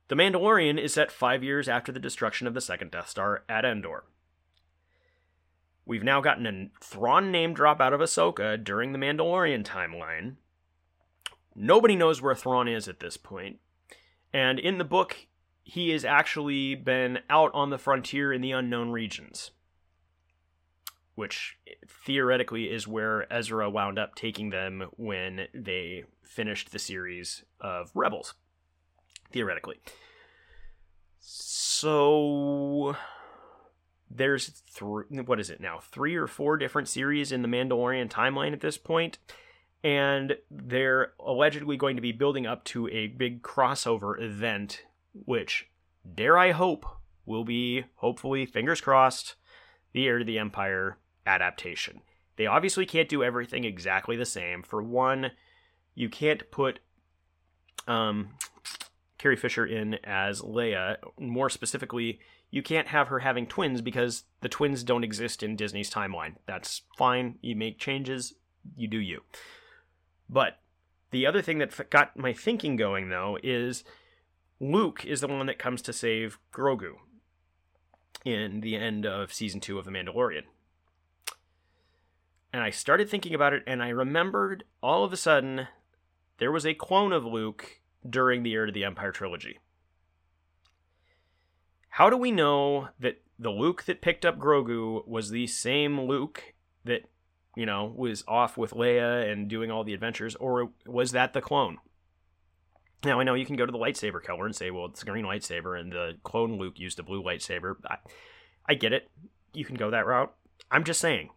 The 0.09 0.17
Mandalorian 0.17 0.79
is 0.79 0.93
set 0.93 1.11
five 1.13 1.43
years 1.43 1.69
after 1.69 1.93
the 1.93 2.01
destruction 2.01 2.47
of 2.47 2.55
the 2.55 2.61
second 2.61 2.91
Death 2.91 3.09
Star 3.09 3.45
at 3.49 3.65
Endor. 3.65 4.05
We've 5.87 6.05
now 6.05 6.21
gotten 6.21 6.47
a 6.47 6.85
Thrawn 6.85 7.31
name 7.31 7.55
drop 7.55 7.81
out 7.81 7.93
of 7.93 8.01
Ahsoka 8.01 8.63
during 8.63 8.93
the 8.93 8.99
Mandalorian 8.99 9.65
timeline, 9.65 10.37
Nobody 11.55 11.97
knows 11.97 12.23
where 12.23 12.35
Thrawn 12.35 12.69
is 12.69 12.89
at 12.89 13.01
this 13.01 13.17
point. 13.17 13.59
And 14.33 14.59
in 14.59 14.79
the 14.79 14.85
book, 14.85 15.27
he 15.63 15.91
has 15.91 16.05
actually 16.05 16.75
been 16.75 17.21
out 17.29 17.51
on 17.55 17.71
the 17.71 17.79
frontier 17.79 18.33
in 18.33 18.41
the 18.41 18.53
unknown 18.53 18.91
regions, 18.91 19.51
which 21.15 21.59
theoretically 21.87 22.71
is 22.71 22.89
where 22.89 23.31
Ezra 23.33 23.69
wound 23.71 23.99
up 23.99 24.15
taking 24.15 24.51
them 24.51 24.89
when 24.97 25.47
they 25.55 26.05
finished 26.25 26.73
the 26.73 26.79
series 26.79 27.45
of 27.61 27.91
Rebels. 27.95 28.35
Theoretically. 29.31 29.81
So 31.19 32.97
there's 34.11 34.49
three 34.49 35.05
what 35.25 35.41
is 35.41 35.49
it 35.49 35.61
now 35.61 35.79
three 35.79 36.15
or 36.17 36.27
four 36.27 36.57
different 36.57 36.89
series 36.89 37.33
in 37.33 37.41
the 37.41 37.49
mandalorian 37.49 38.11
timeline 38.11 38.53
at 38.53 38.61
this 38.61 38.77
point 38.77 39.19
and 39.85 40.37
they're 40.51 41.13
allegedly 41.19 41.77
going 41.77 41.97
to 41.97 42.03
be 42.03 42.13
building 42.13 42.47
up 42.47 42.65
to 42.65 42.89
a 42.89 43.09
big 43.09 43.43
crossover 43.43 44.21
event, 44.21 44.85
which, 45.13 45.69
dare 46.15 46.39
I 46.39 46.53
hope, 46.53 46.87
will 47.27 47.45
be, 47.45 47.85
hopefully, 47.97 48.47
fingers 48.47 48.81
crossed, 48.81 49.35
the 49.93 50.07
Heir 50.07 50.19
to 50.19 50.25
the 50.25 50.39
Empire 50.39 50.99
adaptation. 51.27 52.03
They 52.37 52.47
obviously 52.47 52.87
can't 52.87 53.09
do 53.09 53.23
everything 53.23 53.65
exactly 53.65 54.17
the 54.17 54.25
same. 54.25 54.63
For 54.63 54.83
one, 54.83 55.33
you 55.95 56.09
can't 56.09 56.51
put 56.51 56.81
um, 57.87 58.31
Carrie 59.19 59.37
Fisher 59.37 59.67
in 59.67 59.95
as 60.05 60.41
Leia. 60.41 60.97
More 61.19 61.51
specifically, 61.51 62.21
you 62.51 62.63
can't 62.63 62.89
have 62.89 63.09
her 63.09 63.21
having 63.21 63.47
twins 63.47 63.81
because 63.81 64.25
the 64.41 64.49
twins 64.49 64.83
don't 64.83 65.05
exist 65.05 65.43
in 65.43 65.57
Disney's 65.57 65.91
timeline. 65.91 66.37
That's 66.47 66.83
fine. 66.97 67.39
You 67.43 67.57
make 67.57 67.79
changes, 67.79 68.35
you 68.77 68.89
do 68.89 68.99
you. 68.99 69.23
But 70.29 70.59
the 71.11 71.27
other 71.27 71.43
thing 71.43 71.59
that 71.59 71.91
got 71.91 72.17
my 72.17 72.33
thinking 72.33 72.77
going, 72.77 73.09
though, 73.09 73.39
is 73.43 73.85
Luke 74.61 75.05
is 75.05 75.21
the 75.21 75.29
one 75.29 75.47
that 75.47 75.59
comes 75.59 75.83
to 75.83 75.93
save 75.93 76.39
Grogu 76.53 76.95
in 78.25 78.61
the 78.61 78.77
end 78.77 79.05
of 79.05 79.33
season 79.33 79.61
two 79.61 79.79
of 79.79 79.85
The 79.85 79.91
Mandalorian. 79.91 80.45
And 82.53 82.63
I 82.63 82.71
started 82.71 83.09
thinking 83.09 83.35
about 83.35 83.53
it, 83.55 83.63
and 83.67 83.83
I 83.83 83.89
remembered 83.89 84.65
all 84.83 85.05
of 85.05 85.13
a 85.13 85.17
sudden 85.17 85.69
there 86.39 86.53
was 86.53 86.67
a 86.67 86.75
clone 86.75 87.13
of 87.13 87.25
Luke 87.25 87.81
during 88.09 88.43
the 88.43 88.55
Heir 88.55 88.67
to 88.67 88.73
the 88.73 88.85
Empire 88.85 89.13
trilogy. 89.13 89.59
How 91.89 92.09
do 92.09 92.17
we 92.17 92.31
know 92.31 92.89
that 93.01 93.23
the 93.39 93.51
Luke 93.51 93.85
that 93.85 94.01
picked 94.01 94.25
up 94.25 94.39
Grogu 94.39 95.07
was 95.07 95.31
the 95.31 95.47
same 95.47 96.01
Luke 96.01 96.55
that 96.85 97.03
you 97.57 97.67
know, 97.67 97.93
was 97.95 98.25
off 98.27 98.57
with 98.57 98.73
Leia 98.73 99.31
and 99.31 99.49
doing 99.49 99.71
all 99.71 99.85
the 99.85 99.95
adventures, 99.95 100.35
or 100.37 100.71
was 100.87 101.13
that 101.13 101.33
the 101.33 101.41
clone? 101.41 101.79
Now 103.05 103.21
I 103.21 103.25
know 103.25 103.35
you 103.35 103.47
can 103.47 103.57
go 103.57 103.67
to 103.67 103.73
the 103.73 103.79
lightsaber 103.79 104.23
color 104.23 104.47
and 104.47 104.55
say, 104.55 104.71
well, 104.71 104.87
it's 104.87 105.03
a 105.03 105.07
green 105.07 105.25
lightsaber, 105.25 105.79
and 105.79 105.93
the 105.93 106.19
clone 106.23 106.59
Luke 106.59 106.79
used 106.79 106.99
a 106.99 107.03
blue 107.03 107.23
lightsaber. 107.23 107.77
I, 107.87 107.97
I 108.69 108.75
get 108.75 108.93
it. 108.93 109.11
You 109.53 109.65
can 109.65 109.77
go 109.77 109.91
that 109.91 110.07
route. 110.07 110.33
I'm 110.71 110.85
just 110.85 111.01
saying, 111.01 111.31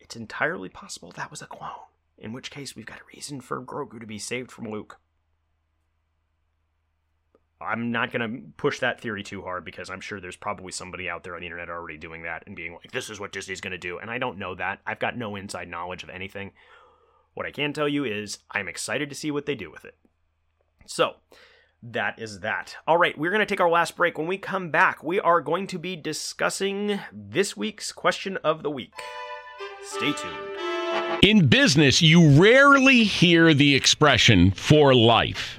it's 0.00 0.16
entirely 0.16 0.68
possible 0.68 1.12
that 1.12 1.30
was 1.30 1.42
a 1.42 1.46
clone. 1.46 1.70
In 2.18 2.32
which 2.32 2.50
case, 2.50 2.74
we've 2.74 2.86
got 2.86 3.00
a 3.00 3.14
reason 3.14 3.40
for 3.40 3.62
Grogu 3.62 4.00
to 4.00 4.06
be 4.06 4.18
saved 4.18 4.50
from 4.50 4.70
Luke. 4.70 4.98
I'm 7.64 7.90
not 7.90 8.12
going 8.12 8.30
to 8.30 8.42
push 8.56 8.80
that 8.80 9.00
theory 9.00 9.22
too 9.22 9.42
hard 9.42 9.64
because 9.64 9.90
I'm 9.90 10.00
sure 10.00 10.20
there's 10.20 10.36
probably 10.36 10.72
somebody 10.72 11.08
out 11.08 11.24
there 11.24 11.34
on 11.34 11.40
the 11.40 11.46
internet 11.46 11.68
already 11.68 11.98
doing 11.98 12.22
that 12.22 12.44
and 12.46 12.54
being 12.54 12.72
like, 12.72 12.92
this 12.92 13.10
is 13.10 13.18
what 13.18 13.32
Disney's 13.32 13.60
going 13.60 13.72
to 13.72 13.78
do. 13.78 13.98
And 13.98 14.10
I 14.10 14.18
don't 14.18 14.38
know 14.38 14.54
that. 14.54 14.80
I've 14.86 14.98
got 14.98 15.16
no 15.16 15.36
inside 15.36 15.68
knowledge 15.68 16.02
of 16.02 16.10
anything. 16.10 16.52
What 17.34 17.46
I 17.46 17.50
can 17.50 17.72
tell 17.72 17.88
you 17.88 18.04
is 18.04 18.38
I'm 18.50 18.68
excited 18.68 19.08
to 19.08 19.14
see 19.14 19.30
what 19.30 19.46
they 19.46 19.54
do 19.54 19.70
with 19.70 19.84
it. 19.84 19.96
So, 20.86 21.14
that 21.82 22.18
is 22.18 22.40
that. 22.40 22.76
All 22.86 22.96
right, 22.96 23.16
we're 23.16 23.30
going 23.30 23.40
to 23.40 23.46
take 23.46 23.60
our 23.60 23.70
last 23.70 23.96
break. 23.96 24.16
When 24.16 24.26
we 24.26 24.38
come 24.38 24.70
back, 24.70 25.02
we 25.02 25.20
are 25.20 25.40
going 25.40 25.66
to 25.68 25.78
be 25.78 25.96
discussing 25.96 26.98
this 27.12 27.56
week's 27.56 27.92
question 27.92 28.38
of 28.38 28.62
the 28.62 28.70
week. 28.70 28.94
Stay 29.84 30.12
tuned. 30.12 30.54
In 31.22 31.46
business, 31.46 32.00
you 32.00 32.40
rarely 32.40 33.04
hear 33.04 33.52
the 33.52 33.74
expression 33.74 34.50
for 34.52 34.94
life. 34.94 35.58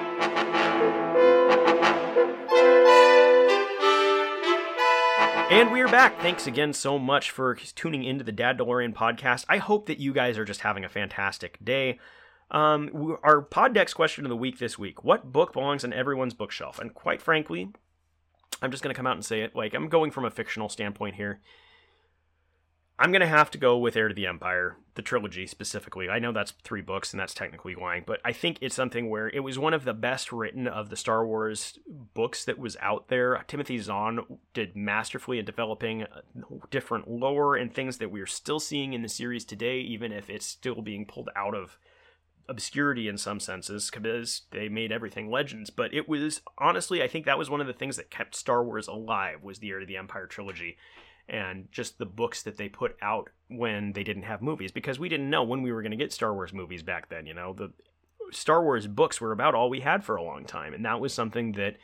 And 5.51 5.69
we 5.69 5.81
are 5.81 5.89
back. 5.89 6.17
Thanks 6.21 6.47
again 6.47 6.71
so 6.71 6.97
much 6.97 7.29
for 7.29 7.55
tuning 7.55 8.05
into 8.05 8.23
the 8.23 8.31
Dad 8.31 8.57
DeLorean 8.57 8.93
podcast. 8.93 9.43
I 9.49 9.57
hope 9.57 9.87
that 9.87 9.99
you 9.99 10.13
guys 10.13 10.37
are 10.37 10.45
just 10.45 10.61
having 10.61 10.85
a 10.85 10.89
fantastic 10.89 11.57
day. 11.61 11.99
Um, 12.51 13.17
our 13.21 13.41
Poddex 13.43 13.93
question 13.93 14.23
of 14.23 14.29
the 14.29 14.37
week 14.37 14.59
this 14.59 14.79
week: 14.79 15.03
What 15.03 15.33
book 15.33 15.51
belongs 15.51 15.83
on 15.83 15.91
everyone's 15.91 16.33
bookshelf? 16.33 16.79
And 16.79 16.93
quite 16.93 17.21
frankly, 17.21 17.67
I'm 18.61 18.71
just 18.71 18.81
going 18.81 18.93
to 18.93 18.97
come 18.97 19.05
out 19.05 19.17
and 19.17 19.25
say 19.25 19.41
it. 19.41 19.53
Like 19.53 19.73
I'm 19.73 19.89
going 19.89 20.11
from 20.11 20.23
a 20.23 20.31
fictional 20.31 20.69
standpoint 20.69 21.15
here. 21.15 21.41
I'm 23.01 23.11
going 23.11 23.21
to 23.21 23.27
have 23.27 23.49
to 23.51 23.57
go 23.57 23.79
with 23.79 23.95
Heir 23.95 24.09
to 24.09 24.13
the 24.13 24.27
Empire, 24.27 24.77
the 24.93 25.01
trilogy 25.01 25.47
specifically. 25.47 26.07
I 26.07 26.19
know 26.19 26.31
that's 26.31 26.51
three 26.51 26.83
books 26.83 27.11
and 27.11 27.19
that's 27.19 27.33
technically 27.33 27.73
lying, 27.73 28.03
but 28.05 28.19
I 28.23 28.31
think 28.31 28.59
it's 28.61 28.75
something 28.75 29.09
where 29.09 29.27
it 29.27 29.39
was 29.39 29.57
one 29.57 29.73
of 29.73 29.85
the 29.85 29.93
best 29.95 30.31
written 30.31 30.67
of 30.67 30.91
the 30.91 30.95
Star 30.95 31.25
Wars 31.25 31.79
books 32.13 32.45
that 32.45 32.59
was 32.59 32.77
out 32.79 33.07
there. 33.07 33.43
Timothy 33.47 33.79
Zahn 33.79 34.19
did 34.53 34.75
masterfully 34.75 35.39
in 35.39 35.45
developing 35.45 36.05
different 36.69 37.07
lore 37.09 37.55
and 37.55 37.73
things 37.73 37.97
that 37.97 38.11
we 38.11 38.21
are 38.21 38.27
still 38.27 38.59
seeing 38.59 38.93
in 38.93 39.01
the 39.01 39.09
series 39.09 39.45
today, 39.45 39.79
even 39.79 40.11
if 40.11 40.29
it's 40.29 40.45
still 40.45 40.83
being 40.83 41.07
pulled 41.07 41.31
out 41.35 41.55
of 41.55 41.79
obscurity 42.47 43.07
in 43.07 43.17
some 43.17 43.39
senses 43.39 43.89
because 43.89 44.43
they 44.51 44.67
made 44.67 44.91
everything 44.91 45.29
legends 45.29 45.69
but 45.69 45.93
it 45.93 46.09
was 46.09 46.41
honestly 46.57 47.01
i 47.01 47.07
think 47.07 47.23
that 47.23 47.37
was 47.37 47.51
one 47.51 47.61
of 47.61 47.67
the 47.67 47.71
things 47.71 47.95
that 47.95 48.09
kept 48.09 48.35
star 48.35 48.63
wars 48.63 48.87
alive 48.87 49.41
was 49.41 49.59
the 49.59 49.69
heir 49.69 49.79
to 49.79 49.85
the 49.85 49.95
empire 49.95 50.25
trilogy 50.25 50.75
and 51.31 51.71
just 51.71 51.97
the 51.97 52.05
books 52.05 52.43
that 52.43 52.57
they 52.57 52.67
put 52.67 52.97
out 53.01 53.29
when 53.47 53.93
they 53.93 54.03
didn't 54.03 54.23
have 54.23 54.41
movies 54.41 54.71
because 54.71 54.99
we 54.99 55.09
didn't 55.09 55.29
know 55.29 55.43
when 55.43 55.61
we 55.61 55.71
were 55.71 55.81
going 55.81 55.91
to 55.91 55.97
get 55.97 56.11
Star 56.11 56.33
Wars 56.33 56.53
movies 56.53 56.83
back 56.83 57.09
then, 57.09 57.25
you 57.25 57.33
know. 57.33 57.53
The 57.53 57.71
Star 58.31 58.61
Wars 58.61 58.85
books 58.85 59.21
were 59.21 59.31
about 59.31 59.55
all 59.55 59.69
we 59.69 59.79
had 59.79 60.03
for 60.03 60.17
a 60.17 60.23
long 60.23 60.45
time 60.45 60.73
and 60.73 60.85
that 60.85 60.99
was 60.99 61.13
something 61.13 61.53
that 61.53 61.77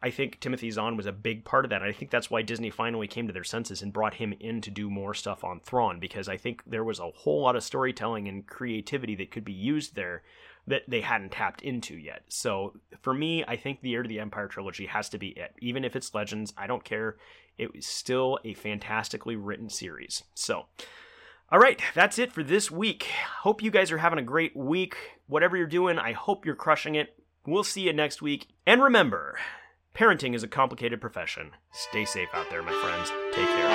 I 0.00 0.10
think 0.10 0.38
Timothy 0.38 0.70
Zahn 0.70 0.96
was 0.96 1.06
a 1.06 1.12
big 1.12 1.44
part 1.44 1.64
of 1.64 1.70
that. 1.70 1.82
I 1.82 1.92
think 1.92 2.10
that's 2.10 2.30
why 2.30 2.42
Disney 2.42 2.70
finally 2.70 3.08
came 3.08 3.26
to 3.26 3.32
their 3.32 3.42
senses 3.42 3.82
and 3.82 3.92
brought 3.92 4.14
him 4.14 4.34
in 4.38 4.60
to 4.60 4.70
do 4.70 4.90
more 4.90 5.14
stuff 5.14 5.42
on 5.42 5.60
Thrawn 5.60 5.98
because 5.98 6.28
I 6.28 6.36
think 6.36 6.62
there 6.66 6.84
was 6.84 7.00
a 7.00 7.10
whole 7.10 7.42
lot 7.42 7.56
of 7.56 7.64
storytelling 7.64 8.28
and 8.28 8.46
creativity 8.46 9.14
that 9.16 9.30
could 9.30 9.44
be 9.44 9.52
used 9.52 9.96
there 9.96 10.22
that 10.66 10.82
they 10.88 11.00
hadn't 11.02 11.32
tapped 11.32 11.62
into 11.62 11.96
yet. 11.96 12.22
So 12.28 12.74
for 13.02 13.12
me, 13.12 13.44
I 13.46 13.56
think 13.56 13.80
the 13.80 13.94
Heir 13.94 14.02
to 14.02 14.08
the 14.08 14.20
Empire 14.20 14.48
trilogy 14.48 14.86
has 14.86 15.08
to 15.10 15.18
be 15.18 15.28
it. 15.28 15.54
Even 15.60 15.84
if 15.84 15.94
it's 15.94 16.14
Legends, 16.14 16.54
I 16.56 16.66
don't 16.66 16.84
care. 16.84 17.16
It 17.58 17.74
was 17.74 17.86
still 17.86 18.38
a 18.44 18.54
fantastically 18.54 19.36
written 19.36 19.68
series. 19.68 20.24
So, 20.34 20.66
all 21.52 21.58
right, 21.58 21.80
that's 21.94 22.18
it 22.18 22.32
for 22.32 22.42
this 22.42 22.70
week. 22.70 23.08
Hope 23.42 23.62
you 23.62 23.70
guys 23.70 23.92
are 23.92 23.98
having 23.98 24.18
a 24.18 24.22
great 24.22 24.56
week. 24.56 24.96
Whatever 25.26 25.56
you're 25.56 25.66
doing, 25.66 25.98
I 25.98 26.12
hope 26.12 26.46
you're 26.46 26.54
crushing 26.54 26.94
it. 26.94 27.18
We'll 27.46 27.62
see 27.62 27.82
you 27.82 27.92
next 27.92 28.22
week. 28.22 28.48
And 28.66 28.82
remember, 28.82 29.38
parenting 29.94 30.34
is 30.34 30.42
a 30.42 30.48
complicated 30.48 31.00
profession. 31.00 31.50
Stay 31.72 32.06
safe 32.06 32.30
out 32.32 32.48
there, 32.50 32.62
my 32.62 32.72
friends. 32.72 33.12
Take 33.34 33.46
care. 33.48 33.74